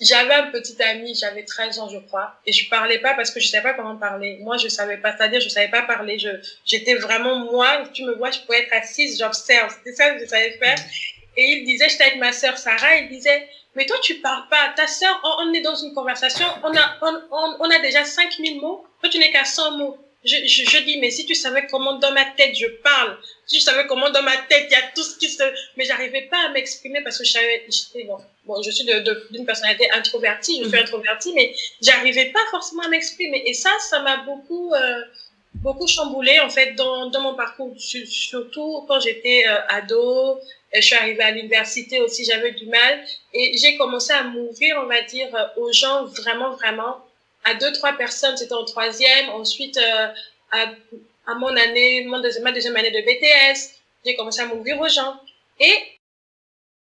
j'avais 0.00 0.34
un 0.34 0.50
petit 0.50 0.82
ami, 0.82 1.14
j'avais 1.14 1.44
13 1.44 1.78
ans, 1.78 1.88
je 1.88 1.98
crois, 1.98 2.34
et 2.44 2.52
je 2.52 2.68
parlais 2.68 2.98
pas 2.98 3.14
parce 3.14 3.30
que 3.30 3.38
je 3.38 3.48
savais 3.48 3.62
pas 3.62 3.74
comment 3.74 3.96
parler. 3.96 4.38
Moi, 4.40 4.56
je 4.56 4.68
savais 4.68 4.96
pas, 4.96 5.16
c'est-à-dire, 5.16 5.40
je 5.40 5.48
savais 5.48 5.68
pas 5.68 5.82
parler. 5.82 6.18
Je, 6.18 6.28
j'étais 6.64 6.94
vraiment 6.94 7.38
moi. 7.50 7.84
Tu 7.92 8.04
me 8.04 8.14
vois, 8.14 8.30
je 8.30 8.40
pouvais 8.40 8.62
être 8.62 8.72
assise, 8.72 9.18
j'observe. 9.18 9.72
C'était 9.78 9.92
ça 9.92 10.10
que 10.10 10.20
je 10.20 10.26
savais 10.26 10.52
faire. 10.52 10.78
Et 11.36 11.42
il 11.42 11.64
disait, 11.64 11.88
j'étais 11.88 12.04
avec 12.04 12.16
ma 12.16 12.32
sœur 12.32 12.58
Sarah, 12.58 12.96
il 12.96 13.08
disait, 13.08 13.48
mais 13.76 13.86
toi, 13.86 13.96
tu 14.02 14.16
parles 14.16 14.48
pas. 14.48 14.72
Ta 14.76 14.88
sœur, 14.88 15.20
on, 15.38 15.52
est 15.52 15.60
dans 15.60 15.76
une 15.76 15.94
conversation, 15.94 16.46
on 16.64 16.76
a, 16.76 16.98
on, 17.02 17.22
on, 17.30 17.56
on 17.60 17.70
a 17.70 17.78
déjà 17.78 18.04
5000 18.04 18.60
mots. 18.60 18.84
Toi, 19.00 19.08
tu 19.08 19.18
n'es 19.18 19.30
qu'à 19.30 19.44
100 19.44 19.78
mots. 19.78 19.98
Je, 20.24 20.36
je, 20.46 20.68
je, 20.68 20.78
dis, 20.84 20.98
mais 20.98 21.10
si 21.10 21.24
tu 21.24 21.34
savais 21.34 21.66
comment 21.66 21.98
dans 21.98 22.12
ma 22.12 22.24
tête 22.24 22.54
je 22.54 22.66
parle, 22.66 23.16
si 23.46 23.56
tu 23.56 23.62
savais 23.62 23.86
comment 23.86 24.10
dans 24.10 24.22
ma 24.22 24.36
tête 24.36 24.66
il 24.68 24.72
y 24.72 24.76
a 24.76 24.82
tout 24.94 25.02
ce 25.02 25.18
qui 25.18 25.28
se... 25.30 25.42
Mais 25.76 25.84
j'arrivais 25.84 26.22
pas 26.22 26.46
à 26.46 26.48
m'exprimer 26.50 27.00
parce 27.02 27.18
que 27.18 27.24
je 27.24 27.32
savais... 27.32 27.66
Bon, 28.06 28.18
bon, 28.44 28.62
je 28.62 28.70
suis 28.70 28.84
d'une 28.84 29.02
de, 29.02 29.26
d'une 29.30 29.46
personnalité 29.46 29.90
introvertie, 29.92 30.58
je 30.58 30.68
suis 30.68 30.76
mhm. 30.76 30.82
introvertie, 30.82 31.32
mais 31.32 31.54
j'arrivais 31.80 32.26
pas 32.26 32.44
forcément 32.50 32.82
à 32.82 32.88
m'exprimer. 32.88 33.42
Et 33.46 33.54
ça, 33.54 33.70
ça 33.78 34.00
m'a 34.00 34.18
beaucoup... 34.18 34.74
Euh, 34.74 35.00
beaucoup 35.54 35.86
chamboulé 35.86 36.38
en 36.40 36.48
fait 36.48 36.74
dans, 36.74 37.10
dans 37.10 37.20
mon 37.22 37.34
parcours 37.34 37.74
surtout 37.76 38.84
quand 38.86 39.00
j'étais 39.00 39.44
euh, 39.48 39.58
ado 39.68 40.38
je 40.72 40.80
suis 40.80 40.94
arrivée 40.94 41.22
à 41.22 41.32
l'université 41.32 42.00
aussi 42.00 42.24
j'avais 42.24 42.52
du 42.52 42.66
mal 42.66 43.04
et 43.34 43.58
j'ai 43.58 43.76
commencé 43.76 44.12
à 44.12 44.22
m'ouvrir 44.22 44.78
on 44.82 44.86
va 44.86 45.02
dire 45.02 45.28
aux 45.56 45.72
gens 45.72 46.04
vraiment 46.04 46.52
vraiment 46.52 47.04
à 47.44 47.54
deux, 47.54 47.72
trois 47.72 47.94
personnes, 47.94 48.36
c'était 48.36 48.54
en 48.54 48.64
troisième. 48.64 49.30
Ensuite, 49.30 49.76
euh, 49.76 50.08
à, 50.52 50.66
à, 51.26 51.34
mon 51.34 51.56
année, 51.56 52.04
mon 52.04 52.20
deuxième, 52.20 52.44
ma 52.44 52.52
deuxième 52.52 52.76
année 52.76 52.90
de 52.90 53.00
BTS, 53.00 53.80
j'ai 54.04 54.14
commencé 54.16 54.40
à 54.40 54.46
m'ouvrir 54.46 54.80
aux 54.80 54.88
gens. 54.88 55.20
Et 55.58 55.74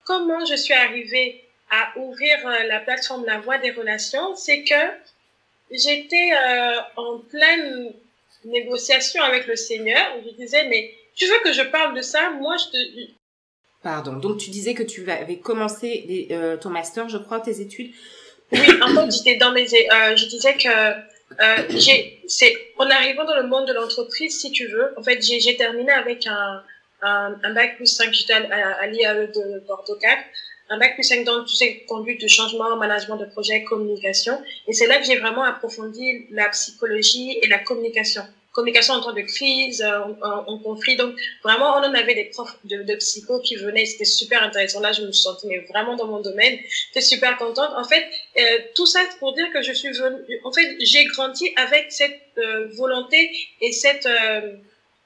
comment 0.04 0.44
je 0.44 0.54
suis 0.54 0.74
arrivée 0.74 1.44
à 1.70 1.98
ouvrir 1.98 2.38
euh, 2.46 2.64
la 2.64 2.80
plateforme 2.80 3.24
La 3.26 3.40
Voix 3.40 3.58
des 3.58 3.72
Relations, 3.72 4.36
c'est 4.36 4.62
que 4.62 4.74
j'étais 5.70 6.30
euh, 6.32 6.80
en 6.96 7.18
pleine 7.18 7.92
négociation 8.44 9.22
avec 9.22 9.46
le 9.46 9.56
Seigneur. 9.56 10.16
Je 10.24 10.30
disais, 10.36 10.68
mais 10.68 10.94
tu 11.14 11.26
veux 11.26 11.38
que 11.40 11.52
je 11.52 11.62
parle 11.62 11.96
de 11.96 12.02
ça? 12.02 12.30
Moi, 12.30 12.56
je 12.56 12.64
te... 12.66 13.12
Pardon. 13.82 14.14
Donc, 14.14 14.38
tu 14.38 14.50
disais 14.50 14.74
que 14.74 14.82
tu 14.82 15.08
avais 15.10 15.38
commencé 15.38 16.28
euh, 16.30 16.56
ton 16.56 16.70
master, 16.70 17.08
je 17.08 17.18
crois, 17.18 17.40
tes 17.40 17.60
études 17.60 17.92
oui, 18.52 18.60
en 18.82 18.88
fait, 18.94 19.10
j'étais 19.10 19.36
dans 19.36 19.52
mes, 19.52 19.64
euh, 19.64 20.16
je 20.16 20.26
disais 20.26 20.54
que 20.54 20.68
euh, 20.68 21.62
j'ai, 21.70 22.22
c'est, 22.28 22.56
en 22.78 22.88
arrivant 22.88 23.24
dans 23.24 23.36
le 23.36 23.46
monde 23.46 23.66
de 23.66 23.72
l'entreprise, 23.72 24.40
si 24.40 24.50
tu 24.52 24.66
veux, 24.68 24.94
en 24.96 25.02
fait, 25.02 25.20
j'ai, 25.22 25.56
terminé 25.56 25.92
avec 25.92 26.26
un, 26.26 26.62
un, 27.02 27.34
un 27.42 27.52
bac 27.52 27.76
plus 27.76 27.86
5, 27.86 28.12
j'étais 28.12 28.34
à, 28.34 28.72
à 28.80 28.86
l'IAE 28.86 29.26
de 29.26 29.64
Bordeaux 29.66 29.96
4, 30.00 30.22
un 30.68 30.78
bac 30.78 30.94
plus 30.94 31.04
5 31.04 31.24
dans 31.24 31.42
tout 31.42 31.54
ces 31.54 31.84
conduite 31.88 32.20
de 32.20 32.28
changement, 32.28 32.76
management 32.76 33.16
de 33.16 33.26
projet, 33.26 33.62
communication. 33.64 34.40
Et 34.66 34.72
c'est 34.72 34.86
là 34.86 34.98
que 34.98 35.04
j'ai 35.04 35.16
vraiment 35.16 35.44
approfondi 35.44 36.26
la 36.30 36.48
psychologie 36.48 37.38
et 37.42 37.48
la 37.48 37.58
communication 37.58 38.22
communication 38.56 38.94
en 38.94 39.02
temps 39.02 39.12
de 39.12 39.20
crise, 39.20 39.82
euh, 39.82 39.98
en, 40.22 40.52
en, 40.52 40.58
conflit. 40.58 40.96
Donc, 40.96 41.14
vraiment, 41.44 41.76
on 41.76 41.84
en 41.84 41.94
avait 41.94 42.14
des 42.14 42.24
profs 42.24 42.56
de, 42.64 42.82
de 42.82 42.94
psycho 42.96 43.38
qui 43.40 43.54
venaient. 43.56 43.84
C'était 43.84 44.06
super 44.06 44.42
intéressant. 44.42 44.80
Là, 44.80 44.92
je 44.92 45.02
me 45.02 45.12
sentais 45.12 45.64
vraiment 45.68 45.94
dans 45.94 46.06
mon 46.06 46.20
domaine. 46.20 46.58
J'étais 46.88 47.02
super 47.02 47.36
contente. 47.36 47.70
En 47.76 47.84
fait, 47.84 48.04
euh, 48.38 48.58
tout 48.74 48.86
ça 48.86 49.00
pour 49.20 49.34
dire 49.34 49.46
que 49.52 49.62
je 49.62 49.72
suis 49.72 49.90
venue... 49.90 50.40
En 50.42 50.52
fait, 50.52 50.76
j'ai 50.80 51.04
grandi 51.04 51.52
avec 51.56 51.92
cette 51.92 52.20
euh, 52.38 52.68
volonté 52.72 53.30
et 53.60 53.72
cette... 53.72 54.08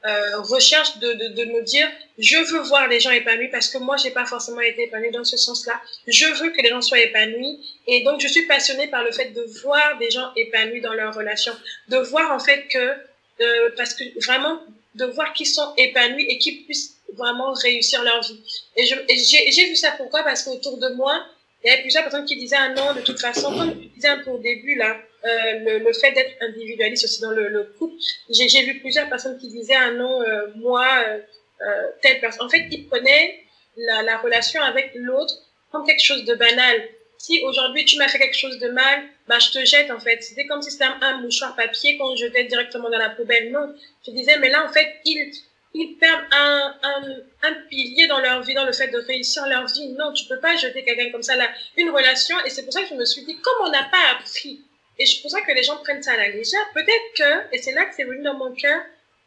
Euh, 0.07 0.39
recherche 0.39 0.97
de, 0.97 1.13
de, 1.13 1.29
de 1.35 1.45
me 1.53 1.63
dire 1.63 1.87
je 2.17 2.39
veux 2.39 2.61
voir 2.61 2.89
les 2.89 3.01
gens 3.01 3.11
épanouis 3.11 3.49
parce 3.49 3.69
que 3.69 3.77
moi 3.77 3.99
j'ai 3.99 4.11
pas 4.11 4.25
forcément 4.25 4.63
été 4.63 4.85
épanouie 4.85 5.11
dans 5.11 5.25
ce 5.25 5.37
sens-là 5.37 5.79
je 6.07 6.25
veux 6.25 6.49
que 6.53 6.63
les 6.63 6.71
gens 6.71 6.81
soient 6.81 7.01
épanouis 7.01 7.61
et 7.87 8.03
donc 8.03 8.19
je 8.19 8.29
suis 8.29 8.47
passionnée 8.47 8.87
par 8.87 9.05
le 9.05 9.13
fait 9.13 9.29
de 9.35 9.43
voir 9.63 9.99
des 9.99 10.11
gens 10.11 10.33
épanouis 10.37 10.81
dans 10.81 10.95
leurs 10.95 11.15
relations 11.15 11.53
de 11.89 11.99
voir 11.99 12.33
en 12.33 12.39
fait 12.39 12.67
que 12.69 12.97
euh, 13.41 13.71
parce 13.77 13.95
que 13.95 14.05
vraiment 14.25 14.61
de 14.95 15.05
voir 15.07 15.33
qu'ils 15.33 15.47
sont 15.47 15.73
épanouis 15.77 16.27
et 16.29 16.39
qu'ils 16.39 16.65
puissent 16.65 16.97
vraiment 17.15 17.53
réussir 17.53 18.03
leur 18.03 18.21
vie. 18.23 18.41
Et 18.77 18.85
j'ai 18.85 19.69
vu 19.69 19.77
ça 19.77 19.93
pourquoi? 19.93 20.23
Parce 20.23 20.43
qu'autour 20.43 20.79
de 20.79 20.89
moi, 20.91 21.25
il 21.63 21.69
y 21.69 21.73
avait 21.73 21.83
plusieurs 21.83 22.05
personnes 22.05 22.25
qui 22.25 22.37
disaient 22.37 22.57
ah 22.59 22.71
non, 22.71 22.95
de 22.95 23.01
toute 23.01 23.21
façon, 23.21 23.57
comme 23.57 23.79
tu 23.79 23.89
disais 23.89 24.09
un 24.09 24.19
peu 24.19 24.31
au 24.31 24.39
début 24.39 24.75
là, 24.77 24.97
euh, 25.25 25.59
le, 25.59 25.79
le, 25.79 25.93
fait 25.93 26.13
d'être 26.13 26.35
individualiste 26.41 27.05
aussi 27.05 27.21
dans 27.21 27.31
le, 27.31 27.49
le 27.49 27.65
couple, 27.79 27.95
j'ai 28.31 28.63
vu 28.63 28.81
plusieurs 28.81 29.09
personnes 29.09 29.39
qui 29.39 29.49
disaient 29.49 29.75
ah 29.75 29.91
non, 29.91 30.23
euh, 30.23 30.47
moi, 30.57 30.87
euh, 31.07 31.19
euh, 31.61 31.83
telle 32.01 32.21
personne. 32.21 32.47
En 32.47 32.49
fait, 32.49 32.67
ils 32.71 32.87
prenaient 32.87 33.41
la, 33.77 34.03
la 34.03 34.17
relation 34.19 34.63
avec 34.63 34.93
l'autre 34.95 35.35
comme 35.71 35.87
quelque 35.87 36.03
chose 36.03 36.25
de 36.25 36.35
banal 36.35 36.89
si 37.21 37.43
aujourd'hui 37.45 37.85
tu 37.85 37.99
m'as 37.99 38.09
fait 38.09 38.19
quelque 38.19 38.37
chose 38.37 38.59
de 38.59 38.69
mal, 38.69 39.03
bah 39.31 39.39
je 39.39 39.51
te 39.53 39.65
jette 39.65 39.93
en 39.93 40.01
fait. 40.01 40.21
C'était 40.23 40.47
comme 40.47 40.61
si 40.61 40.73
c'était 40.73 40.91
un, 41.01 41.21
mouchoir 41.21 41.55
papier 41.55 41.97
qu'on 41.97 42.17
jetait 42.17 42.45
directement 42.45 42.91
dans 42.91 42.99
la 42.99 43.11
poubelle. 43.11 43.53
Non, 43.53 43.73
je 44.05 44.11
disais 44.11 44.37
mais 44.39 44.51
là 44.51 44.67
en 44.69 44.73
fait 44.73 44.97
ils 45.05 45.33
ils 45.73 45.97
perdent 45.99 46.27
un, 46.33 46.75
un, 46.83 47.03
un 47.49 47.55
pilier 47.69 48.09
dans 48.09 48.19
leur 48.19 48.43
vie, 48.43 48.55
dans 48.55 48.65
le 48.65 48.73
fait 48.73 48.89
de 48.89 48.99
réussir 48.99 49.47
leur 49.47 49.67
vie. 49.67 49.93
Non, 49.93 50.13
tu 50.13 50.25
peux 50.27 50.41
pas 50.41 50.57
jeter 50.57 50.83
quelqu'un 50.83 51.13
comme 51.13 51.23
ça 51.23 51.37
là. 51.37 51.49
Une 51.77 51.91
relation 51.91 52.37
et 52.45 52.51
c'est 52.51 52.65
pour 52.65 52.73
ça 52.73 52.83
que 52.83 52.89
je 52.89 52.95
me 52.95 53.05
suis 53.05 53.25
dit 53.25 53.37
comme 53.41 53.69
on 53.69 53.71
n'a 53.71 53.85
pas 53.85 54.19
appris 54.19 54.65
et 54.99 55.07
c'est 55.07 55.23
pour 55.23 55.31
ça 55.31 55.43
que 55.43 55.53
les 55.53 55.63
gens 55.63 55.77
prennent 55.77 56.03
ça 56.03 56.15
à 56.15 56.17
la 56.17 56.29
légère. 56.29 56.69
Peut-être 56.75 57.09
que 57.17 57.55
et 57.55 57.59
c'est 57.59 57.73
là 57.73 57.85
que 57.85 57.95
c'est 57.95 58.05
venu 58.05 58.25
dans 58.25 58.35
mon 58.35 58.53
cœur. 58.53 58.81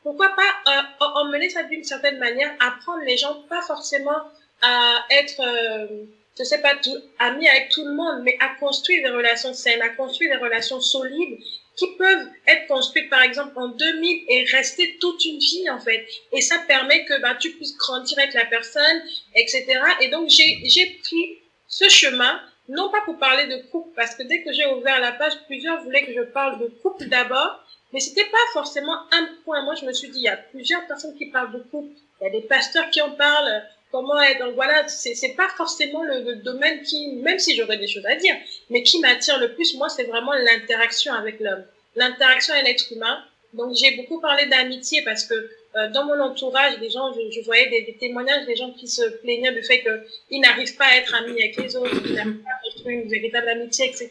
Pourquoi 0.03 0.35
pas 0.35 0.51
euh, 0.67 1.05
emmener 1.15 1.49
ça 1.49 1.63
d'une 1.63 1.85
certaine 1.85 2.19
manière, 2.19 2.51
apprendre 2.59 3.03
les 3.05 3.15
gens 3.15 3.35
pas 3.47 3.61
forcément 3.61 4.21
à 4.61 5.05
être 5.11 5.39
euh, 5.39 6.03
je 6.37 6.43
sais 6.43 6.61
pas, 6.61 6.75
tout, 6.75 6.97
ami 7.19 7.47
avec 7.47 7.69
tout 7.69 7.85
le 7.85 7.93
monde, 7.93 8.21
mais 8.23 8.37
à 8.39 8.55
construire 8.59 9.03
des 9.03 9.15
relations 9.15 9.53
saines, 9.53 9.81
à 9.81 9.89
construire 9.89 10.31
des 10.31 10.43
relations 10.43 10.81
solides 10.81 11.39
qui 11.75 11.87
peuvent 11.97 12.27
être 12.47 12.67
construites, 12.67 13.09
par 13.09 13.21
exemple, 13.21 13.53
en 13.55 13.69
2000 13.69 14.25
et 14.27 14.43
rester 14.45 14.97
toute 14.99 15.23
une 15.25 15.39
vie, 15.39 15.69
en 15.69 15.79
fait. 15.79 16.05
Et 16.31 16.41
ça 16.41 16.59
permet 16.67 17.05
que 17.05 17.19
bah, 17.21 17.35
tu 17.39 17.51
puisses 17.51 17.75
grandir 17.77 18.17
avec 18.19 18.33
la 18.33 18.45
personne, 18.45 19.01
etc. 19.35 19.65
Et 20.01 20.09
donc, 20.09 20.29
j'ai 20.29 20.99
pris 21.03 21.39
ce 21.67 21.89
chemin, 21.89 22.39
non 22.69 22.91
pas 22.91 23.01
pour 23.01 23.17
parler 23.17 23.47
de 23.47 23.57
couple, 23.71 23.89
parce 23.95 24.15
que 24.15 24.23
dès 24.23 24.43
que 24.43 24.53
j'ai 24.53 24.67
ouvert 24.67 24.99
la 24.99 25.13
page, 25.13 25.33
plusieurs 25.47 25.81
voulaient 25.83 26.05
que 26.05 26.13
je 26.13 26.21
parle 26.21 26.59
de 26.59 26.67
couple 26.67 27.05
d'abord, 27.05 27.63
mais 27.91 27.99
c'était 27.99 28.25
pas 28.25 28.37
forcément 28.53 28.95
un 29.11 29.29
point. 29.43 29.63
Moi, 29.63 29.75
je 29.75 29.85
me 29.85 29.93
suis 29.93 30.09
dit, 30.09 30.19
il 30.19 30.23
y 30.25 30.29
a 30.29 30.37
plusieurs 30.37 30.85
personnes 30.87 31.15
qui 31.17 31.27
parlent 31.27 31.53
de 31.53 31.59
couple, 31.59 31.93
il 32.21 32.25
y 32.25 32.27
a 32.27 32.31
des 32.31 32.47
pasteurs 32.47 32.89
qui 32.91 33.01
en 33.01 33.11
parlent, 33.11 33.63
comment 33.93 34.19
être. 34.21 34.39
Donc 34.39 34.55
voilà, 34.55 34.85
c'est 34.87 35.13
c'est 35.13 35.35
pas 35.35 35.47
forcément 35.55 36.03
le, 36.03 36.35
domaine 36.37 36.81
qui, 36.81 37.13
même 37.27 37.39
si 37.39 37.55
j'aurais 37.55 37.77
des 37.77 37.87
choses 37.87 38.05
à 38.05 38.15
dire, 38.15 38.35
mais 38.69 38.83
qui 38.83 38.99
m'attire 38.99 39.39
le 39.39 39.53
plus, 39.53 39.75
moi, 39.75 39.87
c'est 39.87 40.03
vraiment 40.03 40.33
l'interaction 40.33 41.13
avec 41.13 41.39
l'homme, 41.39 41.63
l'interaction 41.95 42.53
avec 42.55 42.65
l'être 42.67 42.91
humain. 42.91 43.23
Donc 43.53 43.75
j'ai 43.75 43.91
beaucoup 43.95 44.19
parlé 44.19 44.47
d'amitié 44.47 45.03
parce 45.03 45.25
que 45.25 45.35
euh, 45.35 45.89
dans 45.91 46.05
mon 46.05 46.19
entourage, 46.19 46.79
des 46.79 46.89
gens, 46.89 47.13
je, 47.13 47.41
voyais 47.45 47.69
des, 47.69 47.95
témoignages 47.99 48.45
des 48.47 48.55
gens 48.55 48.71
qui 48.71 48.87
se 48.87 49.03
plaignaient 49.21 49.51
du 49.51 49.63
fait 49.63 49.83
qu'ils 49.83 50.41
n'arrivent 50.41 50.75
pas 50.75 50.85
à 50.85 50.97
être 50.97 51.13
amis 51.13 51.39
avec 51.39 51.55
les 51.57 51.75
autres, 51.75 52.01
qu'ils 52.01 52.15
n'arrivent 52.15 52.43
pas 52.43 52.49
à 52.49 52.63
construire 52.63 52.99
une 52.99 53.09
véritable 53.09 53.49
amitié, 53.49 53.85
etc. 53.85 54.09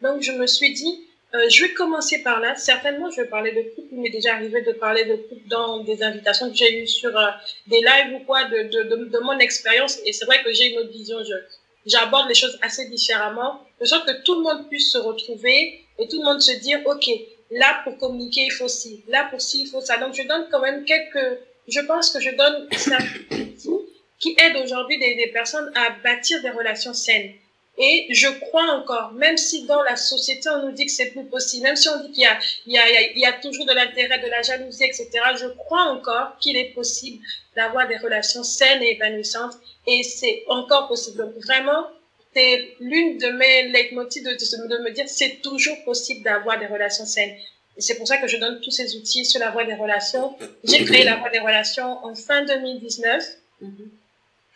Donc 0.00 0.22
je 0.22 0.32
me 0.32 0.46
suis 0.48 0.72
dit, 0.72 1.06
euh, 1.34 1.48
je 1.48 1.62
vais 1.62 1.72
commencer 1.72 2.22
par 2.22 2.40
là. 2.40 2.54
Certainement, 2.56 3.10
je 3.10 3.22
vais 3.22 3.28
parler 3.28 3.52
de 3.52 3.62
couple. 3.74 3.88
Il 3.92 4.00
m'est 4.00 4.10
déjà 4.10 4.34
arrivé 4.34 4.60
de 4.62 4.72
parler 4.72 5.04
de 5.06 5.16
couple 5.16 5.48
dans 5.48 5.82
des 5.82 6.02
invitations 6.02 6.50
que 6.50 6.56
j'ai 6.56 6.82
eues 6.82 6.86
sur 6.86 7.16
euh, 7.16 7.30
des 7.66 7.80
lives 7.80 8.14
ou 8.14 8.24
quoi 8.24 8.44
de, 8.44 8.64
de, 8.64 8.82
de, 8.82 9.04
de 9.06 9.18
mon 9.20 9.38
expérience. 9.38 9.98
Et 10.04 10.12
c'est 10.12 10.26
vrai 10.26 10.42
que 10.42 10.52
j'ai 10.52 10.72
une 10.72 10.78
autre 10.80 10.92
vision. 10.92 11.16
J'aborde 11.86 12.28
les 12.28 12.34
choses 12.34 12.58
assez 12.60 12.88
différemment, 12.88 13.60
de 13.80 13.86
sorte 13.86 14.06
que 14.06 14.22
tout 14.22 14.34
le 14.34 14.42
monde 14.42 14.68
puisse 14.68 14.92
se 14.92 14.98
retrouver 14.98 15.80
et 15.98 16.06
tout 16.06 16.18
le 16.18 16.24
monde 16.24 16.40
se 16.40 16.52
dire, 16.52 16.80
OK, 16.86 17.06
là, 17.50 17.80
pour 17.84 17.96
communiquer, 17.98 18.42
il 18.42 18.52
faut 18.52 18.68
ci. 18.68 19.02
Là, 19.08 19.26
pour 19.30 19.40
ci, 19.40 19.62
il 19.62 19.68
faut 19.68 19.80
ça. 19.80 19.96
Donc, 19.96 20.14
je 20.14 20.22
donne 20.22 20.46
quand 20.50 20.60
même 20.60 20.84
quelques, 20.84 21.38
je 21.66 21.80
pense 21.80 22.10
que 22.10 22.20
je 22.20 22.30
donne 22.30 22.68
ça 22.72 22.98
qui 24.18 24.36
aide 24.38 24.56
aujourd'hui 24.62 24.98
des, 24.98 25.14
des 25.16 25.28
personnes 25.28 25.72
à 25.74 25.90
bâtir 26.04 26.40
des 26.42 26.50
relations 26.50 26.94
saines. 26.94 27.32
Et 27.78 28.06
je 28.10 28.28
crois 28.28 28.70
encore, 28.72 29.12
même 29.12 29.38
si 29.38 29.64
dans 29.64 29.82
la 29.82 29.96
société 29.96 30.48
on 30.50 30.66
nous 30.66 30.72
dit 30.72 30.84
que 30.84 30.92
c'est 30.92 31.10
plus 31.10 31.24
possible, 31.24 31.64
même 31.64 31.76
si 31.76 31.88
on 31.88 32.02
dit 32.02 32.12
qu'il 32.12 32.22
y 32.22 32.26
a, 32.26 32.38
il 32.66 32.72
y 32.72 32.78
a, 32.78 33.00
il 33.00 33.18
y 33.18 33.24
a 33.24 33.32
toujours 33.32 33.64
de 33.64 33.72
l'intérêt, 33.72 34.18
de 34.18 34.28
la 34.28 34.42
jalousie, 34.42 34.84
etc., 34.84 35.08
je 35.40 35.46
crois 35.46 35.84
encore 35.84 36.36
qu'il 36.38 36.56
est 36.56 36.74
possible 36.74 37.24
d'avoir 37.56 37.88
des 37.88 37.96
relations 37.96 38.42
saines 38.42 38.82
et 38.82 38.92
épanouissantes. 38.92 39.54
Et 39.86 40.02
c'est 40.02 40.44
encore 40.48 40.88
possible. 40.88 41.18
Donc 41.18 41.34
vraiment, 41.44 41.86
c'est 42.34 42.76
l'une 42.80 43.18
de 43.18 43.28
mes 43.28 43.68
leitmotifs 43.68 44.22
de, 44.22 44.30
me 44.30 44.90
dire 44.90 45.04
c'est 45.08 45.40
toujours 45.42 45.82
possible 45.84 46.22
d'avoir 46.22 46.58
des 46.58 46.66
relations 46.66 47.06
saines. 47.06 47.34
Et 47.76 47.80
c'est 47.80 47.96
pour 47.96 48.06
ça 48.06 48.18
que 48.18 48.26
je 48.26 48.36
donne 48.36 48.60
tous 48.60 48.70
ces 48.70 48.96
outils 48.96 49.24
sur 49.24 49.40
la 49.40 49.50
voie 49.50 49.64
des 49.64 49.74
relations. 49.74 50.36
J'ai 50.64 50.84
créé 50.84 51.04
la 51.04 51.16
voie 51.16 51.30
des 51.30 51.40
relations 51.40 52.04
en 52.04 52.14
fin 52.14 52.44
2019. 52.44 53.24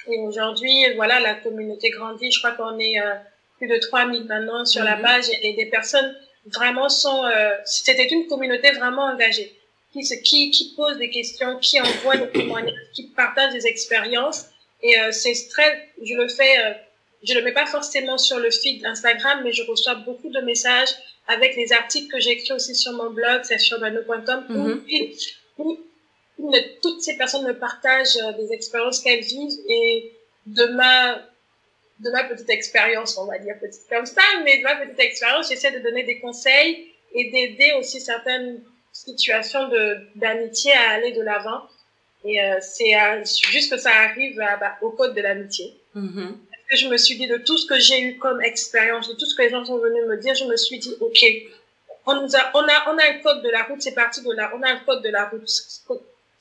Et 0.09 0.19
aujourd'hui, 0.19 0.95
voilà, 0.95 1.21
la 1.21 1.35
communauté 1.35 1.91
grandit. 1.91 2.31
Je 2.31 2.39
crois 2.39 2.53
qu'on 2.53 2.79
est 2.79 3.01
euh, 3.01 3.15
plus 3.59 3.69
de 3.69 3.77
3000 3.77 4.25
maintenant 4.25 4.65
sur 4.65 4.85
la 4.85 4.97
mhm. 4.97 5.03
page 5.03 5.25
et 5.43 5.53
des 5.55 5.67
personnes 5.67 6.15
vraiment 6.55 6.89
sont, 6.89 7.25
euh, 7.25 7.51
c'était 7.65 8.07
une 8.07 8.27
communauté 8.27 8.71
vraiment 8.73 9.05
engagée 9.05 9.57
qui, 9.93 10.23
qui, 10.23 10.51
qui 10.51 10.75
pose 10.75 10.99
des 10.99 11.11
questions, 11.11 11.59
qui 11.59 11.81
envoie 11.81 12.17
des 12.17 12.29
témoignages, 12.29 12.75
qui 12.95 13.05
partage 13.09 13.53
des 13.53 13.67
expériences. 13.67 14.47
Et 14.83 14.99
euh, 14.99 15.11
c'est 15.11 15.35
très, 15.51 15.91
je 16.03 16.15
le 16.15 16.29
fais, 16.29 16.59
euh, 16.59 16.73
je 17.27 17.35
le 17.35 17.43
mets 17.43 17.53
pas 17.53 17.67
forcément 17.67 18.19
sur 18.19 18.39
le 18.39 18.51
feed 18.51 18.85
Instagram, 18.85 19.41
mais 19.43 19.53
je 19.53 19.63
reçois 19.65 19.95
beaucoup 19.95 20.29
de 20.29 20.41
messages 20.41 20.91
avec 21.29 21.57
les 21.57 21.73
articles 21.73 22.09
que 22.13 22.21
j'écris 22.21 22.53
aussi 22.53 22.75
sur 22.75 22.93
mon 22.93 23.11
blog, 23.11 23.41
c'est 23.43 23.59
sur 23.59 23.81
bano.com, 23.81 24.45
mm 24.49 24.81
où, 25.59 25.79
toutes 26.83 27.03
ces 27.03 27.17
personnes 27.17 27.47
me 27.47 27.59
partagent 27.59 28.17
euh, 28.17 28.33
des 28.33 28.53
expériences 28.53 29.01
qu'elles 29.01 29.25
vivent 29.25 29.59
et 29.69 30.13
de 30.47 30.67
ma 30.67 31.21
de 31.99 32.11
ma 32.11 32.25
petite 32.25 32.51
expérience, 32.51 33.17
on 33.17 33.25
va 33.25 33.39
dire 33.39 33.55
petite 33.59 33.89
comme 33.89 34.05
ça, 34.05 34.21
mais 34.45 34.59
de 34.59 34.63
ma 34.63 34.77
petite 34.77 35.01
expérience, 35.01 35.49
j'essaie 35.49 35.71
de 35.71 35.79
donner 35.79 36.03
des 36.03 36.21
conseils 36.21 36.93
et 37.15 37.31
d'aider 37.31 37.73
aussi 37.79 38.03
certaines 38.03 38.63
situation 38.97 39.69
de 39.69 39.99
d'amitié 40.15 40.73
à 40.73 40.91
aller 40.93 41.13
de 41.13 41.23
l'avant. 41.23 41.63
Et 42.25 42.43
euh, 42.43 42.59
c'est 42.61 42.93
juste 43.51 43.71
que 43.71 43.79
ça 43.79 43.91
arrive 43.91 44.37
bah, 44.37 44.79
au 44.81 44.91
code 44.91 45.15
de 45.15 45.21
l'amitié. 45.21 45.77
Mm-hmm. 45.95 46.33
que 46.69 46.77
Je 46.77 46.89
me 46.89 46.97
suis 46.97 47.17
dit 47.17 47.29
de 47.29 47.37
tout 47.37 47.57
ce 47.57 47.67
que 47.67 47.79
j'ai 47.79 48.01
eu 48.01 48.19
comme 48.19 48.43
expérience, 48.43 49.09
de 49.09 49.15
tout 49.15 49.27
ce 49.27 49.37
que 49.37 49.43
les 49.43 49.51
gens 49.51 49.65
sont 49.65 49.79
venus 49.79 50.05
me 50.07 50.17
dire, 50.17 50.35
je 50.35 50.45
me 50.45 50.57
suis 50.57 50.79
dit, 50.79 50.95
OK, 51.01 51.25
on, 52.07 52.21
nous 52.21 52.35
a, 52.35 52.51
on, 52.55 52.63
a, 52.63 52.93
on 52.93 52.99
a 52.99 53.05
un 53.11 53.19
code 53.23 53.43
de 53.43 53.51
la 53.51 53.63
route, 53.65 53.81
c'est 53.81 53.95
parti 53.95 54.23
de 54.23 54.33
là, 54.33 54.51
on 54.57 54.63
a 54.63 54.71
un 54.71 54.79
code 54.79 55.03
de 55.03 55.09
la 55.11 55.27
route, 55.27 55.49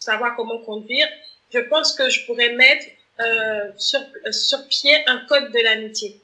savoir 0.05 0.35
comment 0.35 0.59
conduire. 0.59 1.07
Je 1.53 1.59
pense 1.59 1.93
que 1.93 2.09
je 2.09 2.25
pourrais 2.25 2.53
mettre 2.53 2.85
euh, 3.19 3.71
sur, 3.77 4.01
sur 4.31 4.67
pied 4.67 4.95
un 5.07 5.19
code 5.27 5.51
de 5.51 5.59
l'amitié 5.63 6.19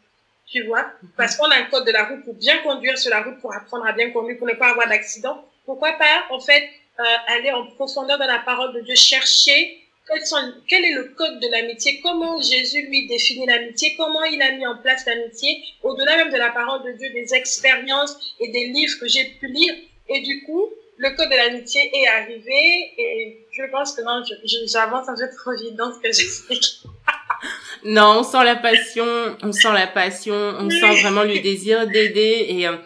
tu 0.52 0.63
vois, 0.63 0.86
parce 1.15 1.38
qu'on 1.38 1.50
a 1.50 1.56
un 1.56 1.63
code 1.63 1.86
de 1.86 1.91
la 1.91 2.04
route 2.04 2.26
pour 2.26 2.34
bien 2.34 2.58
conduire 2.58 2.98
sur 2.98 3.10
la 3.10 3.22
route, 3.22 3.39
pour 3.39 3.54
apprendre 3.56 3.86
à 3.86 3.94
bien 3.94 4.12
conduire, 4.12 4.38
pour 4.38 4.48
ne 4.48 4.54
pas 4.54 4.72
avoir 4.72 4.88
d'accident. 4.89 5.46
Pourquoi 5.65 5.94
pas, 5.94 6.26
en 6.30 6.41
fait, 6.41 6.70
euh, 7.00 7.04
aller 7.28 7.52
en 7.52 7.65
profondeur 7.67 8.20
dans 8.20 8.28
la 8.28 8.39
parole 8.39 8.74
de 8.74 8.82
Dieu, 8.82 8.96
chercher 8.96 9.78
sont, 10.26 10.54
quel 10.67 10.84
est 10.84 10.94
le 10.94 11.06
code 11.15 11.39
de 11.39 11.48
l'amitié, 11.48 12.02
comment 12.02 12.41
Jésus 12.41 12.88
lui 12.88 13.08
définit 13.08 13.46
l'amitié, 13.46 13.96
comment 13.96 14.24
il 14.24 14.41
a 14.41 14.52
mis 14.52 14.67
en 14.67 14.76
place 14.78 15.06
l'amitié, 15.06 15.63
au-delà 15.84 16.17
même 16.17 16.32
de 16.32 16.38
la 16.38 16.50
parole 16.50 16.84
de 16.84 16.91
Dieu, 16.98 17.10
des 17.12 17.34
expériences 17.34 18.17
et 18.41 18.50
des 18.50 18.65
livres 18.67 19.00
que 19.00 19.08
j'ai 19.08 19.26
pu 19.39 19.48
lire. 19.48 19.74
Et 20.10 20.22
du 20.22 20.44
coup, 20.44 20.65
le 21.02 21.16
code 21.16 21.30
de 21.30 21.36
l'amitié 21.36 21.82
est 21.94 22.08
arrivé 22.08 22.94
et 22.98 23.48
je 23.52 23.64
pense 23.72 23.96
que 23.96 24.04
non, 24.04 24.22
j'avance 24.68 25.10
un 25.10 25.16
peu 25.16 25.36
trop 25.36 25.52
vite 25.54 25.76
dans 25.76 25.92
ce 25.92 26.00
que 26.00 26.12
j'explique. 26.12 26.84
non, 27.84 28.20
on 28.20 28.24
sent 28.24 28.44
la 28.44 28.56
passion, 28.56 29.06
on 29.42 29.52
sent 29.52 29.74
la 29.74 29.88
passion, 29.88 30.36
on 30.36 30.70
sent 30.70 31.02
vraiment 31.02 31.24
le 31.24 31.40
désir 31.40 31.88
d'aider 31.88 32.46
et 32.50 32.68
euh, 32.68 32.78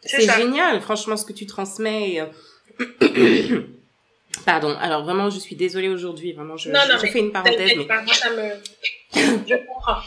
c'est 0.00 0.28
génial, 0.28 0.80
franchement, 0.80 1.16
ce 1.16 1.24
que 1.24 1.32
tu 1.32 1.46
transmets. 1.46 2.20
Euh, 2.20 3.60
Pardon. 4.44 4.76
Alors 4.80 5.04
vraiment, 5.04 5.30
je 5.30 5.38
suis 5.38 5.54
désolée 5.54 5.88
aujourd'hui. 5.88 6.32
Vraiment, 6.32 6.56
je, 6.56 6.68
je, 6.68 7.06
fais 7.06 7.20
une 7.20 7.30
parenthèse. 7.30 7.76
Mais... 7.76 7.84
Pas, 7.84 8.02
moi, 8.02 8.12
ça 8.12 8.30
me... 8.30 8.42
je 9.46 9.66
comprends. 9.68 10.00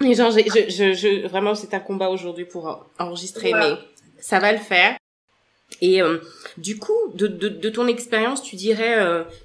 Mais 0.00 0.14
genre, 0.14 0.30
je, 0.30 0.40
je, 0.68 0.92
je, 0.92 1.26
vraiment, 1.26 1.54
c'est 1.54 1.72
un 1.72 1.80
combat 1.80 2.10
aujourd'hui 2.10 2.44
pour 2.44 2.86
enregistrer, 2.98 3.54
mais 3.54 3.78
ça 4.18 4.40
va 4.40 4.52
le 4.52 4.58
faire. 4.58 4.98
Et 5.82 6.00
euh, 6.00 6.18
du 6.56 6.78
coup, 6.78 6.96
de, 7.14 7.26
de, 7.26 7.48
de 7.48 7.68
ton 7.68 7.86
expérience, 7.86 8.42
tu 8.42 8.56
dirais, 8.56 8.96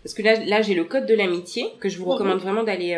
parce 0.03 0.13
que 0.13 0.21
là, 0.21 0.35
là, 0.45 0.61
j'ai 0.61 0.75
le 0.75 0.85
code 0.85 1.05
de 1.05 1.13
l'amitié 1.13 1.65
que 1.81 1.89
je 1.89 1.97
vous 1.97 2.05
recommande 2.05 2.39
vraiment 2.39 2.63
d'aller 2.63 2.95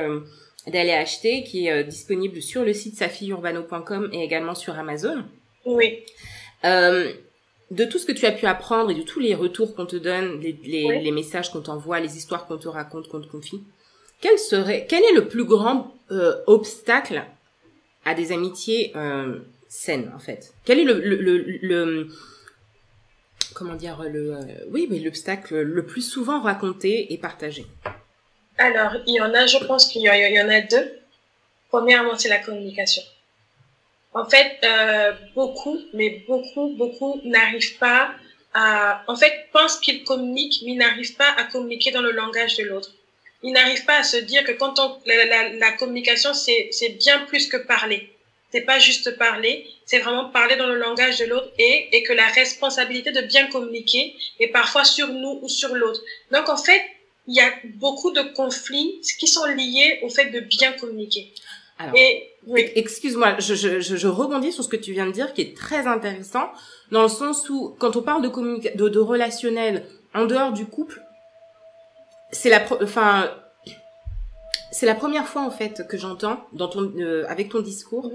d'aller 0.67 0.91
acheter, 0.91 1.43
qui 1.43 1.67
est 1.67 1.71
euh, 1.71 1.83
disponible 1.83 2.41
sur 2.41 2.63
le 2.63 2.73
site 2.73 2.95
safileurbano.com 2.95 4.09
et 4.13 4.23
également 4.23 4.55
sur 4.55 4.77
Amazon. 4.77 5.23
Oui. 5.65 5.99
Euh, 6.65 7.11
de 7.71 7.85
tout 7.85 7.99
ce 7.99 8.05
que 8.05 8.11
tu 8.11 8.25
as 8.25 8.31
pu 8.31 8.45
apprendre 8.45 8.91
et 8.91 8.95
de 8.95 9.01
tous 9.01 9.19
les 9.19 9.35
retours 9.35 9.75
qu'on 9.75 9.85
te 9.85 9.95
donne, 9.95 10.39
les, 10.41 10.57
les, 10.63 11.01
les 11.01 11.11
messages 11.11 11.51
qu'on 11.51 11.61
t'envoie, 11.61 11.99
les 11.99 12.17
histoires 12.17 12.47
qu'on 12.47 12.57
te 12.57 12.67
raconte, 12.67 13.07
qu'on 13.07 13.21
te 13.21 13.27
confie, 13.27 13.61
quel 14.21 14.37
serait, 14.39 14.85
quel 14.89 15.03
est 15.03 15.13
le 15.13 15.27
plus 15.27 15.45
grand 15.45 15.93
euh, 16.11 16.35
obstacle 16.47 17.23
à 18.05 18.15
des 18.15 18.31
amitiés 18.31 18.91
euh, 18.95 19.39
saines 19.67 20.11
en 20.15 20.19
fait? 20.19 20.53
Quel 20.65 20.79
est 20.79 20.83
le, 20.83 20.99
le, 20.99 21.15
le, 21.15 21.37
le 21.61 22.07
comment 23.53 23.75
dire 23.75 24.01
le 24.03 24.37
oui 24.69 24.87
mais 24.89 24.99
l'obstacle 24.99 25.59
le 25.61 25.85
plus 25.85 26.01
souvent 26.01 26.41
raconté 26.41 27.13
et 27.13 27.17
partagé 27.17 27.65
alors, 28.59 28.91
il 29.07 29.15
y 29.15 29.21
en 29.21 29.33
a, 29.33 29.47
je 29.47 29.57
pense 29.57 29.87
qu'il 29.87 30.01
y, 30.01 30.41
en 30.41 30.49
a 30.49 30.61
deux. 30.61 30.99
Premièrement, 31.69 32.17
c'est 32.17 32.27
la 32.27 32.39
communication. 32.39 33.01
En 34.13 34.25
fait, 34.25 34.57
euh, 34.63 35.13
beaucoup, 35.33 35.79
mais 35.93 36.23
beaucoup, 36.27 36.75
beaucoup 36.75 37.21
n'arrivent 37.23 37.77
pas 37.77 38.11
à, 38.53 39.03
en 39.07 39.15
fait, 39.15 39.47
pensent 39.53 39.79
qu'ils 39.79 40.03
communiquent, 40.03 40.61
mais 40.65 40.75
n'arrivent 40.75 41.15
pas 41.15 41.31
à 41.37 41.45
communiquer 41.45 41.91
dans 41.91 42.01
le 42.01 42.11
langage 42.11 42.57
de 42.57 42.65
l'autre. 42.65 42.91
Ils 43.43 43.53
n'arrivent 43.53 43.85
pas 43.85 43.99
à 43.99 44.03
se 44.03 44.17
dire 44.17 44.43
que 44.43 44.51
quand 44.51 44.77
on, 44.79 44.97
la, 45.05 45.71
communication, 45.73 46.33
c'est, 46.33 46.67
c'est 46.71 46.89
bien 46.89 47.19
plus 47.27 47.47
que 47.47 47.55
parler. 47.55 48.11
C'est 48.51 48.61
pas 48.61 48.79
juste 48.79 49.17
parler, 49.17 49.67
c'est 49.85 49.99
vraiment 49.99 50.29
parler 50.29 50.55
dans 50.55 50.67
le 50.67 50.77
langage 50.77 51.19
de 51.19 51.25
l'autre 51.25 51.51
et, 51.59 51.89
et 51.91 52.03
que 52.03 52.13
la 52.13 52.27
responsabilité 52.27 53.11
de 53.11 53.21
bien 53.21 53.47
communiquer 53.47 54.15
est 54.39 54.47
parfois 54.47 54.83
sur 54.83 55.07
nous 55.07 55.39
ou 55.41 55.47
sur 55.47 55.75
l'autre. 55.75 56.01
Donc, 56.31 56.49
en 56.49 56.57
fait, 56.57 56.81
il 57.27 57.35
y 57.35 57.41
a 57.41 57.51
beaucoup 57.75 58.11
de 58.11 58.21
conflits 58.33 59.01
qui 59.19 59.27
sont 59.27 59.45
liés 59.45 59.99
au 60.01 60.09
fait 60.09 60.31
de 60.31 60.39
bien 60.39 60.71
communiquer. 60.73 61.31
Alors, 61.77 61.95
excuse-moi, 62.75 63.37
je, 63.39 63.53
je, 63.53 63.79
je, 63.79 64.07
rebondis 64.07 64.51
sur 64.51 64.63
ce 64.63 64.69
que 64.69 64.75
tu 64.75 64.91
viens 64.91 65.05
de 65.05 65.11
dire, 65.11 65.33
qui 65.33 65.41
est 65.41 65.55
très 65.55 65.87
intéressant, 65.87 66.51
dans 66.91 67.03
le 67.03 67.07
sens 67.07 67.49
où, 67.49 67.75
quand 67.79 67.95
on 67.95 68.01
parle 68.01 68.21
de, 68.21 68.75
de, 68.75 68.89
de 68.89 68.99
relationnel 68.99 69.85
en 70.13 70.25
dehors 70.25 70.51
du 70.51 70.65
couple, 70.65 71.01
c'est 72.31 72.49
la, 72.49 72.65
enfin, 72.81 73.31
c'est 74.71 74.85
la 74.85 74.95
première 74.95 75.27
fois 75.27 75.41
en 75.41 75.51
fait 75.51 75.85
que 75.89 75.97
j'entends 75.97 76.47
dans 76.53 76.67
ton, 76.67 76.91
euh, 76.99 77.25
avec 77.27 77.49
ton 77.49 77.61
discours, 77.61 78.11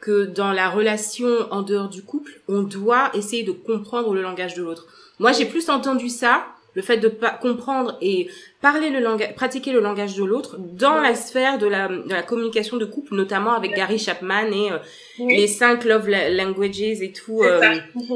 que 0.00 0.24
dans 0.24 0.52
la 0.52 0.68
relation 0.68 1.28
en 1.50 1.62
dehors 1.62 1.88
du 1.88 2.02
couple, 2.02 2.40
on 2.48 2.62
doit 2.62 3.10
essayer 3.14 3.44
de 3.44 3.52
comprendre 3.52 4.14
le 4.14 4.22
langage 4.22 4.54
de 4.54 4.62
l'autre. 4.62 4.86
Moi, 5.20 5.32
j'ai 5.32 5.46
plus 5.46 5.70
entendu 5.70 6.08
ça 6.08 6.44
le 6.74 6.82
fait 6.82 6.96
de 6.96 7.08
pas 7.08 7.30
comprendre 7.30 7.98
et 8.00 8.28
parler 8.60 8.90
le 8.90 9.00
langage, 9.00 9.34
pratiquer 9.34 9.72
le 9.72 9.80
langage 9.80 10.16
de 10.16 10.24
l'autre 10.24 10.56
dans 10.58 11.00
la 11.00 11.14
sphère 11.14 11.58
de 11.58 11.66
la, 11.66 11.88
de 11.88 12.08
la 12.08 12.22
communication 12.22 12.76
de 12.78 12.84
couple, 12.84 13.14
notamment 13.14 13.52
avec 13.52 13.74
Gary 13.74 13.98
Chapman 13.98 14.46
et 14.46 14.72
euh, 14.72 14.78
les 15.18 15.46
cinq 15.46 15.84
love 15.84 16.08
languages 16.08 17.02
et 17.02 17.12
tout 17.12 17.42
euh, 17.42 17.60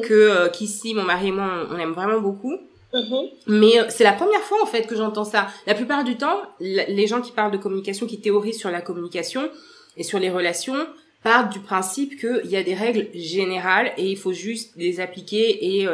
que 0.03 0.15
euh, 0.15 0.49
qu'ici 0.49 0.95
mon 0.95 1.03
mari 1.03 1.29
et 1.29 1.33
moi 1.33 1.67
on, 1.71 1.79
aime 1.79 1.93
vraiment 1.93 2.21
beaucoup. 2.21 2.57
Mm-hmm. 2.97 3.31
Mais 3.47 3.73
c'est 3.91 4.05
la 4.05 4.13
première 4.13 4.41
fois 4.41 4.63
en 4.63 4.67
fait 4.67 4.87
que 4.87 4.97
j'entends 4.97 5.25
ça. 5.25 5.49
La 5.67 5.75
plupart 5.75 6.05
du 6.05 6.17
temps, 6.17 6.41
les 6.61 7.07
gens 7.07 7.21
qui 7.21 7.33
parlent 7.33 7.53
de 7.53 7.59
communication, 7.59 8.07
qui 8.07 8.21
théorisent 8.21 8.59
sur 8.59 8.71
la 8.71 8.81
communication 8.81 9.49
et 9.97 10.03
sur 10.03 10.19
les 10.19 10.31
relations, 10.31 10.87
partent 11.23 11.53
du 11.53 11.61
principe 11.61 12.19
qu'il 12.19 12.51
y 12.51 12.57
a 12.57 12.63
des 12.63 12.75
règles 12.75 13.09
générales 13.15 13.93
et 13.97 14.11
il 14.11 14.17
faut 14.17 14.33
juste 14.33 14.73
les 14.77 15.01
appliquer 15.01 15.79
et 15.79 15.89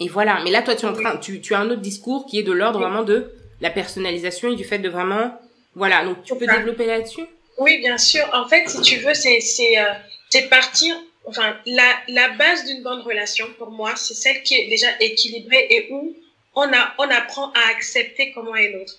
et 0.00 0.08
voilà. 0.08 0.40
Mais 0.42 0.50
là, 0.50 0.62
toi, 0.62 0.74
tu, 0.74 0.84
es 0.84 0.88
en 0.88 0.92
train, 0.92 1.16
tu, 1.16 1.40
tu 1.40 1.54
as 1.54 1.60
un 1.60 1.70
autre 1.70 1.80
discours 1.80 2.26
qui 2.26 2.38
est 2.38 2.42
de 2.42 2.52
l'ordre 2.52 2.80
vraiment 2.80 3.04
de 3.04 3.30
la 3.60 3.70
personnalisation 3.70 4.52
et 4.52 4.56
du 4.56 4.64
fait 4.64 4.78
de 4.78 4.88
vraiment, 4.88 5.38
voilà. 5.74 6.04
Donc, 6.04 6.22
tu 6.24 6.34
peux 6.36 6.46
développer 6.46 6.86
là-dessus? 6.86 7.24
Oui, 7.58 7.78
bien 7.78 7.98
sûr. 7.98 8.24
En 8.32 8.48
fait, 8.48 8.68
si 8.68 8.80
tu 8.80 8.96
veux, 8.96 9.14
c'est, 9.14 9.40
c'est, 9.40 9.78
euh, 9.78 9.92
c'est 10.30 10.48
partir, 10.48 10.96
enfin, 11.24 11.56
la, 11.66 11.96
la 12.08 12.28
base 12.30 12.64
d'une 12.66 12.82
bonne 12.82 13.00
relation, 13.00 13.46
pour 13.58 13.70
moi, 13.70 13.94
c'est 13.96 14.14
celle 14.14 14.42
qui 14.42 14.54
est 14.54 14.68
déjà 14.68 14.88
équilibrée 15.00 15.66
et 15.70 15.88
où 15.90 16.16
on 16.54 16.72
a, 16.72 16.94
on 16.98 17.10
apprend 17.10 17.50
à 17.52 17.70
accepter 17.70 18.32
comment 18.32 18.54
est 18.56 18.72
l'autre. 18.72 18.98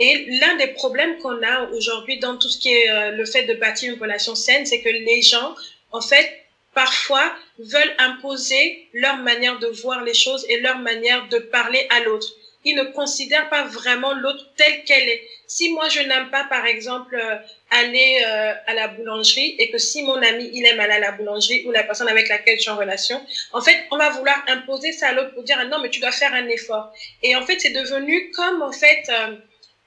Et 0.00 0.26
l'un 0.40 0.56
des 0.56 0.68
problèmes 0.68 1.18
qu'on 1.18 1.42
a 1.42 1.68
aujourd'hui 1.70 2.18
dans 2.18 2.36
tout 2.36 2.48
ce 2.48 2.58
qui 2.58 2.72
est 2.72 2.90
euh, 2.90 3.10
le 3.12 3.24
fait 3.24 3.44
de 3.44 3.54
bâtir 3.54 3.92
une 3.92 4.00
relation 4.00 4.34
saine, 4.34 4.66
c'est 4.66 4.80
que 4.80 4.88
les 4.88 5.22
gens, 5.22 5.54
en 5.92 6.00
fait, 6.00 6.44
parfois 6.74 7.32
veulent 7.58 7.94
imposer 7.98 8.88
leur 8.92 9.18
manière 9.18 9.58
de 9.60 9.68
voir 9.68 10.02
les 10.02 10.14
choses 10.14 10.44
et 10.48 10.60
leur 10.60 10.78
manière 10.78 11.28
de 11.28 11.38
parler 11.38 11.86
à 11.90 12.00
l'autre. 12.00 12.26
Ils 12.64 12.74
ne 12.74 12.84
considèrent 12.84 13.48
pas 13.48 13.64
vraiment 13.64 14.12
l'autre 14.14 14.46
telle 14.56 14.84
qu'elle 14.84 15.08
est. 15.08 15.22
Si 15.46 15.70
moi 15.72 15.88
je 15.88 16.00
n'aime 16.00 16.30
pas 16.30 16.44
par 16.44 16.64
exemple 16.66 17.14
euh, 17.14 17.36
aller 17.70 18.22
euh, 18.24 18.54
à 18.66 18.74
la 18.74 18.88
boulangerie 18.88 19.54
et 19.58 19.70
que 19.70 19.78
si 19.78 20.02
mon 20.02 20.16
ami 20.16 20.50
il 20.52 20.64
aime 20.66 20.80
aller 20.80 20.94
à 20.94 20.98
la 20.98 21.12
boulangerie 21.12 21.64
ou 21.66 21.70
la 21.70 21.82
personne 21.82 22.08
avec 22.08 22.28
laquelle 22.28 22.56
je 22.56 22.62
suis 22.62 22.70
en 22.70 22.76
relation, 22.76 23.24
en 23.52 23.60
fait 23.60 23.84
on 23.90 23.96
va 23.96 24.10
vouloir 24.10 24.42
imposer 24.48 24.92
ça 24.92 25.08
à 25.08 25.12
l'autre 25.12 25.34
pour 25.34 25.42
dire 25.42 25.62
non 25.68 25.80
mais 25.80 25.90
tu 25.90 26.00
dois 26.00 26.12
faire 26.12 26.32
un 26.32 26.48
effort. 26.48 26.92
Et 27.22 27.36
en 27.36 27.44
fait 27.44 27.60
c'est 27.60 27.70
devenu 27.70 28.30
comme 28.30 28.62
en 28.62 28.72
fait 28.72 29.04
euh, 29.10 29.36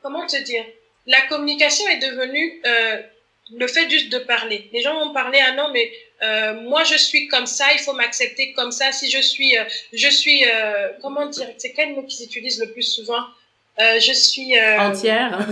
comment 0.01 0.25
te 0.25 0.37
dire? 0.37 0.65
La 1.05 1.21
communication 1.21 1.87
est 1.87 1.99
devenue 1.99 2.61
le 3.55 3.67
fait 3.67 3.89
juste 3.89 4.09
de 4.11 4.19
parler. 4.19 4.69
Les 4.73 4.81
gens 4.81 4.93
vont 5.03 5.13
parler 5.13 5.39
ah 5.41 5.53
non 5.53 5.69
mais 5.71 5.91
euh, 6.23 6.61
moi 6.61 6.83
je 6.83 6.95
suis 6.95 7.27
comme 7.27 7.45
ça, 7.45 7.65
il 7.73 7.79
faut 7.79 7.93
m'accepter 7.93 8.53
comme 8.53 8.71
ça. 8.71 8.91
Si 8.91 9.09
je 9.09 9.21
suis, 9.21 9.57
euh, 9.57 9.63
je 9.93 10.09
suis, 10.09 10.43
euh, 10.45 10.89
comment 11.01 11.27
dire, 11.27 11.47
c'est 11.57 11.71
quel 11.73 11.93
mot 11.93 12.03
qu'ils 12.03 12.25
utilisent 12.25 12.59
le 12.59 12.71
plus 12.71 12.83
souvent? 12.83 13.23
Euh, 13.79 13.99
Je 13.99 14.13
suis 14.13 14.59
entière. 14.79 15.47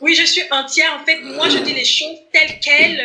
Oui, 0.00 0.14
je 0.14 0.24
suis 0.24 0.42
entière. 0.50 0.96
En 1.00 1.04
fait, 1.04 1.20
moi, 1.22 1.48
je 1.48 1.58
dis 1.58 1.74
les 1.74 1.84
choses 1.84 2.16
telles 2.32 2.60
quelles. 2.60 3.02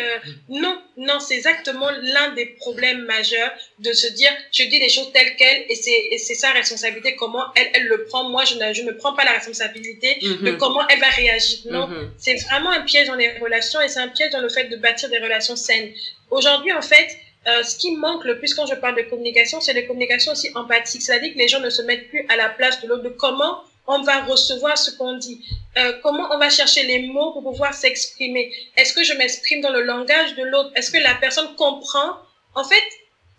non, 0.48 0.80
non, 0.96 1.18
c'est 1.18 1.34
exactement 1.34 1.90
l'un 1.90 2.32
des 2.34 2.46
problèmes 2.46 3.02
majeurs 3.02 3.50
de 3.80 3.92
se 3.92 4.06
dire, 4.08 4.30
je 4.52 4.64
dis 4.64 4.78
les 4.78 4.88
choses 4.88 5.10
telles 5.12 5.34
quelles 5.36 5.64
et 5.68 5.74
c'est, 5.74 6.08
et 6.10 6.18
c'est 6.18 6.34
sa 6.34 6.52
responsabilité. 6.52 7.16
Comment 7.16 7.44
elle, 7.56 7.68
elle 7.74 7.86
le 7.86 8.04
prend. 8.04 8.28
Moi, 8.28 8.44
je 8.44 8.54
ne, 8.56 8.72
je 8.72 8.82
ne 8.82 8.92
prends 8.92 9.14
pas 9.14 9.24
la 9.24 9.32
responsabilité 9.32 10.18
de 10.20 10.50
mhm. 10.50 10.58
comment 10.58 10.86
elle 10.88 11.00
va 11.00 11.08
réagir. 11.08 11.58
Non, 11.70 11.88
mhm. 11.88 12.12
c'est 12.18 12.36
vraiment 12.44 12.70
un 12.70 12.82
piège 12.82 13.08
dans 13.08 13.16
les 13.16 13.38
relations 13.38 13.80
et 13.80 13.88
c'est 13.88 14.00
un 14.00 14.08
piège 14.08 14.30
dans 14.30 14.40
le 14.40 14.48
fait 14.48 14.64
de 14.64 14.76
bâtir 14.76 15.08
des 15.08 15.18
relations 15.18 15.56
saines. 15.56 15.92
Aujourd'hui, 16.30 16.72
en 16.72 16.82
fait, 16.82 17.08
euh, 17.46 17.62
ce 17.62 17.76
qui 17.76 17.94
manque 17.96 18.24
le 18.24 18.38
plus 18.38 18.54
quand 18.54 18.66
je 18.66 18.74
parle 18.74 18.96
de 18.96 19.02
communication, 19.02 19.60
c'est 19.60 19.74
des 19.74 19.86
communications 19.86 20.32
aussi 20.32 20.50
empathiques. 20.54 21.02
C'est-à-dire 21.02 21.32
que 21.34 21.38
les 21.38 21.48
gens 21.48 21.60
ne 21.60 21.70
se 21.70 21.82
mettent 21.82 22.08
plus 22.08 22.24
à 22.28 22.36
la 22.36 22.48
place 22.48 22.80
de 22.80 22.88
l'autre, 22.88 23.02
de 23.02 23.10
comment 23.10 23.62
on 23.86 24.02
va 24.02 24.22
recevoir 24.22 24.78
ce 24.78 24.90
qu'on 24.92 25.16
dit, 25.18 25.44
euh, 25.76 25.92
comment 26.02 26.28
on 26.32 26.38
va 26.38 26.50
chercher 26.50 26.84
les 26.84 27.08
mots 27.08 27.32
pour 27.32 27.42
pouvoir 27.42 27.74
s'exprimer? 27.74 28.52
Est-ce 28.76 28.94
que 28.94 29.04
je 29.04 29.12
m'exprime 29.14 29.60
dans 29.60 29.72
le 29.72 29.82
langage 29.82 30.34
de 30.34 30.42
l'autre? 30.42 30.70
Est-ce 30.74 30.90
que 30.90 30.98
la 30.98 31.14
personne 31.14 31.54
comprend? 31.56 32.16
En 32.54 32.64
fait, 32.64 32.82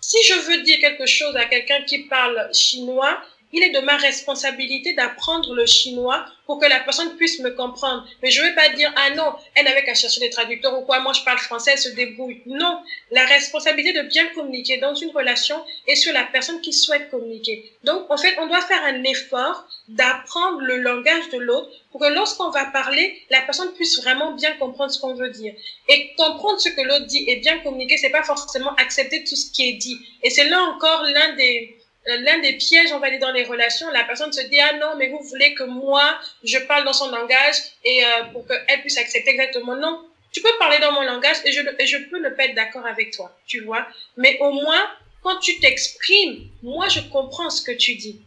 si 0.01 0.17
je 0.27 0.39
veux 0.39 0.61
dire 0.61 0.79
quelque 0.79 1.05
chose 1.07 1.35
à 1.35 1.45
quelqu'un 1.45 1.81
qui 1.83 1.99
parle 2.03 2.49
chinois, 2.53 3.19
il 3.55 3.63
est 3.63 3.69
de 3.69 3.79
ma 3.79 3.95
responsabilité 3.95 4.93
d'apprendre 4.93 5.55
le 5.55 5.65
chinois 5.65 6.25
pour 6.45 6.59
que 6.59 6.65
la 6.65 6.81
personne 6.81 7.15
puisse 7.15 7.39
me 7.39 7.51
comprendre. 7.51 8.05
Mais 8.21 8.29
je 8.29 8.41
ne 8.41 8.47
veux 8.47 8.55
pas 8.55 8.69
dire, 8.69 8.93
ah 8.97 9.11
non, 9.15 9.33
elle 9.55 9.63
n'avait 9.65 9.83
qu'à 9.83 9.95
chercher 9.95 10.19
des 10.19 10.29
traducteurs 10.29 10.77
ou 10.77 10.83
quoi, 10.83 10.99
moi 10.99 11.13
je 11.13 11.21
parle 11.23 11.39
français, 11.39 11.71
elle 11.71 11.79
se 11.79 11.89
débrouille. 11.89 12.41
Non, 12.45 12.81
la 13.11 13.25
responsabilité 13.25 13.93
de 13.93 14.07
bien 14.07 14.27
communiquer 14.35 14.77
dans 14.77 14.93
une 14.93 15.11
relation 15.11 15.55
est 15.87 15.95
sur 15.95 16.13
la 16.13 16.23
personne 16.23 16.59
qui 16.59 16.73
souhaite 16.73 17.09
communiquer. 17.09 17.71
Donc, 17.83 18.11
en 18.11 18.17
fait, 18.17 18.35
on 18.39 18.47
doit 18.47 18.61
faire 18.61 18.83
un 18.83 19.03
effort 19.03 19.65
d'apprendre 19.87 20.59
le 20.59 20.77
langage 20.77 21.29
de 21.29 21.37
l'autre 21.37 21.69
pour 21.91 22.01
que 22.01 22.13
lorsqu'on 22.13 22.49
va 22.49 22.65
parler, 22.65 23.17
la 23.29 23.41
personne 23.41 23.73
puisse 23.73 24.01
vraiment 24.01 24.33
bien 24.33 24.53
comprendre 24.57 24.91
ce 24.91 24.99
qu'on 24.99 25.13
veut 25.13 25.29
dire. 25.29 25.53
Et 25.87 26.13
comprendre 26.17 26.59
ce 26.59 26.69
que 26.69 26.81
l'autre 26.81 27.05
dit 27.05 27.23
et 27.27 27.37
bien 27.37 27.59
communiquer, 27.59 27.97
c'est 27.97 28.09
pas 28.09 28.23
forcément 28.23 28.75
accepter 28.75 29.23
tout 29.23 29.35
ce 29.35 29.49
qui 29.51 29.69
est 29.69 29.73
dit. 29.73 29.97
Et 30.21 30.29
c'est 30.29 30.49
là 30.49 30.61
encore 30.61 31.03
l'un 31.03 31.35
des, 31.35 31.74
l'un 32.07 32.39
des 32.39 32.53
pièges, 32.53 32.91
on 32.93 32.99
va 32.99 33.09
dire, 33.09 33.19
dans 33.19 33.31
les 33.31 33.43
relations, 33.43 33.89
la 33.91 34.03
personne 34.03 34.31
se 34.31 34.41
dit, 34.41 34.59
ah 34.59 34.73
non, 34.77 34.95
mais 34.97 35.07
vous 35.09 35.21
voulez 35.21 35.53
que 35.55 35.63
moi, 35.63 36.17
je 36.43 36.57
parle 36.59 36.85
dans 36.85 36.93
son 36.93 37.09
langage 37.09 37.55
et 37.83 38.03
euh, 38.03 38.25
pour 38.31 38.47
qu'elle 38.47 38.81
puisse 38.81 38.97
accepter 38.97 39.31
exactement. 39.31 39.75
Non, 39.75 40.05
tu 40.31 40.41
peux 40.41 40.55
parler 40.59 40.79
dans 40.79 40.91
mon 40.91 41.01
langage 41.01 41.37
et 41.45 41.51
je, 41.51 41.61
et 41.79 41.87
je 41.87 41.97
peux 42.09 42.19
ne 42.19 42.29
pas 42.29 42.45
être 42.45 42.55
d'accord 42.55 42.85
avec 42.85 43.11
toi, 43.11 43.35
tu 43.47 43.61
vois. 43.61 43.87
Mais 44.17 44.37
au 44.39 44.51
moins, 44.51 44.91
quand 45.23 45.39
tu 45.39 45.59
t'exprimes, 45.59 46.47
moi, 46.61 46.87
je 46.89 46.99
comprends 47.01 47.49
ce 47.49 47.63
que 47.63 47.71
tu 47.71 47.95
dis. 47.95 48.21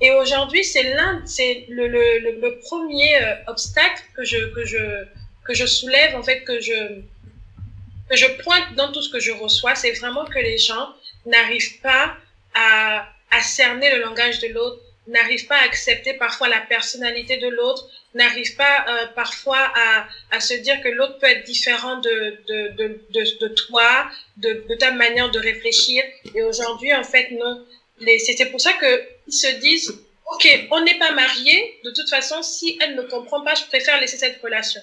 Et 0.00 0.10
aujourd'hui, 0.10 0.64
c'est 0.64 0.94
l'un, 0.94 1.22
c'est 1.24 1.64
le, 1.68 1.86
le, 1.86 2.18
le, 2.18 2.58
premier 2.58 3.16
euh, 3.16 3.34
obstacle 3.46 4.02
que 4.16 4.24
je, 4.24 4.52
que 4.54 4.64
je, 4.64 5.04
que 5.44 5.54
je 5.54 5.64
soulève, 5.64 6.16
en 6.16 6.22
fait, 6.22 6.42
que 6.42 6.60
je, 6.60 7.00
que 8.10 8.16
je 8.16 8.26
pointe 8.42 8.74
dans 8.74 8.92
tout 8.92 9.00
ce 9.00 9.10
que 9.10 9.20
je 9.20 9.32
reçois, 9.32 9.74
c'est 9.74 9.92
vraiment 9.92 10.24
que 10.24 10.38
les 10.38 10.58
gens 10.58 10.88
n'arrivent 11.24 11.80
pas 11.80 12.16
à, 12.54 13.08
à 13.32 13.40
cerner 13.40 13.90
le 13.94 14.00
langage 14.00 14.38
de 14.38 14.48
l'autre, 14.48 14.78
n'arrive 15.08 15.46
pas 15.46 15.56
à 15.56 15.64
accepter 15.64 16.14
parfois 16.14 16.48
la 16.48 16.60
personnalité 16.60 17.36
de 17.36 17.48
l'autre, 17.48 17.88
n'arrive 18.14 18.54
pas 18.54 18.84
euh, 18.88 19.06
parfois 19.16 19.72
à, 19.74 20.06
à 20.30 20.38
se 20.40 20.54
dire 20.54 20.80
que 20.80 20.88
l'autre 20.88 21.18
peut 21.18 21.26
être 21.26 21.44
différent 21.44 21.96
de, 21.96 22.36
de, 22.48 22.68
de, 22.76 23.00
de, 23.40 23.48
toi, 23.48 24.06
de, 24.36 24.64
de 24.68 24.74
ta 24.76 24.92
manière 24.92 25.30
de 25.30 25.40
réfléchir. 25.40 26.04
Et 26.34 26.42
aujourd'hui, 26.42 26.94
en 26.94 27.02
fait, 27.02 27.30
non. 27.32 27.66
C'est 28.18 28.50
pour 28.50 28.60
ça 28.60 28.72
qu'ils 28.74 29.32
se 29.32 29.48
disent, 29.60 29.92
OK, 30.32 30.46
on 30.70 30.80
n'est 30.82 30.98
pas 30.98 31.12
mariés, 31.12 31.80
de 31.84 31.90
toute 31.90 32.08
façon, 32.08 32.42
si 32.42 32.78
elle 32.80 32.94
ne 32.94 33.02
comprend 33.02 33.42
pas, 33.42 33.54
je 33.54 33.64
préfère 33.64 34.00
laisser 34.00 34.18
cette 34.18 34.40
relation. 34.40 34.80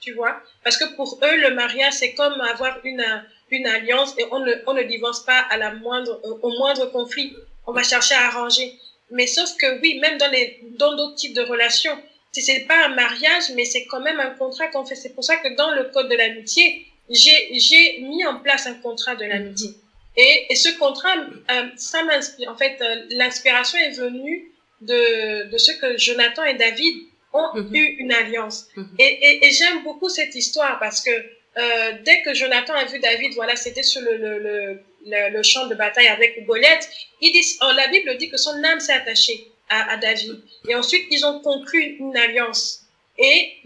Tu 0.00 0.12
vois? 0.12 0.40
Parce 0.64 0.76
que 0.76 0.94
pour 0.96 1.20
eux, 1.22 1.36
le 1.36 1.54
mariage, 1.54 1.94
c'est 1.94 2.14
comme 2.14 2.40
avoir 2.40 2.78
une, 2.84 3.04
une 3.50 3.66
alliance 3.66 4.14
et 4.18 4.24
on 4.30 4.40
ne, 4.40 4.54
on 4.66 4.74
ne 4.74 4.82
divorce 4.82 5.24
pas 5.24 5.40
à 5.50 5.56
la 5.56 5.72
moindre, 5.72 6.20
au 6.42 6.50
moindre 6.58 6.86
conflit 6.86 7.34
on 7.68 7.72
va 7.72 7.82
chercher 7.82 8.14
à 8.14 8.26
arranger. 8.26 8.72
Mais 9.10 9.26
sauf 9.26 9.56
que 9.56 9.80
oui, 9.80 9.98
même 10.00 10.18
dans 10.18 10.30
les 10.30 10.60
dans 10.80 10.96
d'autres 10.96 11.14
types 11.14 11.34
de 11.34 11.42
relations, 11.42 11.96
si 12.32 12.42
c'est 12.42 12.64
pas 12.66 12.86
un 12.86 12.94
mariage, 12.94 13.44
mais 13.54 13.64
c'est 13.64 13.84
quand 13.86 14.00
même 14.00 14.20
un 14.20 14.30
contrat 14.30 14.68
qu'on 14.68 14.84
fait. 14.84 14.96
C'est 14.96 15.14
pour 15.14 15.24
ça 15.24 15.36
que 15.36 15.54
dans 15.54 15.70
le 15.72 15.84
code 15.84 16.08
de 16.08 16.16
l'amitié, 16.16 16.86
j'ai 17.08 17.38
j'ai 17.66 18.00
mis 18.00 18.24
en 18.26 18.40
place 18.40 18.66
un 18.66 18.74
contrat 18.74 19.14
de 19.14 19.24
l'amitié. 19.24 19.70
Et, 20.16 20.46
et 20.50 20.56
ce 20.56 20.70
contrat, 20.78 21.14
euh, 21.16 21.66
ça 21.76 22.02
m'inspire. 22.04 22.50
En 22.50 22.56
fait, 22.56 22.76
euh, 22.80 23.06
l'inspiration 23.10 23.78
est 23.78 23.92
venue 23.92 24.50
de 24.80 25.50
de 25.52 25.58
ce 25.58 25.72
que 25.72 25.96
Jonathan 25.96 26.44
et 26.44 26.54
David 26.54 26.94
ont 27.32 27.50
mhm. 27.54 27.74
eu 27.74 27.84
une 28.02 28.12
alliance. 28.12 28.66
Mhm. 28.76 28.96
Et, 28.98 29.04
et, 29.04 29.46
et 29.46 29.50
j'aime 29.52 29.82
beaucoup 29.84 30.08
cette 30.08 30.34
histoire 30.34 30.78
parce 30.80 31.00
que 31.02 31.10
euh, 31.10 31.92
dès 32.04 32.22
que 32.22 32.34
Jonathan 32.34 32.74
a 32.74 32.84
vu 32.84 32.98
David, 32.98 33.34
voilà, 33.34 33.56
c'était 33.56 33.82
sur 33.82 34.00
le, 34.02 34.16
le, 34.16 34.38
le, 34.38 34.80
le, 35.06 35.42
champ 35.42 35.66
de 35.66 35.74
bataille 35.74 36.08
avec 36.08 36.44
Goliath, 36.44 36.88
il 37.20 37.32
dit, 37.32 37.58
oh, 37.62 37.70
la 37.74 37.88
Bible 37.88 38.16
dit 38.16 38.28
que 38.28 38.36
son 38.36 38.62
âme 38.64 38.80
s'est 38.80 38.92
attachée 38.92 39.50
à, 39.68 39.96
David. 39.96 40.40
Et 40.68 40.74
ensuite, 40.74 41.06
ils 41.10 41.24
ont 41.26 41.40
conclu 41.40 41.96
une 41.98 42.16
alliance. 42.16 42.84
Et 43.18 43.56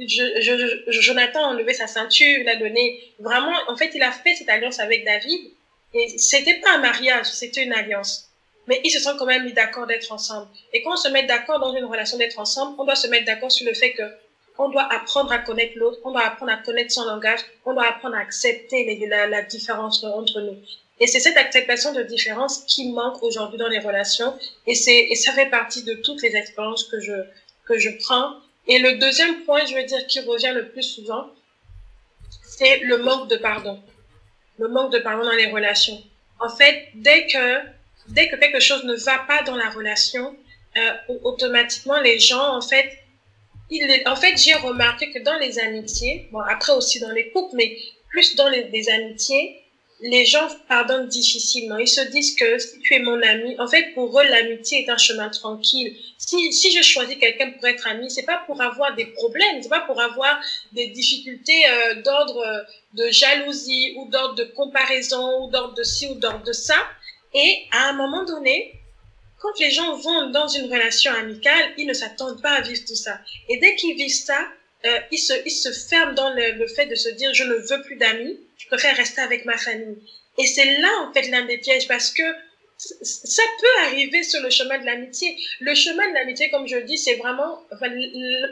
Jonathan 0.88 1.44
a 1.44 1.48
enlevé 1.48 1.74
sa 1.74 1.86
ceinture, 1.86 2.38
il 2.40 2.48
a 2.48 2.56
donné 2.56 3.12
vraiment, 3.18 3.54
en 3.68 3.76
fait, 3.76 3.90
il 3.94 4.02
a 4.02 4.10
fait 4.10 4.34
cette 4.34 4.48
alliance 4.48 4.80
avec 4.80 5.04
David. 5.04 5.50
Et 5.94 6.18
c'était 6.18 6.54
pas 6.54 6.76
un 6.76 6.78
mariage, 6.78 7.26
c'était 7.26 7.62
une 7.62 7.72
alliance. 7.72 8.28
Mais 8.66 8.80
ils 8.84 8.90
se 8.90 9.00
sont 9.00 9.16
quand 9.18 9.26
même 9.26 9.44
mis 9.44 9.52
d'accord 9.52 9.86
d'être 9.86 10.10
ensemble. 10.10 10.48
Et 10.72 10.82
quand 10.82 10.92
on 10.92 10.96
se 10.96 11.08
met 11.08 11.24
d'accord 11.24 11.60
dans 11.60 11.74
une 11.76 11.84
relation 11.84 12.16
d'être 12.16 12.38
ensemble, 12.38 12.76
on 12.78 12.84
doit 12.84 12.96
se 12.96 13.08
mettre 13.08 13.26
d'accord 13.26 13.52
sur 13.52 13.66
le 13.66 13.74
fait 13.74 13.92
que 13.92 14.04
on 14.58 14.68
doit 14.68 14.90
apprendre 14.92 15.32
à 15.32 15.38
connaître 15.38 15.72
l'autre, 15.76 15.98
on 16.04 16.12
doit 16.12 16.24
apprendre 16.24 16.52
à 16.52 16.56
connaître 16.56 16.92
son 16.92 17.04
langage, 17.04 17.40
on 17.64 17.74
doit 17.74 17.86
apprendre 17.86 18.16
à 18.16 18.20
accepter 18.20 18.84
la 19.08 19.42
différence 19.42 20.04
entre 20.04 20.40
nous. 20.40 20.56
Et 21.00 21.06
c'est 21.06 21.20
cette 21.20 21.36
acceptation 21.36 21.92
de 21.92 22.02
différence 22.02 22.64
qui 22.64 22.92
manque 22.92 23.22
aujourd'hui 23.22 23.58
dans 23.58 23.68
les 23.68 23.78
relations. 23.78 24.38
Et 24.66 24.74
c'est, 24.74 25.08
et 25.10 25.14
ça 25.14 25.32
fait 25.32 25.50
partie 25.50 25.82
de 25.82 25.94
toutes 25.94 26.22
les 26.22 26.36
expériences 26.36 26.84
que 26.84 27.00
je, 27.00 27.12
que 27.66 27.78
je 27.78 27.90
prends. 28.00 28.36
Et 28.68 28.78
le 28.78 28.98
deuxième 28.98 29.42
point, 29.44 29.64
je 29.66 29.74
veux 29.74 29.84
dire, 29.84 30.06
qui 30.06 30.20
revient 30.20 30.52
le 30.54 30.68
plus 30.68 30.82
souvent, 30.82 31.26
c'est 32.44 32.78
le 32.80 32.98
manque 32.98 33.28
de 33.28 33.36
pardon. 33.36 33.82
Le 34.58 34.68
manque 34.68 34.92
de 34.92 34.98
pardon 34.98 35.24
dans 35.24 35.32
les 35.32 35.50
relations. 35.50 36.00
En 36.38 36.48
fait, 36.48 36.88
dès 36.94 37.26
que, 37.26 37.58
dès 38.08 38.28
que 38.28 38.36
quelque 38.36 38.60
chose 38.60 38.84
ne 38.84 38.94
va 38.94 39.18
pas 39.26 39.42
dans 39.42 39.56
la 39.56 39.70
relation, 39.70 40.36
euh, 40.76 40.92
automatiquement, 41.24 42.00
les 42.00 42.18
gens, 42.18 42.56
en 42.56 42.60
fait, 42.60 42.98
il 43.70 44.02
en 44.06 44.16
fait, 44.16 44.36
j'ai 44.36 44.54
remarqué 44.54 45.10
que 45.10 45.18
dans 45.18 45.38
les 45.38 45.58
amitiés, 45.58 46.28
bon, 46.30 46.40
après 46.40 46.72
aussi 46.72 47.00
dans 47.00 47.10
les 47.10 47.30
couples, 47.30 47.56
mais 47.56 47.76
plus 48.10 48.36
dans 48.36 48.48
les, 48.48 48.64
les 48.64 48.90
amitiés, 48.90 49.61
les 50.02 50.26
gens 50.26 50.48
pardonnent 50.68 51.06
difficilement. 51.06 51.78
Ils 51.78 51.88
se 51.88 52.00
disent 52.00 52.34
que 52.34 52.58
si 52.58 52.80
tu 52.80 52.94
es 52.94 52.98
mon 52.98 53.22
ami, 53.22 53.54
en 53.60 53.68
fait, 53.68 53.94
pour 53.94 54.18
eux, 54.18 54.24
l'amitié 54.24 54.84
est 54.84 54.90
un 54.90 54.96
chemin 54.96 55.28
tranquille. 55.28 55.96
Si, 56.18 56.52
si 56.52 56.72
je 56.72 56.82
choisis 56.82 57.16
quelqu'un 57.18 57.52
pour 57.52 57.66
être 57.66 57.86
ami, 57.86 58.10
c'est 58.10 58.24
pas 58.24 58.42
pour 58.46 58.60
avoir 58.60 58.96
des 58.96 59.06
problèmes, 59.06 59.62
c'est 59.62 59.68
pas 59.68 59.80
pour 59.80 60.00
avoir 60.00 60.40
des 60.72 60.88
difficultés 60.88 61.66
euh, 61.68 62.02
d'ordre 62.02 62.38
euh, 62.38 62.62
de 62.94 63.10
jalousie 63.10 63.94
ou 63.96 64.10
d'ordre 64.10 64.34
de 64.34 64.44
comparaison 64.44 65.44
ou 65.44 65.50
d'ordre 65.50 65.74
de 65.74 65.84
ci 65.84 66.08
ou 66.08 66.16
d'ordre 66.16 66.44
de 66.44 66.52
ça. 66.52 66.78
Et 67.32 67.66
à 67.70 67.88
un 67.88 67.92
moment 67.92 68.24
donné, 68.24 68.72
quand 69.40 69.56
les 69.60 69.70
gens 69.70 69.96
vont 69.96 70.30
dans 70.30 70.48
une 70.48 70.64
relation 70.64 71.12
amicale, 71.12 71.74
ils 71.78 71.86
ne 71.86 71.92
s'attendent 71.92 72.42
pas 72.42 72.52
à 72.52 72.60
vivre 72.60 72.82
tout 72.86 72.96
ça. 72.96 73.20
Et 73.48 73.58
dès 73.58 73.76
qu'ils 73.76 73.96
vivent 73.96 74.10
ça, 74.12 74.48
euh, 74.84 74.98
ils, 75.10 75.18
se, 75.18 75.32
ils 75.44 75.50
se 75.50 75.70
ferment 75.72 76.14
dans 76.14 76.32
le, 76.34 76.52
le 76.52 76.66
fait 76.66 76.86
de 76.86 76.94
se 76.94 77.08
dire 77.10 77.32
je 77.34 77.44
ne 77.44 77.54
veux 77.54 77.82
plus 77.82 77.96
d'amis 77.96 78.38
je 78.62 78.68
préfère 78.68 78.96
rester 78.96 79.20
avec 79.20 79.44
ma 79.44 79.56
famille. 79.58 79.98
Et 80.38 80.46
c'est 80.46 80.78
là, 80.78 80.88
en 81.02 81.12
fait, 81.12 81.28
l'un 81.28 81.44
des 81.44 81.58
pièges 81.58 81.88
parce 81.88 82.10
que 82.10 82.22
ça 82.78 83.42
peut 83.60 83.86
arriver 83.86 84.22
sur 84.22 84.42
le 84.42 84.50
chemin 84.50 84.78
de 84.78 84.86
l'amitié. 84.86 85.36
Le 85.60 85.74
chemin 85.74 86.08
de 86.08 86.14
l'amitié, 86.14 86.50
comme 86.50 86.66
je 86.66 86.78
dis, 86.78 86.98
c'est 86.98 87.14
vraiment, 87.14 87.62
enfin, 87.72 87.88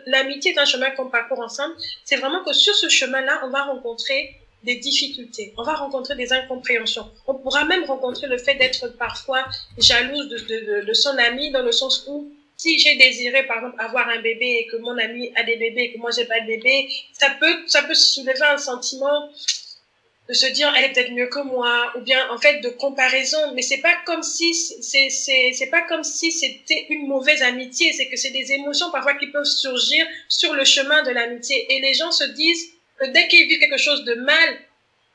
l'amitié 0.06 0.52
est 0.52 0.58
un 0.58 0.64
chemin 0.64 0.90
qu'on 0.90 1.08
parcourt 1.08 1.40
ensemble. 1.40 1.74
C'est 2.04 2.16
vraiment 2.16 2.44
que 2.44 2.52
sur 2.52 2.74
ce 2.74 2.88
chemin-là, 2.88 3.40
on 3.44 3.50
va 3.50 3.64
rencontrer 3.64 4.36
des 4.62 4.76
difficultés, 4.76 5.54
on 5.56 5.62
va 5.62 5.72
rencontrer 5.74 6.16
des 6.16 6.34
incompréhensions. 6.34 7.10
On 7.26 7.34
pourra 7.34 7.64
même 7.64 7.84
rencontrer 7.84 8.26
le 8.26 8.36
fait 8.36 8.56
d'être 8.56 8.88
parfois 8.98 9.46
jalouse 9.78 10.28
de, 10.28 10.36
de, 10.36 10.84
de, 10.84 10.92
son 10.92 11.16
ami 11.16 11.50
dans 11.50 11.62
le 11.62 11.72
sens 11.72 12.04
où 12.06 12.30
si 12.60 12.78
j'ai 12.78 12.96
désiré, 12.96 13.46
par 13.46 13.56
exemple, 13.58 13.76
avoir 13.78 14.06
un 14.10 14.20
bébé 14.20 14.58
et 14.60 14.66
que 14.66 14.76
mon 14.76 14.98
ami 14.98 15.32
a 15.34 15.42
des 15.44 15.56
bébés 15.56 15.84
et 15.84 15.92
que 15.92 15.98
moi 15.98 16.10
j'ai 16.14 16.26
pas 16.26 16.40
de 16.40 16.46
bébé, 16.46 16.90
ça 17.18 17.30
peut, 17.40 17.56
ça 17.66 17.82
peut 17.84 17.94
soulever 17.94 18.34
un 18.42 18.58
sentiment 18.58 19.30
de 20.28 20.34
se 20.34 20.46
dire 20.46 20.70
elle 20.76 20.84
est 20.84 20.92
peut-être 20.92 21.12
mieux 21.12 21.28
que 21.28 21.40
moi 21.40 21.90
ou 21.96 22.00
bien 22.00 22.22
en 22.30 22.36
fait 22.36 22.60
de 22.60 22.68
comparaison. 22.68 23.54
Mais 23.54 23.62
c'est 23.62 23.80
pas 23.80 23.96
comme 24.04 24.22
si 24.22 24.52
c'est 24.54 25.08
c'est 25.08 25.70
pas 25.70 25.82
comme 25.88 26.04
si 26.04 26.30
c'était 26.30 26.86
une 26.90 27.08
mauvaise 27.08 27.42
amitié. 27.42 27.94
C'est 27.94 28.08
que 28.08 28.16
c'est 28.16 28.30
des 28.30 28.52
émotions 28.52 28.90
parfois 28.90 29.14
qui 29.14 29.28
peuvent 29.28 29.44
surgir 29.44 30.06
sur 30.28 30.52
le 30.52 30.64
chemin 30.64 31.02
de 31.02 31.12
l'amitié. 31.12 31.66
Et 31.72 31.80
les 31.80 31.94
gens 31.94 32.12
se 32.12 32.24
disent 32.24 32.72
que 32.98 33.06
dès 33.06 33.26
qu'ils 33.28 33.48
vivent 33.48 33.58
quelque 33.58 33.78
chose 33.78 34.04
de 34.04 34.14
mal 34.16 34.50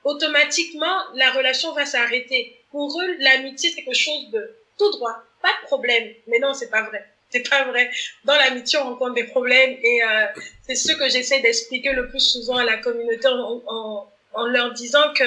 automatiquement 0.04 0.98
la 1.14 1.30
relation 1.32 1.74
va 1.74 1.86
s'arrêter. 1.86 2.60
Pour 2.72 3.00
eux 3.00 3.16
l'amitié 3.20 3.70
c'est 3.70 3.84
quelque 3.84 3.94
chose 3.94 4.32
de 4.32 4.42
tout 4.80 4.92
droit. 4.94 5.18
Pas 5.44 5.54
de 5.62 5.68
problème. 5.68 6.12
Mais 6.28 6.40
non 6.40 6.56
c'est 6.56 6.72
pas 6.72 6.82
vrai 6.82 7.06
c'est 7.36 7.50
pas 7.50 7.66
vrai. 7.66 7.90
Dans 8.24 8.36
l'amitié, 8.36 8.80
on 8.80 8.86
rencontre 8.86 9.14
des 9.14 9.26
problèmes 9.26 9.72
et 9.84 10.04
euh, 10.04 10.26
c'est 10.68 10.76
ce 10.76 10.94
que 10.94 11.10
j'essaie 11.10 11.42
d'expliquer 11.42 11.92
le 11.92 12.08
plus 12.08 12.20
souvent 12.20 12.58
à 12.58 12.64
la 12.64 12.78
communauté 12.78 13.28
en, 13.28 14.48
leur 14.48 14.74
disant 14.74 15.14
que 15.14 15.24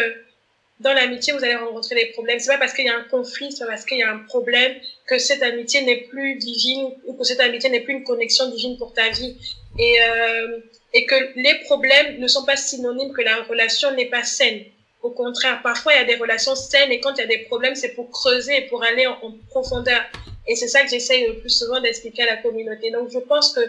dans 0.80 0.92
l'amitié, 0.92 1.32
vous 1.32 1.42
allez 1.42 1.56
rencontrer 1.56 1.96
des 1.96 2.06
problèmes. 2.12 2.38
C'est 2.38 2.52
pas 2.52 2.58
parce 2.58 2.72
qu'il 2.72 2.86
y 2.86 2.88
a 2.88 2.96
un 2.96 3.04
conflit, 3.04 3.50
c'est 3.52 3.64
pas 3.64 3.72
parce 3.72 3.84
qu'il 3.84 3.98
y 3.98 4.02
a 4.02 4.10
un 4.10 4.18
problème 4.18 4.74
que 5.06 5.18
cette 5.18 5.42
amitié 5.42 5.82
n'est 5.82 6.02
plus 6.02 6.36
divine 6.36 6.94
ou 7.04 7.14
que 7.14 7.24
cette 7.24 7.40
amitié 7.40 7.68
n'est 7.68 7.80
plus 7.80 7.94
une 7.94 8.04
connexion 8.04 8.48
divine 8.48 8.78
pour 8.78 8.94
ta 8.94 9.08
vie. 9.10 9.36
Et, 9.78 9.96
euh, 10.00 10.58
que 11.06 11.14
les 11.36 11.54
problèmes 11.64 12.18
ne 12.18 12.26
sont 12.26 12.44
pas 12.44 12.56
synonymes 12.56 13.12
que 13.12 13.22
la 13.22 13.42
relation 13.42 13.92
n'est 13.94 14.06
pas 14.06 14.24
saine. 14.24 14.64
Au 15.02 15.10
contraire, 15.10 15.60
parfois 15.62 15.92
il 15.94 15.96
y 15.96 16.00
a 16.00 16.04
des 16.04 16.16
relations 16.16 16.56
saines 16.56 16.90
et 16.90 17.00
quand 17.00 17.14
il 17.14 17.20
y 17.20 17.24
a 17.24 17.26
des 17.26 17.44
problèmes, 17.44 17.76
c'est 17.76 17.94
pour 17.94 18.10
creuser 18.10 18.56
et 18.56 18.60
pour 18.62 18.82
aller 18.82 19.06
en 19.06 19.32
profondeur. 19.50 20.02
Et 20.48 20.56
c'est 20.56 20.68
ça 20.68 20.82
que 20.82 20.90
j'essaye 20.90 21.26
le 21.26 21.34
plus 21.40 21.50
souvent 21.50 21.80
d'expliquer 21.80 22.22
à 22.22 22.34
la 22.34 22.36
communauté. 22.38 22.90
Donc 22.90 23.10
je 23.10 23.18
pense 23.18 23.52
que 23.52 23.60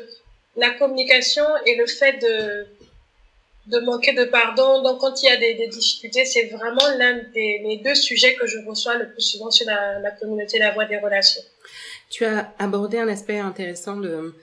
la 0.55 0.71
communication 0.71 1.45
et 1.65 1.75
le 1.75 1.85
fait 1.85 2.13
de, 2.19 2.65
de 3.67 3.79
manquer 3.79 4.13
de 4.13 4.25
pardon. 4.25 4.81
Donc, 4.81 4.99
quand 4.99 5.21
il 5.21 5.27
y 5.27 5.29
a 5.29 5.37
des, 5.37 5.53
des 5.53 5.67
difficultés, 5.67 6.25
c'est 6.25 6.45
vraiment 6.45 6.87
l'un 6.97 7.21
des 7.33 7.81
deux 7.83 7.95
sujets 7.95 8.35
que 8.35 8.47
je 8.47 8.57
reçois 8.67 8.95
le 8.95 9.11
plus 9.11 9.21
souvent 9.21 9.51
sur 9.51 9.65
la, 9.67 9.99
la 9.99 10.11
communauté 10.11 10.57
La 10.57 10.71
Voix 10.71 10.85
des 10.85 10.97
Relations. 10.97 11.41
Tu 12.09 12.25
as 12.25 12.51
abordé 12.57 12.97
un 12.97 13.07
aspect 13.07 13.37
intéressant 13.37 13.97
de, 13.97 14.33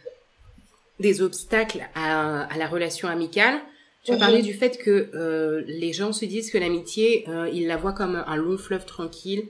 des 1.01 1.23
obstacles 1.23 1.83
à, 1.95 2.45
à 2.45 2.57
la 2.57 2.69
relation 2.69 3.09
amicale. 3.09 3.59
Tu 4.05 4.13
as 4.13 4.19
parlé 4.19 4.41
du 4.41 4.55
fait 4.55 4.79
que 4.79 5.11
euh, 5.15 5.65
les 5.67 5.93
gens 5.93 6.13
se 6.13 6.25
disent 6.25 6.53
que 6.53 6.59
l'amitié, 6.59 7.25
euh, 7.27 7.51
ils 7.53 7.67
la 7.67 7.77
voient 7.77 7.93
comme 7.93 8.23
un 8.25 8.37
long 8.37 8.57
fleuve 8.57 8.85
tranquille 8.85 9.49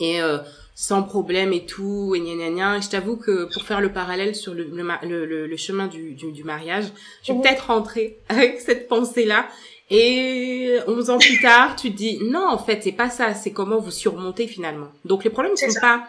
et 0.00 0.20
euh, 0.20 0.38
sans 0.74 1.02
problème 1.02 1.52
et 1.52 1.64
tout, 1.66 2.14
et 2.14 2.20
gna 2.20 2.34
gna 2.34 2.50
gna. 2.50 2.80
je 2.80 2.88
t'avoue 2.88 3.16
que 3.16 3.52
pour 3.52 3.62
faire 3.62 3.80
le 3.80 3.92
parallèle 3.92 4.34
sur 4.34 4.54
le, 4.54 4.64
le, 4.64 5.24
le, 5.26 5.46
le 5.46 5.56
chemin 5.56 5.86
du, 5.86 6.12
du, 6.14 6.32
du, 6.32 6.44
mariage, 6.44 6.84
je 7.20 7.32
suis 7.32 7.40
peut-être 7.40 7.66
rentrée 7.68 8.18
avec 8.28 8.60
cette 8.60 8.88
pensée-là. 8.88 9.46
Et 9.90 10.78
11 10.86 11.10
ans 11.10 11.18
plus 11.18 11.40
tard, 11.40 11.76
tu 11.76 11.92
te 11.92 11.96
dis, 11.96 12.18
non, 12.22 12.48
en 12.48 12.58
fait, 12.58 12.82
c'est 12.82 12.92
pas 12.92 13.10
ça, 13.10 13.34
c'est 13.34 13.52
comment 13.52 13.78
vous 13.78 13.90
surmontez 13.90 14.46
finalement. 14.46 14.88
Donc 15.04 15.24
les 15.24 15.30
problèmes 15.30 15.56
sont 15.56 15.78
pas, 15.80 16.08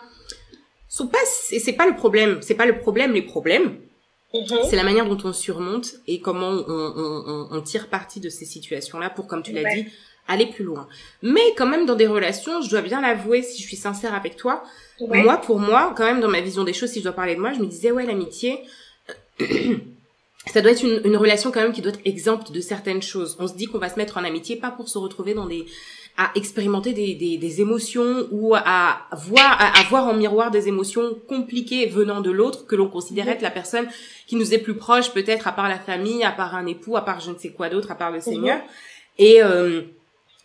sont 0.88 1.08
pas, 1.08 1.20
c'est 1.26 1.74
pas 1.74 1.86
le 1.86 1.96
problème, 1.96 2.40
c'est 2.42 2.56
pas 2.56 2.66
le 2.66 2.80
problème, 2.80 3.14
les 3.14 3.22
problèmes. 3.22 3.78
Mhm. 4.34 4.60
C'est 4.70 4.76
la 4.76 4.84
manière 4.84 5.08
dont 5.08 5.18
on 5.24 5.34
surmonte 5.34 5.96
et 6.08 6.20
comment 6.20 6.50
on, 6.50 6.64
on, 6.68 7.48
on, 7.52 7.62
tire 7.62 7.88
parti 7.88 8.20
de 8.20 8.30
ces 8.30 8.46
situations-là 8.46 9.10
pour, 9.10 9.28
comme 9.28 9.44
tu 9.44 9.52
l'as 9.52 9.74
dit, 9.74 9.86
aller 10.28 10.48
plus 10.48 10.64
loin. 10.64 10.88
Mais 11.22 11.54
quand 11.58 11.68
même 11.68 11.86
dans 11.86 11.96
des 11.96 12.08
relations, 12.08 12.62
je 12.62 12.70
dois 12.70 12.82
bien 12.82 13.02
l'avouer, 13.02 13.42
si 13.42 13.62
je 13.62 13.68
suis 13.68 13.78
sincère 13.78 14.14
avec 14.14 14.36
toi, 14.36 14.64
moi 15.00 15.38
pour 15.38 15.60
moi, 15.60 15.94
quand 15.96 16.06
même 16.06 16.22
dans 16.22 16.30
ma 16.30 16.42
vision 16.42 16.64
des 16.64 16.74
choses, 16.74 16.92
si 16.92 17.00
je 17.00 17.04
dois 17.04 17.14
parler 17.14 17.36
de 17.36 17.40
moi, 17.40 17.54
je 17.54 17.60
me 17.60 17.68
disais 17.68 17.92
ouais 17.92 18.06
l'amitié, 18.06 18.60
ça 20.48 20.62
doit 20.62 20.72
être 20.72 20.84
une, 20.84 21.02
une, 21.04 21.18
relation 21.18 21.52
quand 21.52 21.62
même 21.62 21.74
qui 21.74 21.82
doit 21.82 21.92
être 21.92 22.02
exempte 22.06 22.52
de 22.52 22.62
certaines 22.62 23.02
choses. 23.02 23.36
On 23.40 23.48
se 23.48 23.56
dit 23.56 23.66
qu'on 23.66 23.80
va 23.80 23.90
se 23.90 23.98
mettre 23.98 24.18
en 24.18 24.24
amitié 24.24 24.56
pas 24.56 24.72
pour 24.72 24.90
se 24.90 24.98
retrouver 24.98 25.34
dans 25.34 25.46
des 25.46 25.66
à 26.18 26.32
expérimenter 26.36 26.94
des, 26.94 27.14
des, 27.14 27.38
des 27.38 27.62
émotions 27.62 28.28
ou 28.32 28.56
à 28.56 29.02
voir 29.12 29.58
à 29.60 29.80
avoir 29.82 30.08
en 30.08 30.14
miroir 30.14 30.50
des 30.50 30.70
émotions 30.70 31.14
compliquées 31.28 31.88
venant 31.88 32.22
de 32.22 32.32
l'autre 32.32 32.66
que 32.66 32.76
l'on 32.78 32.88
considère 32.88 33.28
être 33.28 33.42
la 33.42 33.52
personne 33.52 33.86
qui 34.26 34.38
nous 34.38 34.54
est 34.54 34.60
plus 34.60 34.76
proche 34.76 35.12
peut-être 35.12 35.46
à 35.48 35.52
part 35.52 35.68
la 35.68 35.78
famille, 35.78 36.24
à 36.24 36.32
part 36.32 36.56
un 36.56 36.68
époux, 36.68 36.96
à 36.96 37.04
part 37.04 37.20
je 37.20 37.32
ne 37.32 37.38
sais 37.38 37.50
quoi 37.50 37.70
d'autre, 37.70 37.92
à 37.92 37.96
part 37.96 38.12
le 38.12 38.22
Seigneur. 38.22 38.62
Et 39.18 39.44
euh, 39.44 39.82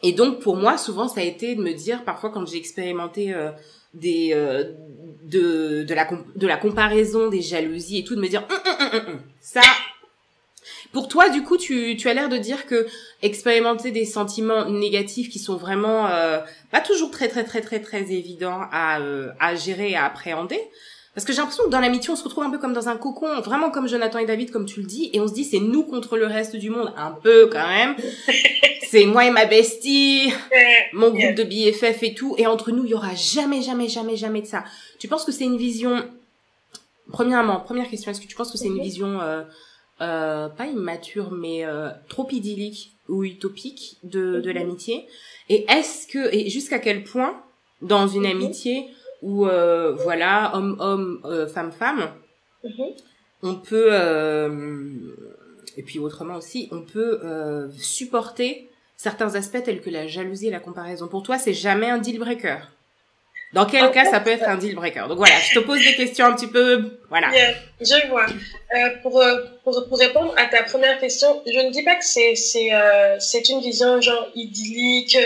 et 0.03 0.13
donc 0.13 0.41
pour 0.41 0.57
moi, 0.57 0.79
souvent, 0.79 1.09
ça 1.09 1.21
a 1.21 1.25
été 1.25 1.55
de 1.55 1.63
me 1.63 1.73
dire, 1.73 2.05
parfois 2.05 2.31
quand 2.31 2.47
j'ai 2.47 2.57
expérimenté 2.57 3.35
euh, 3.35 3.51
des 3.95 4.31
euh, 4.33 4.65
de 5.25 5.95
la 5.95 6.09
de 6.37 6.47
la 6.47 6.57
comparaison, 6.57 7.29
des 7.29 7.43
jalousies 7.43 7.99
et 7.99 8.05
tout, 8.05 8.17
de 8.17 8.21
me 8.21 8.29
dire, 8.29 8.45
hum, 8.51 8.91
hum, 8.93 9.01
hum, 9.09 9.21
ça. 9.41 9.61
Pour 10.93 11.07
toi, 11.07 11.29
du 11.29 11.43
coup, 11.43 11.57
tu, 11.57 11.97
tu 11.97 12.09
as 12.09 12.15
l'air 12.15 12.29
de 12.29 12.37
dire 12.37 12.67
que 12.67 12.87
expérimenter 13.23 13.93
des 13.93 14.05
sentiments 14.05 14.69
négatifs 14.69 15.29
qui 15.29 15.39
sont 15.39 15.57
vraiment 15.57 16.07
euh, 16.07 16.41
pas 16.73 16.81
toujours 16.81 17.11
très 17.13 17.29
très 17.29 17.45
très 17.45 17.61
très 17.61 17.81
très 17.81 18.11
évidents 18.11 18.63
à 18.73 18.99
à 19.39 19.55
gérer 19.55 19.95
à 19.95 20.07
appréhender, 20.07 20.61
parce 21.15 21.25
que 21.25 21.33
j'ai 21.33 21.39
l'impression 21.39 21.65
que 21.65 21.71
dans 21.71 21.81
l'amitié, 21.81 22.11
on 22.11 22.17
se 22.17 22.25
retrouve 22.25 22.45
un 22.45 22.51
peu 22.51 22.59
comme 22.59 22.73
dans 22.73 22.89
un 22.89 22.97
cocon, 22.97 23.41
vraiment 23.41 23.71
comme 23.71 23.89
Jonathan 23.89 24.19
et 24.19 24.27
David, 24.27 24.51
comme 24.51 24.67
tu 24.67 24.81
le 24.81 24.87
dis, 24.87 25.11
et 25.13 25.21
on 25.21 25.27
se 25.27 25.35
dit 25.35 25.45
c'est 25.45 25.61
nous 25.61 25.83
contre 25.83 26.17
le 26.17 26.27
reste 26.27 26.57
du 26.57 26.71
monde, 26.71 26.93
un 26.97 27.11
peu 27.11 27.49
quand 27.49 27.67
même. 27.67 27.97
c'est 28.89 29.07
moi 29.07 29.25
et 29.25 29.31
ma 29.31 29.47
bestie, 29.47 30.33
mon 30.93 31.11
groupe 31.11 31.35
de 31.35 31.45
BFF 31.45 32.03
et 32.03 32.15
tout, 32.15 32.35
et 32.39 32.47
entre 32.47 32.71
nous, 32.71 32.85
il 32.85 32.91
y 32.91 32.95
aura 32.95 33.15
jamais, 33.15 33.63
jamais, 33.63 33.89
jamais, 33.89 34.17
jamais 34.17 34.43
de 34.43 34.47
ça. 34.47 34.65
Tu 34.99 35.09
penses 35.09 35.25
que 35.25 35.33
c'est 35.33 35.45
une 35.45 35.57
vision 35.57 36.05
Premièrement, 37.11 37.61
première 37.61 37.89
question, 37.89 38.11
est-ce 38.11 38.21
que 38.21 38.27
tu 38.27 38.37
penses 38.37 38.53
que 38.53 38.59
c'est 38.59 38.67
une 38.67 38.75
mhm. 38.75 38.83
vision 38.83 39.21
euh, 39.21 39.43
euh, 40.01 40.49
pas 40.49 40.67
immature, 40.67 41.31
mais 41.33 41.65
euh, 41.65 41.91
trop 42.09 42.29
idyllique 42.31 42.93
ou 43.09 43.25
utopique 43.25 43.99
de, 44.03 44.41
de 44.41 44.51
mhm. 44.51 44.57
l'amitié? 44.57 45.07
Et 45.49 45.67
est-ce 45.69 46.07
que 46.07 46.33
et 46.35 46.49
jusqu'à 46.49 46.79
quel 46.79 47.05
point 47.05 47.43
dans 47.83 48.07
une 48.07 48.23
mhm. 48.23 48.37
amitié 48.37 48.89
où 49.23 49.47
euh, 49.47 49.93
voilà 49.93 50.53
homme 50.55 50.77
homme 50.79 51.21
euh, 51.25 51.47
femme 51.47 51.73
femme 51.73 52.11
mhm. 52.64 52.87
on 53.43 53.55
peut 53.57 53.89
euh, 53.91 54.89
et 55.77 55.83
puis 55.83 55.99
autrement 55.99 56.37
aussi 56.37 56.68
on 56.73 56.83
peut 56.83 57.21
euh, 57.25 57.68
supporter 57.79 58.71
certains 58.97 59.35
aspects 59.35 59.62
tels 59.62 59.81
que 59.81 59.91
la 59.91 60.07
jalousie 60.07 60.49
et 60.49 60.51
la 60.51 60.61
comparaison 60.61 61.09
pour 61.09 61.23
toi 61.23 61.39
c'est 61.39 61.55
jamais 61.55 61.89
un 61.89 61.99
deal 61.99 62.18
breaker 62.18 62.59
dans 63.53 63.66
quel 63.66 63.91
cas 63.91 64.05
ça 64.05 64.21
peut 64.21 64.31
être 64.31 64.49
un 64.49 64.57
deal 64.57 64.77
breaker 64.77 65.09
Donc 65.09 65.18
voilà, 65.18 65.35
je 65.41 65.59
te 65.59 65.64
pose 65.64 65.83
des 65.83 65.97
questions 65.97 66.27
un 66.27 66.35
petit 66.35 66.47
peu, 66.47 66.99
voilà. 67.09 67.31
je 67.81 68.09
vois. 68.09 68.27
Euh, 68.27 68.91
pour, 69.03 69.23
pour, 69.64 69.89
pour 69.89 69.99
répondre 69.99 70.33
à 70.37 70.47
ta 70.47 70.62
première 70.62 71.01
question, 71.01 71.43
je 71.45 71.59
ne 71.59 71.71
dis 71.71 71.83
pas 71.83 71.97
que 71.97 72.05
c'est 72.05 72.37
c'est 72.37 72.73
euh, 72.73 73.18
c'est 73.18 73.49
une 73.49 73.61
vision 73.61 74.01
genre 74.01 74.29
idyllique, 74.37 75.18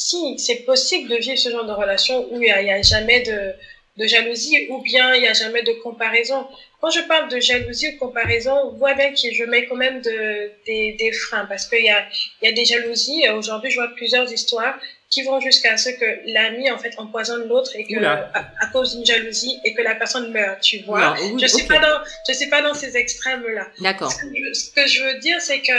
si 0.00 0.38
c'est 0.38 0.62
possible 0.70 1.08
de 1.08 1.16
vivre 1.16 1.38
ce 1.38 1.50
genre 1.50 1.66
de 1.66 1.72
relation 1.72 2.26
où 2.30 2.36
il 2.42 2.52
n'y 2.64 2.72
a, 2.72 2.82
jamais 2.82 3.20
de, 3.20 3.52
de, 3.98 4.06
jalousie 4.06 4.66
ou 4.70 4.80
bien 4.80 5.14
il 5.14 5.20
n'y 5.20 5.28
a 5.28 5.34
jamais 5.34 5.62
de 5.62 5.72
comparaison. 5.72 6.46
Quand 6.80 6.90
je 6.90 7.00
parle 7.00 7.28
de 7.28 7.38
jalousie 7.38 7.88
ou 7.88 7.92
de 7.92 7.98
comparaison, 7.98 8.54
on 8.64 8.70
voit 8.70 8.94
bien 8.94 9.10
que 9.10 9.34
je 9.38 9.44
mets 9.44 9.66
quand 9.66 9.76
même 9.76 10.00
de, 10.00 10.50
des, 10.66 10.96
des 10.98 11.12
freins 11.12 11.44
parce 11.44 11.66
qu'il 11.66 11.84
y 11.84 11.90
a, 11.90 12.06
il 12.40 12.48
y 12.48 12.48
a 12.48 12.52
des 12.52 12.64
jalousies. 12.64 13.28
Aujourd'hui, 13.28 13.70
je 13.70 13.76
vois 13.76 13.88
plusieurs 13.88 14.32
histoires 14.32 14.78
qui 15.10 15.22
vont 15.22 15.40
jusqu'à 15.40 15.76
ce 15.76 15.90
que 15.90 16.32
l'ami 16.32 16.70
en 16.70 16.78
fait 16.78 16.94
empoisonne 16.96 17.46
l'autre 17.48 17.72
et 17.74 17.84
que 17.84 18.02
à, 18.02 18.66
cause 18.72 18.94
d'une 18.94 19.04
jalousie 19.04 19.58
et 19.64 19.74
que 19.74 19.82
la 19.82 19.96
personne 19.96 20.30
meurt 20.30 20.60
tu 20.62 20.78
vois. 20.82 21.16
Je 21.38 21.46
suis 21.46 21.66
pas 21.66 21.78
dans 21.78 21.98
je 22.28 22.32
suis 22.32 22.48
pas 22.48 22.62
dans 22.62 22.74
ces 22.74 22.96
extrêmes 22.96 23.44
là 23.48 23.66
d'accord. 23.80 24.12
Ce, 24.12 24.70
que 24.72 24.86
je 24.86 25.02
veux 25.02 25.18
dire 25.18 25.40
c'est 25.40 25.62
que 25.62 25.78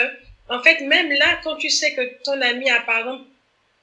en 0.49 0.61
fait 0.61 0.81
même 0.81 1.09
là 1.13 1.39
quand 1.45 1.55
tu 1.55 1.69
sais 1.69 1.93
que 1.93 2.01
ton 2.25 2.41
ami 2.41 2.69
a 2.69 2.81
par 2.81 2.99
exemple 2.99 3.23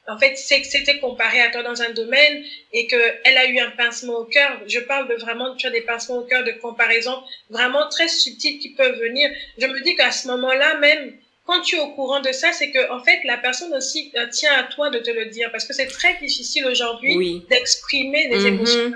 en 0.08 0.18
fait, 0.18 0.36
c'était 0.36 0.98
comparé 1.00 1.42
à 1.42 1.50
toi 1.50 1.62
dans 1.62 1.82
un 1.82 1.90
domaine 1.90 2.42
et 2.72 2.86
qu'elle 2.86 3.36
a 3.36 3.46
eu 3.46 3.58
un 3.58 3.70
pincement 3.72 4.20
au 4.20 4.24
cœur. 4.24 4.58
Je 4.66 4.80
parle 4.80 5.06
de 5.08 5.14
vraiment, 5.14 5.54
tu 5.54 5.66
as 5.66 5.70
des 5.70 5.82
pincements 5.82 6.18
au 6.18 6.24
cœur 6.24 6.44
de 6.44 6.52
comparaison 6.52 7.22
vraiment 7.50 7.88
très 7.90 8.08
subtils 8.08 8.58
qui 8.58 8.70
peuvent 8.70 8.98
venir. 8.98 9.30
Je 9.58 9.66
me 9.66 9.80
dis 9.82 9.94
qu'à 9.96 10.10
ce 10.10 10.26
moment-là, 10.28 10.78
même 10.78 11.12
quand 11.44 11.60
tu 11.60 11.76
es 11.76 11.80
au 11.80 11.88
courant 11.88 12.20
de 12.20 12.32
ça, 12.32 12.52
c'est 12.52 12.70
que 12.70 12.90
en 12.90 13.02
fait 13.04 13.20
la 13.24 13.36
personne 13.36 13.74
aussi 13.74 14.12
euh, 14.16 14.26
tient 14.28 14.52
à 14.52 14.64
toi 14.64 14.90
de 14.90 14.98
te 14.98 15.10
le 15.10 15.26
dire 15.26 15.50
parce 15.50 15.66
que 15.66 15.72
c'est 15.72 15.86
très 15.86 16.14
difficile 16.18 16.66
aujourd'hui 16.66 17.42
d'exprimer 17.48 18.28
des 18.28 18.36
mm-hmm. 18.36 18.46
émotions. 18.46 18.92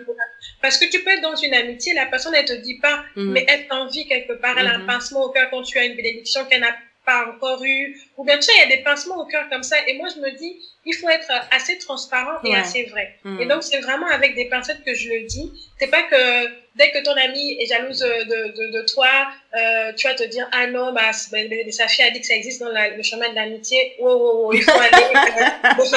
Parce 0.60 0.78
que 0.78 0.88
tu 0.90 1.02
peux 1.02 1.10
être 1.10 1.22
dans 1.22 1.36
une 1.36 1.54
amitié, 1.54 1.92
la 1.94 2.06
personne 2.06 2.34
elle 2.34 2.44
te 2.44 2.52
dit 2.52 2.78
pas, 2.78 3.04
mm. 3.16 3.32
mais 3.32 3.44
elle 3.48 3.66
t'envie 3.68 4.06
quelque 4.06 4.34
part, 4.34 4.58
elle 4.58 4.66
a 4.66 4.74
un 4.74 4.78
mm-hmm. 4.78 4.86
pincement 4.86 5.24
au 5.24 5.30
cœur 5.30 5.48
quand 5.50 5.62
tu 5.62 5.78
as 5.78 5.84
une 5.84 5.94
bénédiction 5.94 6.44
qu'elle 6.44 6.60
n'a 6.60 6.76
pas 7.04 7.26
encore 7.26 7.62
eu, 7.64 8.00
ou 8.16 8.24
bien 8.24 8.36
tu 8.36 8.42
sais, 8.42 8.52
il 8.56 8.70
y 8.70 8.72
a 8.72 8.76
des 8.76 8.82
pincements 8.82 9.20
au 9.20 9.26
cœur 9.26 9.48
comme 9.50 9.62
ça. 9.62 9.76
Et 9.88 9.94
moi, 9.96 10.08
je 10.14 10.20
me 10.20 10.30
dis, 10.36 10.56
il 10.84 10.94
faut 10.94 11.08
être 11.08 11.30
assez 11.50 11.78
transparent 11.78 12.38
et 12.44 12.54
assez 12.54 12.84
vrai. 12.84 13.18
Hmm. 13.24 13.40
Et 13.40 13.46
donc, 13.46 13.62
c'est 13.62 13.80
vraiment 13.80 14.06
avec 14.06 14.34
des 14.34 14.46
pincettes 14.46 14.84
que 14.84 14.94
je 14.94 15.08
le 15.08 15.22
dis. 15.22 15.50
C'est 15.78 15.88
pas 15.88 16.02
que 16.02 16.46
dès 16.76 16.90
que 16.90 17.02
ton 17.04 17.12
ami 17.12 17.56
est 17.60 17.66
jalouse 17.66 17.98
de, 17.98 18.06
de, 18.06 18.78
de 18.78 18.86
toi, 18.86 19.08
euh, 19.56 19.92
tu 19.94 20.06
vas 20.06 20.14
te 20.14 20.24
dire, 20.24 20.48
ah 20.52 20.66
non, 20.68 20.92
bah, 20.92 21.12
sa 21.12 21.88
fille 21.88 22.04
a 22.04 22.10
dit 22.10 22.20
que 22.20 22.26
ça 22.26 22.34
existe 22.34 22.60
dans 22.60 22.70
le 22.70 23.02
chemin 23.02 23.28
de 23.30 23.34
l'amitié. 23.34 23.94
Oh, 23.98 24.06
oh, 24.08 24.42
oh, 24.46 24.52
il 24.52 24.62
faut 24.62 24.70
aller 24.70 25.04
euh, 25.04 25.96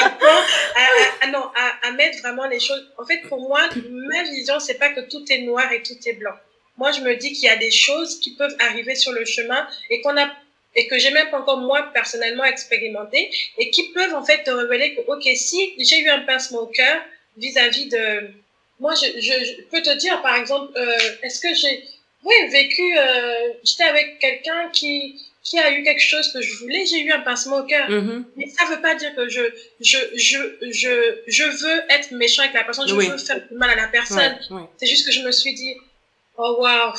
à, 1.22 1.26
à, 1.26 1.30
non, 1.30 1.50
à, 1.54 1.88
à 1.88 1.92
mettre 1.92 2.18
vraiment 2.18 2.46
les 2.46 2.60
choses. 2.60 2.92
En 2.98 3.06
fait, 3.06 3.18
pour 3.28 3.40
moi, 3.40 3.60
ma 3.90 4.22
vision, 4.24 4.58
c'est 4.58 4.78
pas 4.78 4.90
que 4.90 5.00
tout 5.08 5.24
est 5.30 5.42
noir 5.42 5.70
et 5.72 5.82
tout 5.82 5.96
est 6.04 6.14
blanc. 6.14 6.34
Moi, 6.76 6.92
je 6.92 7.00
me 7.00 7.16
dis 7.16 7.32
qu'il 7.32 7.44
y 7.44 7.48
a 7.48 7.56
des 7.56 7.70
choses 7.70 8.20
qui 8.20 8.34
peuvent 8.36 8.54
arriver 8.60 8.94
sur 8.94 9.12
le 9.12 9.24
chemin 9.24 9.66
et 9.88 10.00
qu'on 10.02 10.16
a 10.16 10.30
et 10.76 10.86
que 10.86 10.98
j'ai 10.98 11.10
même 11.10 11.30
pas 11.30 11.38
encore 11.38 11.58
moi 11.58 11.90
personnellement 11.92 12.44
expérimenté 12.44 13.30
et 13.58 13.70
qui 13.70 13.90
peuvent 13.92 14.14
en 14.14 14.24
fait 14.24 14.44
te 14.44 14.50
révéler 14.50 14.94
que 14.94 15.00
ok 15.00 15.24
si 15.34 15.74
j'ai 15.78 16.00
eu 16.00 16.08
un 16.08 16.20
pincement 16.20 16.60
au 16.60 16.66
cœur 16.66 17.00
vis-à-vis 17.36 17.88
de 17.88 18.30
moi 18.78 18.94
je, 18.94 19.06
je, 19.20 19.62
peux 19.70 19.80
te 19.82 19.96
dire 19.96 20.20
par 20.22 20.36
exemple 20.36 20.70
euh, 20.76 20.96
est-ce 21.22 21.40
que 21.40 21.54
j'ai 21.54 21.82
oui 22.24 22.34
vécu 22.50 22.82
euh, 22.98 23.52
j'étais 23.64 23.84
avec 23.84 24.18
quelqu'un 24.18 24.68
qui 24.72 25.20
qui 25.42 25.58
a 25.60 25.70
eu 25.70 25.84
quelque 25.84 26.02
chose 26.02 26.30
que 26.32 26.42
je 26.42 26.58
voulais 26.58 26.84
j'ai 26.84 27.00
eu 27.00 27.12
un 27.12 27.20
pincement 27.20 27.58
au 27.58 27.62
cœur. 27.62 27.88
Mm-hmm. 27.88 28.24
mais 28.36 28.46
ça 28.48 28.66
veut 28.66 28.82
pas 28.82 28.94
dire 28.96 29.14
que 29.14 29.28
je 29.28 29.42
je 29.80 29.98
je 30.14 30.38
je 30.70 31.20
je 31.26 31.44
veux 31.44 31.80
être 31.88 32.10
méchant 32.12 32.42
avec 32.42 32.54
la 32.54 32.64
personne 32.64 32.86
je 32.86 32.94
veux 32.94 33.18
faire 33.18 33.40
du 33.48 33.54
mal 33.54 33.70
à 33.70 33.76
la 33.76 33.88
personne. 33.88 34.36
C'est 34.76 34.86
juste 34.86 35.06
que 35.06 35.12
je 35.12 35.22
me 35.22 35.32
suis 35.32 35.54
dit 35.54 35.74
oh 36.36 36.56
waouh 36.60 36.92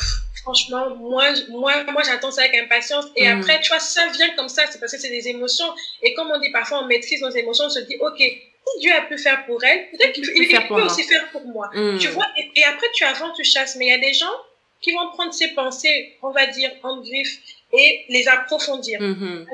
franchement, 0.48 0.96
moi, 0.96 1.26
moi, 1.50 1.84
moi, 1.92 2.02
j'attends 2.06 2.32
ça 2.32 2.42
avec 2.44 2.56
impatience. 2.56 3.06
Et 3.16 3.28
mm. 3.28 3.40
après, 3.40 3.60
tu 3.62 3.70
vois, 3.70 3.80
ça 3.80 4.08
vient 4.14 4.30
comme 4.36 4.48
ça, 4.48 4.64
c'est 4.70 4.80
parce 4.80 4.94
que 4.94 4.98
c'est 4.98 5.10
des 5.10 5.28
émotions. 5.28 5.68
Et 6.02 6.14
comme 6.14 6.32
on 6.32 6.40
dit 6.40 6.52
parfois, 6.52 6.84
on 6.84 6.88
maîtrise 6.88 7.22
nos 7.22 7.30
émotions, 7.30 7.66
on 7.66 7.70
se 7.70 7.80
dit, 7.80 7.98
OK, 8.00 8.18
si 8.18 8.80
Dieu 8.80 8.92
a 8.94 9.02
pu 9.02 9.18
faire 9.18 9.46
pour 9.46 9.62
elle, 9.64 9.90
peut-être 9.92 10.14
qu'il 10.14 10.24
peut, 10.24 10.82
aussi 10.82 11.04
faire 11.04 11.30
pour 11.32 11.46
moi. 11.46 11.70
Mm. 11.74 11.98
Tu 11.98 12.08
vois, 12.10 12.28
et, 12.38 12.64
après, 12.64 12.88
tu 12.94 13.04
avances, 13.04 13.36
tu 13.36 13.44
chasses. 13.44 13.76
Mais 13.76 13.88
il 13.88 13.90
y 13.90 13.94
a 13.94 13.98
des 13.98 14.14
gens 14.14 14.36
qui 14.80 14.94
vont 14.94 15.10
prendre 15.12 15.34
ces 15.34 15.50
pensées, 15.50 16.18
on 16.22 16.32
va 16.32 16.46
dire, 16.48 16.72
en 16.84 17.02
griffe, 17.02 17.40
et 17.74 18.06
les 18.10 18.28
approfondir, 18.28 19.00
mm-hmm. 19.02 19.46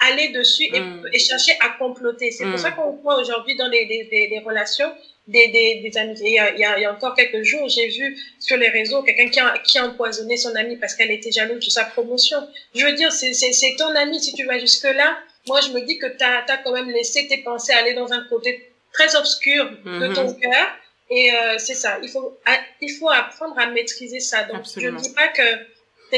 aller, 0.00 0.28
dessus 0.28 0.64
et, 0.72 0.80
mm. 0.80 1.08
et, 1.12 1.18
chercher 1.18 1.52
à 1.60 1.70
comploter. 1.70 2.30
C'est 2.30 2.44
pour 2.44 2.58
ça 2.58 2.70
qu'on 2.72 2.92
voit 2.96 3.18
aujourd'hui 3.18 3.56
dans 3.56 3.68
les, 3.68 3.86
les, 3.86 4.28
les 4.28 4.38
relations 4.40 4.92
des, 5.26 5.48
des, 5.48 5.80
des 5.88 5.98
amis. 5.98 6.14
Il 6.20 6.32
y, 6.32 6.38
a, 6.38 6.78
il, 6.78 6.82
y 6.82 6.86
encore 6.86 7.14
quelques 7.14 7.42
jours, 7.42 7.68
j'ai 7.68 7.88
vu 7.88 8.16
sur 8.38 8.56
les 8.56 8.68
réseaux 8.68 9.02
quelqu'un 9.02 9.28
qui 9.28 9.40
a, 9.40 9.58
qui 9.58 9.78
a 9.78 9.86
empoisonné 9.86 10.36
son 10.36 10.54
ami 10.54 10.76
parce 10.76 10.94
qu'elle 10.94 11.10
était 11.10 11.32
jalouse 11.32 11.64
de 11.64 11.70
sa 11.70 11.84
promotion. 11.84 12.38
Je 12.74 12.84
veux 12.84 12.92
dire, 12.92 13.12
c'est 13.12 13.76
ton 13.78 13.94
ami 13.94 14.20
si 14.20 14.34
tu 14.34 14.44
vas 14.44 14.58
jusque-là. 14.58 15.18
Moi, 15.46 15.60
je 15.60 15.70
me 15.70 15.80
dis 15.80 15.98
que 15.98 16.06
tu 16.06 16.24
as, 16.24 16.44
as, 16.48 16.58
quand 16.58 16.72
même 16.72 16.90
laissé 16.90 17.26
tes 17.26 17.38
pensées 17.38 17.72
aller 17.72 17.94
dans 17.94 18.12
un 18.12 18.24
côté 18.28 18.70
très 18.92 19.16
obscur 19.16 19.70
de 19.84 20.14
ton 20.14 20.28
mhm. 20.28 20.40
cœur 20.40 20.66
Et 21.10 21.32
euh, 21.32 21.58
c'est 21.58 21.74
ça, 21.74 21.98
il 22.02 22.08
faut, 22.08 22.38
il 22.80 22.90
faut 22.90 23.08
apprendre 23.08 23.58
à 23.58 23.66
maîtriser 23.66 24.20
ça. 24.20 24.44
Donc, 24.44 24.64
je 24.76 24.88
ne 24.88 24.98
dis 25.00 25.12
pas 25.14 25.28
que 25.28 25.42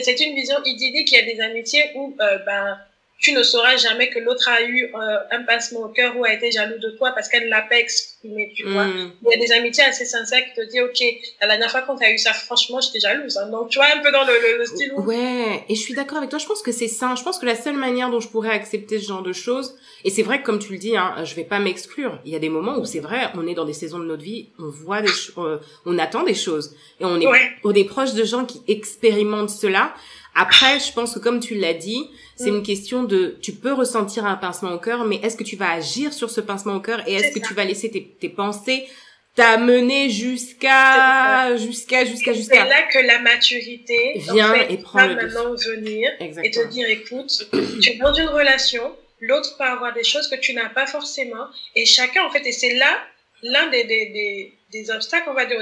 c'est 0.03 0.21
une 0.21 0.35
vision 0.35 0.57
idyllique, 0.65 1.13
il 1.13 1.15
y 1.15 1.23
a 1.23 1.35
des 1.35 1.41
amitiés 1.41 1.91
où, 1.95 2.17
euh, 2.21 2.39
ben, 2.45 2.79
tu 3.21 3.33
ne 3.33 3.43
sauras 3.43 3.77
jamais 3.77 4.11
que 4.11 4.19
l'autre 4.19 4.49
a 4.49 4.62
eu 4.62 4.85
euh, 4.85 5.19
un 5.31 5.43
passement 5.45 5.81
au 5.81 5.89
cœur 5.89 6.17
ou 6.17 6.25
a 6.25 6.33
été 6.33 6.51
jaloux 6.51 6.79
de 6.79 6.91
toi 6.99 7.12
parce 7.12 7.29
qu'elle 7.29 7.45
ne 7.45 7.49
l'a 7.49 7.62
pas 7.62 7.79
exprimé, 7.79 8.53
tu 8.55 8.69
vois. 8.69 8.85
Mm. 8.85 9.12
Il 9.23 9.31
y 9.31 9.35
a 9.35 9.47
des 9.47 9.53
amitiés 9.53 9.85
assez 9.85 10.05
sincères 10.05 10.45
qui 10.45 10.61
te 10.61 10.67
disent, 10.69 10.83
OK, 10.83 11.03
la 11.41 11.47
dernière 11.47 11.71
fois 11.71 11.83
qu'on 11.83 11.97
t'a 11.97 12.11
eu 12.11 12.19
ça, 12.19 12.33
franchement, 12.33 12.81
j'étais 12.81 13.01
jalouse. 13.01 13.39
Hein. 13.39 13.49
Donc, 13.51 13.71
tu 13.71 13.79
vois, 13.79 13.87
un 13.95 14.03
peu 14.03 14.11
dans 14.11 14.25
le, 14.25 14.59
le, 14.59 14.65
style 14.67 14.93
Ouais, 14.97 15.65
et 15.69 15.75
je 15.75 15.81
suis 15.81 15.95
d'accord 15.95 16.19
avec 16.19 16.29
toi. 16.29 16.39
Je 16.39 16.47
pense 16.47 16.61
que 16.61 16.73
c'est 16.73 16.89
ça. 16.89 17.15
Je 17.17 17.23
pense 17.23 17.39
que 17.39 17.47
la 17.47 17.55
seule 17.55 17.77
manière 17.77 18.11
dont 18.11 18.21
je 18.21 18.29
pourrais 18.29 18.51
accepter 18.51 18.99
ce 18.99 19.07
genre 19.07 19.23
de 19.23 19.33
choses, 19.33 19.75
et 20.05 20.11
c'est 20.11 20.23
vrai 20.23 20.41
que 20.41 20.47
comme 20.47 20.59
tu 20.59 20.73
le 20.73 20.79
dis, 20.79 20.97
hein, 20.97 21.15
je 21.25 21.35
vais 21.35 21.45
pas 21.45 21.61
m'exclure. 21.61 22.21
Il 22.27 22.33
y 22.33 22.37
a 22.37 22.41
des 22.41 22.51
moments 22.51 22.77
où 22.79 22.85
c'est 22.85 23.01
vrai, 23.01 23.31
on 23.35 23.47
est 23.47 23.55
dans 23.55 23.65
des 23.65 23.73
saisons 23.73 24.01
de 24.01 24.05
notre 24.05 24.23
vie, 24.23 24.49
on 24.59 24.69
voit 24.69 25.01
des 25.01 25.09
choses, 25.09 25.35
euh, 25.39 25.59
on 25.87 25.99
attend 25.99 26.25
des 26.25 26.35
choses. 26.35 26.77
Et 27.01 27.05
on 27.07 27.19
est, 27.21 27.27
on 27.65 27.73
est 27.73 27.85
proche 27.85 28.12
de 28.12 28.25
gens 28.25 28.45
qui 28.45 28.61
expérimentent 28.69 29.51
cela. 29.51 29.95
Après, 30.35 30.80
je 30.80 30.93
pense 30.93 31.14
que 31.14 31.18
comme 31.20 31.41
tu 31.41 31.55
l'as 31.55 31.74
dit, 31.74 32.09
c'est 32.37 32.49
une 32.49 32.62
question 32.62 33.05
de, 33.05 33.39
tu 33.41 33.53
peux 33.53 33.72
ressentir 33.72 34.26
un 34.26 34.35
pincement 34.35 34.72
au 34.72 34.78
cœur, 34.78 35.05
mais 35.05 35.16
est-ce 35.16 35.37
que 35.37 35.45
tu 35.45 35.57
vas 35.57 35.70
agir 35.70 36.12
sur 36.12 36.30
ce 36.30 36.41
pincement 36.41 36.74
au 36.74 36.80
cœur 36.80 37.07
et 37.07 37.14
est-ce 37.14 37.32
que 37.32 37.47
tu 37.47 37.55
vas 37.55 37.64
laisser 37.64 37.91
tes, 37.91 38.05
tes 38.05 38.28
pensées 38.28 38.87
t'amener 39.35 40.11
jusqu'à, 40.11 41.57
jusqu'à, 41.57 42.05
jusqu'à, 42.05 42.32
jusqu'à. 42.32 42.62
C'est 42.62 42.68
là 42.68 42.82
que 42.82 42.99
la 42.99 43.18
maturité 43.18 44.14
vient 44.16 44.55
et 44.55 44.78
prend 44.78 45.07
le 45.07 45.16
maintenant 45.16 45.55
venir 45.55 46.11
et 46.20 46.51
te 46.51 46.66
dire, 46.68 46.89
écoute, 46.89 47.49
tu 47.80 47.91
es 47.91 47.97
dans 47.97 48.14
une 48.14 48.28
relation, 48.28 48.95
l'autre 49.20 49.57
peut 49.57 49.64
avoir 49.64 49.93
des 49.93 50.05
choses 50.05 50.28
que 50.28 50.37
tu 50.37 50.55
n'as 50.55 50.68
pas 50.68 50.87
forcément 50.87 51.47
et 51.74 51.85
chacun, 51.85 52.24
en 52.24 52.30
fait, 52.30 52.47
et 52.47 52.53
c'est 52.53 52.74
là 52.74 52.97
l'un 53.43 53.68
des, 53.68 53.85
des, 53.85 54.07
des, 54.07 54.53
des, 54.75 54.91
obstacles, 54.91 55.29
on 55.31 55.35
va 55.35 55.47
dire, 55.47 55.61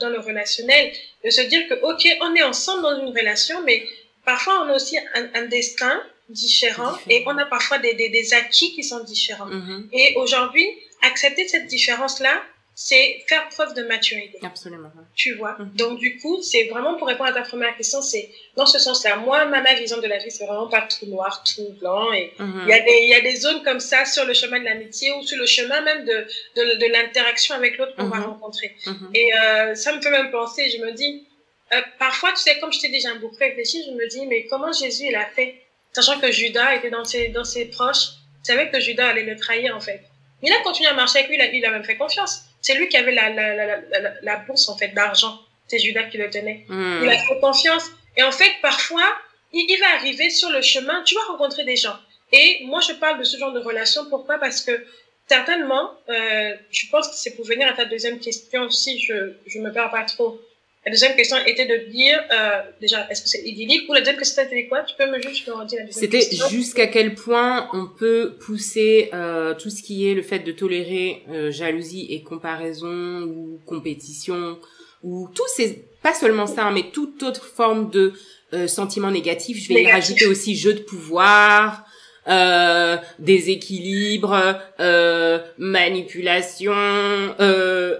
dans 0.00 0.08
le 0.08 0.20
relationnel, 0.20 0.92
de 1.24 1.30
se 1.30 1.40
dire 1.42 1.66
que, 1.68 1.74
OK, 1.74 2.06
on 2.20 2.34
est 2.34 2.42
ensemble 2.42 2.82
dans 2.82 3.00
une 3.00 3.16
relation, 3.16 3.62
mais 3.62 3.82
parfois 4.24 4.64
on 4.64 4.70
a 4.70 4.76
aussi 4.76 4.98
un, 4.98 5.28
un 5.34 5.46
destin 5.46 6.02
différent, 6.28 6.92
et 7.08 7.24
on 7.26 7.36
a 7.38 7.46
parfois 7.46 7.78
des, 7.78 7.94
des, 7.94 8.10
des 8.10 8.34
acquis 8.34 8.74
qui 8.74 8.84
sont 8.84 9.02
différents. 9.02 9.48
Mm-hmm. 9.48 9.88
Et 9.92 10.14
aujourd'hui, 10.16 10.66
accepter 11.02 11.48
cette 11.48 11.66
différence-là, 11.66 12.42
c'est 12.80 13.24
faire 13.26 13.48
preuve 13.48 13.74
de 13.74 13.82
maturité. 13.82 14.38
Absolument. 14.40 14.92
Tu 15.16 15.34
vois? 15.34 15.56
Mhm. 15.58 15.72
Donc, 15.74 15.98
du 15.98 16.16
coup, 16.18 16.40
c'est 16.42 16.68
vraiment 16.68 16.94
pour 16.94 17.08
répondre 17.08 17.30
à 17.30 17.32
ta 17.32 17.42
première 17.42 17.76
question, 17.76 18.00
c'est 18.00 18.30
dans 18.56 18.66
ce 18.66 18.78
sens-là. 18.78 19.16
Moi, 19.16 19.46
ma, 19.46 19.60
ma, 19.60 19.74
vision 19.74 19.98
de 19.98 20.06
la 20.06 20.18
vie, 20.18 20.30
c'est 20.30 20.46
vraiment 20.46 20.68
pas 20.68 20.82
tout 20.82 21.06
noir, 21.06 21.42
tout 21.42 21.70
blanc. 21.80 22.12
Et 22.12 22.32
mhm. 22.38 22.60
il 22.62 22.68
y, 22.68 22.72
a 22.72 22.78
des, 22.78 23.06
y 23.06 23.14
a 23.14 23.20
des 23.20 23.34
zones 23.34 23.64
comme 23.64 23.80
ça 23.80 24.04
sur 24.04 24.24
le 24.26 24.32
chemin 24.32 24.60
de 24.60 24.64
l'amitié 24.64 25.10
ou 25.10 25.22
sur 25.22 25.36
le 25.40 25.46
chemin 25.46 25.80
même 25.80 26.04
de, 26.04 26.24
de, 26.54 26.78
de 26.78 26.92
l'interaction 26.92 27.56
avec 27.56 27.78
l'autre 27.78 27.96
qu'on 27.96 28.06
va 28.06 28.18
mhm. 28.18 28.26
rencontrer. 28.26 28.76
Et 29.12 29.28
euh, 29.34 29.74
ça 29.74 29.92
me 29.96 30.00
fait 30.00 30.12
même 30.12 30.30
penser, 30.30 30.70
je 30.70 30.78
me 30.80 30.92
dis, 30.92 31.26
euh, 31.72 31.80
parfois, 31.98 32.30
tu 32.30 32.42
sais, 32.42 32.60
comme 32.60 32.72
je 32.72 32.78
t'ai 32.78 32.90
déjà 32.90 33.12
beaucoup 33.14 33.38
réfléchi, 33.40 33.82
je 33.86 33.90
me 33.90 34.06
dis, 34.06 34.24
mais 34.26 34.46
comment 34.46 34.72
Jésus, 34.72 35.06
il 35.08 35.16
a 35.16 35.26
fait? 35.26 35.62
Sachant 35.92 36.20
que 36.20 36.30
Judas 36.30 36.76
était 36.76 36.90
dans 36.90 37.04
ses, 37.04 37.26
dans 37.28 37.44
ses 37.44 37.64
proches, 37.64 38.10
savait 38.44 38.70
que 38.70 38.78
Judas 38.78 39.08
allait 39.08 39.24
le 39.24 39.34
trahir, 39.34 39.76
en 39.76 39.80
fait. 39.80 40.00
Mais 40.40 40.50
il 40.50 40.52
a 40.52 40.62
continué 40.62 40.88
à 40.88 40.94
marcher 40.94 41.18
avec 41.18 41.28
lui, 41.28 41.38
il 41.38 41.42
a, 41.42 41.46
il 41.46 41.66
a 41.66 41.72
même 41.72 41.82
fait 41.82 41.96
confiance. 41.96 42.44
C'est 42.60 42.74
lui 42.74 42.88
qui 42.88 42.96
avait 42.96 43.12
la, 43.12 43.30
la, 43.30 43.54
la, 43.54 43.66
la, 43.76 44.12
la 44.22 44.36
bourse, 44.36 44.68
en 44.68 44.76
fait, 44.76 44.88
d'argent. 44.88 45.38
C'est 45.66 45.78
Judas 45.78 46.04
qui 46.04 46.16
le 46.16 46.30
tenait. 46.30 46.64
Hmm. 46.68 47.00
Il 47.02 47.08
a 47.08 47.18
fait 47.18 47.38
confiance. 47.40 47.90
Et 48.16 48.22
en 48.22 48.32
fait, 48.32 48.52
parfois, 48.62 49.06
il, 49.52 49.66
il, 49.68 49.78
va 49.78 49.94
arriver 49.96 50.30
sur 50.30 50.50
le 50.50 50.62
chemin, 50.62 51.02
tu 51.04 51.14
vas 51.14 51.32
rencontrer 51.32 51.64
des 51.64 51.76
gens. 51.76 51.96
Et 52.32 52.60
moi, 52.64 52.80
je 52.80 52.92
parle 52.94 53.18
de 53.18 53.24
ce 53.24 53.38
genre 53.38 53.52
de 53.52 53.60
relation. 53.60 54.08
Pourquoi? 54.08 54.38
Parce 54.38 54.62
que 54.62 54.84
certainement, 55.28 55.92
euh, 56.08 56.54
je 56.70 56.86
pense 56.90 57.08
que 57.08 57.14
c'est 57.14 57.36
pour 57.36 57.44
venir 57.44 57.68
à 57.68 57.72
ta 57.74 57.84
deuxième 57.84 58.18
question, 58.18 58.70
si 58.70 58.98
je 59.00 59.34
je 59.46 59.58
me 59.58 59.72
perds 59.72 59.90
pas 59.90 60.04
trop. 60.04 60.40
La 60.88 60.92
deuxième 60.92 61.16
question 61.16 61.36
était 61.44 61.66
de 61.66 61.90
dire, 61.90 62.18
euh, 62.32 62.62
déjà, 62.80 63.06
est-ce 63.10 63.20
que 63.20 63.28
c'est 63.28 63.42
idyllique 63.42 63.86
Ou 63.90 63.92
la 63.92 64.00
deuxième 64.00 64.16
question 64.16 64.42
c'était 64.42 64.66
quoi? 64.68 64.84
Tu 64.84 64.94
peux 64.96 65.04
me 65.04 65.20
juste 65.20 65.46
me 65.46 65.52
redire 65.52 65.80
la 65.80 65.84
deuxième 65.84 66.10
C'était 66.10 66.48
jusqu'à 66.48 66.86
quel 66.86 67.14
point 67.14 67.68
on 67.74 67.86
peut 67.86 68.36
pousser 68.40 69.10
euh, 69.12 69.52
tout 69.52 69.68
ce 69.68 69.82
qui 69.82 70.08
est 70.08 70.14
le 70.14 70.22
fait 70.22 70.38
de 70.38 70.50
tolérer 70.50 71.24
euh, 71.28 71.50
jalousie 71.50 72.06
et 72.08 72.22
comparaison 72.22 73.20
ou 73.20 73.60
compétition 73.66 74.58
ou 75.02 75.28
tout 75.34 75.44
ces 75.54 75.84
pas 76.02 76.14
seulement 76.14 76.46
ça 76.46 76.64
hein, 76.64 76.72
mais 76.72 76.84
toute 76.90 77.22
autre 77.22 77.44
forme 77.44 77.90
de 77.90 78.14
euh, 78.54 78.66
sentiment 78.66 79.10
négatif 79.10 79.62
je 79.62 79.68
vais 79.68 79.82
y 79.82 79.92
rajouter 79.92 80.26
aussi 80.26 80.56
jeu 80.56 80.72
de 80.72 80.80
pouvoir 80.80 81.84
euh, 82.28 82.98
déséquilibre, 83.18 84.58
euh, 84.80 85.38
manipulation, 85.56 86.74
euh, 86.74 87.96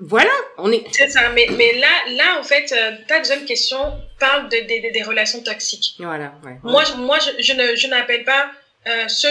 voilà, 0.00 0.30
on 0.58 0.72
est. 0.72 0.84
C'est 0.92 1.10
ça, 1.10 1.28
mais, 1.30 1.46
mais 1.56 1.74
là, 1.74 1.88
là, 2.16 2.38
en 2.40 2.42
fait, 2.42 2.72
euh, 2.72 2.96
ta 3.06 3.18
deuxième 3.18 3.44
question 3.44 3.78
parle 4.18 4.48
de, 4.48 4.56
de, 4.56 4.92
des 4.92 5.02
relations 5.02 5.42
toxiques. 5.42 5.94
Voilà, 5.98 6.32
ouais. 6.44 6.56
Moi, 6.62 6.84
moi 6.96 7.18
je, 7.18 7.42
je 7.42 7.52
ne, 7.52 7.76
je 7.76 7.86
n'appelle 7.86 8.24
pas 8.24 8.50
euh, 8.86 9.08
ce, 9.08 9.28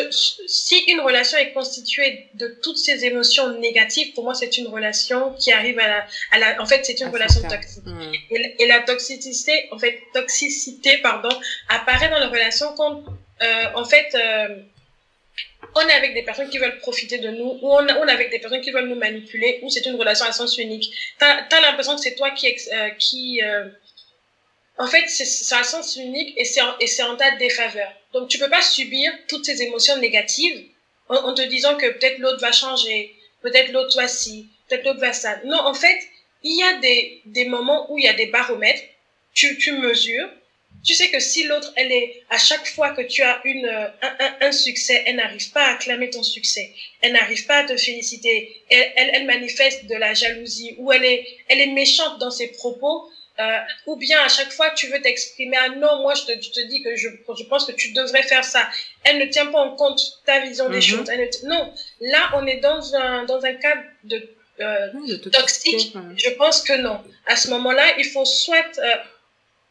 si 0.48 0.78
une 0.90 1.02
relation 1.02 1.40
est 1.40 1.54
constituée 1.54 2.30
de 2.36 2.60
toutes 2.62 2.78
ces 2.78 3.04
émotions 3.04 3.58
négatives, 3.58 4.14
pour 4.14 4.24
moi, 4.24 4.36
c'est 4.36 4.60
une 4.60 4.68
relation 4.68 5.34
qui 5.34 5.52
arrive 5.52 5.80
à 5.80 5.88
la, 5.88 6.06
à 6.32 6.38
la 6.38 6.62
en 6.62 6.68
fait, 6.68 6.86
c'est 6.86 7.00
une 7.00 7.10
relation 7.10 7.42
toxique. 7.48 7.84
Hmm. 7.86 8.12
Et, 8.30 8.56
et, 8.60 8.68
la 8.68 8.82
toxicité, 8.82 9.68
en 9.72 9.80
fait, 9.80 10.00
toxicité, 10.14 11.00
pardon, 11.00 11.30
apparaît 11.68 12.10
dans 12.10 12.20
la 12.20 12.28
relation 12.28 12.68
quand 12.78 13.04
euh, 13.42 13.66
en 13.74 13.86
fait, 13.86 14.14
euh, 14.16 14.56
on 15.80 15.88
est 15.88 15.94
avec 15.94 16.14
des 16.14 16.24
personnes 16.24 16.50
qui 16.50 16.58
veulent 16.58 16.78
profiter 16.80 17.18
de 17.18 17.30
nous, 17.30 17.60
ou 17.62 17.72
on, 17.72 17.88
est 17.88 18.12
avec 18.12 18.30
des 18.30 18.40
personnes 18.40 18.62
qui 18.62 18.72
veulent 18.72 18.88
nous 18.88 18.96
manipuler, 18.96 19.60
ou 19.62 19.70
c'est 19.70 19.86
une 19.86 19.96
relation 19.96 20.26
à 20.26 20.32
sens 20.32 20.58
unique. 20.58 20.92
T'as 21.18 21.46
as, 21.50 21.62
l'impression 21.62 21.96
que 21.96 22.02
c'est 22.02 22.16
toi 22.16 22.32
qui, 22.32 22.48
euh, 22.74 22.90
qui 23.00 23.42
euh, 23.42 23.66
en 24.78 24.88
fait, 24.88 25.08
c'est 25.08 25.56
à 25.56 25.64
sens 25.64 25.96
unique 25.96 26.34
et 26.38 26.46
c'est 26.46 26.62
en, 26.62 27.12
en 27.12 27.16
ta 27.16 27.32
défaveur. 27.36 27.92
Donc, 28.14 28.30
tu 28.30 28.40
peux 28.40 28.50
pas 28.50 28.62
subir 28.62 29.12
toutes 29.28 29.46
ces 29.46 29.62
émotions 29.62 29.98
négatives 29.98 30.66
en, 31.10 31.16
en 31.16 31.34
te 31.34 31.42
disant 31.42 31.76
que 31.76 31.88
peut-être 31.88 32.20
l'autre 32.20 32.40
va 32.40 32.52
changer, 32.52 33.16
peut-être 33.42 33.72
l'autre 33.72 33.96
va 33.98 34.08
ci, 34.08 34.48
peut-être 34.68 34.86
l'autre 34.86 35.00
va 35.00 35.14
ça. 35.14 35.40
Non, 35.46 35.60
en 35.66 35.74
fait, 35.74 36.00
il 36.44 36.58
y 36.58 36.64
a 36.64 36.80
des, 36.80 37.22
des 37.26 37.46
moments 37.46 37.92
où 37.92 37.98
il 37.98 38.06
y 38.06 38.08
a 38.08 38.14
des 38.14 38.28
baromètres, 38.28 38.84
tu, 39.34 39.58
tu 39.58 39.74
mesures, 39.74 40.30
tu 40.84 40.94
sais 40.94 41.10
que 41.10 41.20
si 41.20 41.44
l'autre, 41.44 41.72
elle 41.76 41.92
est, 41.92 42.24
à 42.30 42.38
chaque 42.38 42.66
fois 42.68 42.92
que 42.92 43.02
tu 43.02 43.22
as 43.22 43.42
une, 43.44 43.68
un, 43.68 43.92
un, 44.02 44.48
un 44.48 44.52
succès, 44.52 45.04
elle 45.06 45.18
n'arrive 45.18 45.52
pas 45.52 45.64
à 45.64 45.74
acclamer 45.74 46.10
ton 46.10 46.24
succès, 46.24 46.74
elle 47.02 47.14
n'arrive 47.14 47.46
pas 47.46 47.60
à 47.60 47.64
te 47.66 47.76
féliciter, 47.76 48.64
elle, 48.70 48.92
elle, 48.96 49.10
elle, 49.14 49.26
manifeste 49.26 49.86
de 49.86 49.96
la 49.96 50.14
jalousie, 50.14 50.76
ou 50.78 50.92
elle 50.92 51.06
est, 51.06 51.26
elle 51.50 51.60
est 51.60 51.68
méchante 51.74 52.20
dans 52.20 52.32
ses 52.32 52.48
propos, 52.48 53.10
euh, 53.40 53.60
ou 53.86 53.96
bien 53.96 54.20
à 54.22 54.28
chaque 54.28 54.52
fois 54.52 54.72
tu 54.72 54.88
veux 54.88 55.02
t'exprimer, 55.02 55.56
ah 55.58 55.70
non, 55.70 56.02
moi 56.02 56.14
je 56.14 56.24
te, 56.24 56.42
je 56.42 56.50
te 56.52 56.68
dis 56.68 56.84
que 56.84 56.96
je, 56.96 57.08
je 57.08 57.44
pense 57.46 57.66
que 57.66 57.72
tu 57.72 57.94
devrais 57.94 58.24
faire 58.24 58.44
ça. 58.44 58.70
Elle 59.06 59.18
ne 59.18 59.26
tient 59.26 59.46
pas 59.46 59.60
en 59.60 59.78
compte 59.78 60.02
ta 60.26 60.42
vision 60.42 60.70
des 60.70 60.80
mm-hmm. 60.80 60.82
choses. 60.82 61.10
Elle 61.10 61.22
ne 61.22 61.48
non, 61.48 61.74
là 62.02 62.32
on 62.36 62.46
est 62.46 62.58
dans 62.58 62.96
un, 62.96 63.24
dans 63.24 63.46
un 63.46 63.54
cadre 63.54 63.82
de, 64.04 64.30
euh, 64.60 65.18
toxique. 65.32 65.96
Je 66.18 66.30
pense 66.32 66.64
que 66.64 66.74
non. 66.74 67.02
À 67.28 67.38
ce 67.38 67.50
moment-là, 67.52 67.98
il 67.98 68.06
faut 68.06 68.26
soit 68.26 68.78
euh, 68.80 68.96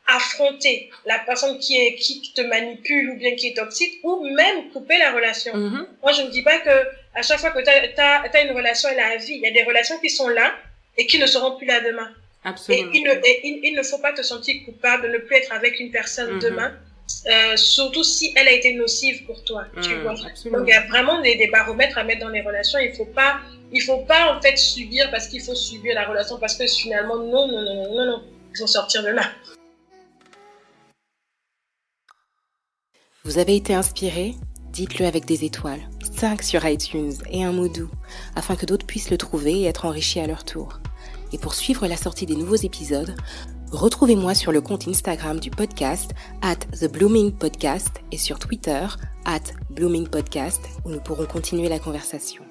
affronter 0.09 0.91
la 1.07 1.19
personne 1.19 1.59
qui 1.59 1.79
est 1.79 1.95
qui 1.97 2.33
te 2.35 2.41
manipule 2.41 3.11
ou 3.11 3.17
bien 3.17 3.35
qui 3.37 3.49
est 3.49 3.57
toxique 3.57 4.01
ou 4.03 4.25
même 4.35 4.71
couper 4.73 4.99
la 4.99 5.13
relation. 5.13 5.53
Mm-hmm. 5.55 5.87
Moi, 6.03 6.13
je 6.13 6.23
ne 6.23 6.31
dis 6.31 6.43
pas 6.43 6.59
que 6.59 6.71
à 7.15 7.23
chaque 7.23 7.41
fois 7.41 7.51
que 7.51 7.63
tu 7.63 8.01
as, 8.01 8.23
as, 8.23 8.43
une 8.43 8.57
relation, 8.57 8.89
elle 8.91 9.01
a 9.01 9.17
vie. 9.17 9.35
Il 9.35 9.43
y 9.43 9.47
a 9.47 9.51
des 9.51 9.65
relations 9.65 9.99
qui 9.99 10.09
sont 10.09 10.29
là 10.29 10.53
et 10.97 11.07
qui 11.07 11.19
ne 11.19 11.27
seront 11.27 11.57
plus 11.57 11.67
là 11.67 11.81
demain. 11.81 12.11
Absolument. 12.45 12.91
Et 12.93 12.97
il 12.97 13.05
ne, 13.05 13.13
et 13.13 13.41
il, 13.45 13.61
il, 13.65 13.75
ne 13.75 13.83
faut 13.83 13.99
pas 13.99 14.13
te 14.13 14.23
sentir 14.23 14.55
coupable 14.65 15.09
de 15.09 15.09
ne 15.09 15.19
plus 15.19 15.37
être 15.37 15.53
avec 15.53 15.79
une 15.79 15.91
personne 15.91 16.39
mm-hmm. 16.39 16.43
demain. 16.43 16.73
Euh, 17.27 17.57
surtout 17.57 18.05
si 18.05 18.33
elle 18.37 18.49
a 18.49 18.53
été 18.53 18.75
nocive 18.75 19.25
pour 19.25 19.43
toi, 19.43 19.65
tu 19.83 19.95
mm, 19.95 20.03
vois. 20.03 20.15
Absolument. 20.27 20.59
Donc 20.59 20.69
il 20.69 20.73
y 20.73 20.75
a 20.75 20.87
vraiment 20.87 21.21
des, 21.23 21.37
des, 21.37 21.49
baromètres 21.49 21.97
à 21.99 22.05
mettre 22.05 22.21
dans 22.21 22.29
les 22.29 22.43
relations. 22.43 22.79
Il 22.79 22.95
faut 22.95 23.07
pas, 23.07 23.41
il 23.73 23.83
faut 23.83 24.05
pas 24.05 24.37
en 24.37 24.41
fait 24.43 24.57
subir 24.57 25.11
parce 25.11 25.29
qu'il 25.29 25.43
faut 25.43 25.55
subir 25.55 25.95
la 25.95 26.07
relation 26.07 26.39
parce 26.39 26.57
que 26.57 26.67
finalement 26.67 27.17
non 27.17 27.49
non 27.49 27.63
non 27.63 27.75
non 27.75 27.95
non 27.95 28.07
non, 28.07 28.23
il 28.53 28.59
faut 28.59 28.67
sortir 28.67 29.03
de 29.03 29.09
là. 29.09 29.25
Vous 33.25 33.39
avez 33.39 33.57
été 33.57 33.75
inspiré? 33.75 34.37
Dites-le 34.73 35.05
avec 35.05 35.25
des 35.25 35.45
étoiles, 35.45 35.81
5 36.17 36.41
sur 36.41 36.65
iTunes 36.65 37.13
et 37.31 37.43
un 37.43 37.51
mot 37.51 37.67
doux, 37.67 37.91
afin 38.37 38.55
que 38.55 38.65
d'autres 38.65 38.87
puissent 38.87 39.11
le 39.11 39.19
trouver 39.19 39.61
et 39.61 39.65
être 39.65 39.87
enrichis 39.87 40.21
à 40.21 40.29
leur 40.29 40.45
tour. 40.45 40.81
Et 41.33 41.39
pour 41.39 41.55
suivre 41.55 41.89
la 41.89 41.97
sortie 41.97 42.27
des 42.27 42.37
nouveaux 42.37 42.55
épisodes, 42.55 43.17
retrouvez-moi 43.73 44.35
sur 44.35 44.53
le 44.53 44.61
compte 44.61 44.87
Instagram 44.87 45.41
du 45.41 45.51
podcast 45.51 46.13
at 46.43 46.57
The 46.81 46.91
Blooming 46.91 47.33
Podcast 47.33 47.91
et 48.13 48.19
sur 48.19 48.39
Twitter 48.39 48.87
at 49.25 49.43
Blooming 49.71 50.07
Podcast 50.07 50.61
où 50.85 50.91
nous 50.91 51.01
pourrons 51.01 51.27
continuer 51.27 51.69
la 51.69 51.81
conversation. 51.81 52.45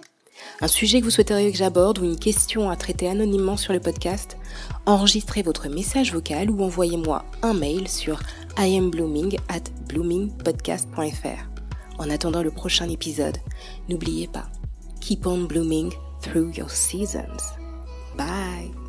Un 0.62 0.68
sujet 0.68 1.00
que 1.00 1.06
vous 1.06 1.12
souhaiteriez 1.12 1.52
que 1.52 1.58
j'aborde 1.58 2.00
ou 2.00 2.04
une 2.04 2.20
question 2.20 2.70
à 2.70 2.76
traiter 2.76 3.08
anonymement 3.08 3.58
sur 3.58 3.74
le 3.74 3.80
podcast, 3.80 4.38
enregistrez 4.86 5.44
votre 5.44 5.70
message 5.70 6.14
vocal 6.14 6.52
ou 6.52 6.62
envoyez-moi 6.62 7.26
un 7.42 7.54
mail 7.54 7.88
sur 7.88 8.20
iamblooming 8.58 9.38
at 9.50 9.72
bloomingpodcast.fr. 9.88 11.50
En 12.00 12.10
attendant 12.10 12.44
le 12.44 12.52
prochain 12.52 12.90
épisode, 12.90 13.38
n'oubliez 13.90 14.28
pas, 14.28 14.50
keep 15.02 15.26
on 15.26 15.46
blooming 15.46 15.92
through 16.22 16.52
your 16.56 16.70
seasons. 16.70 17.54
Bye 18.18 18.87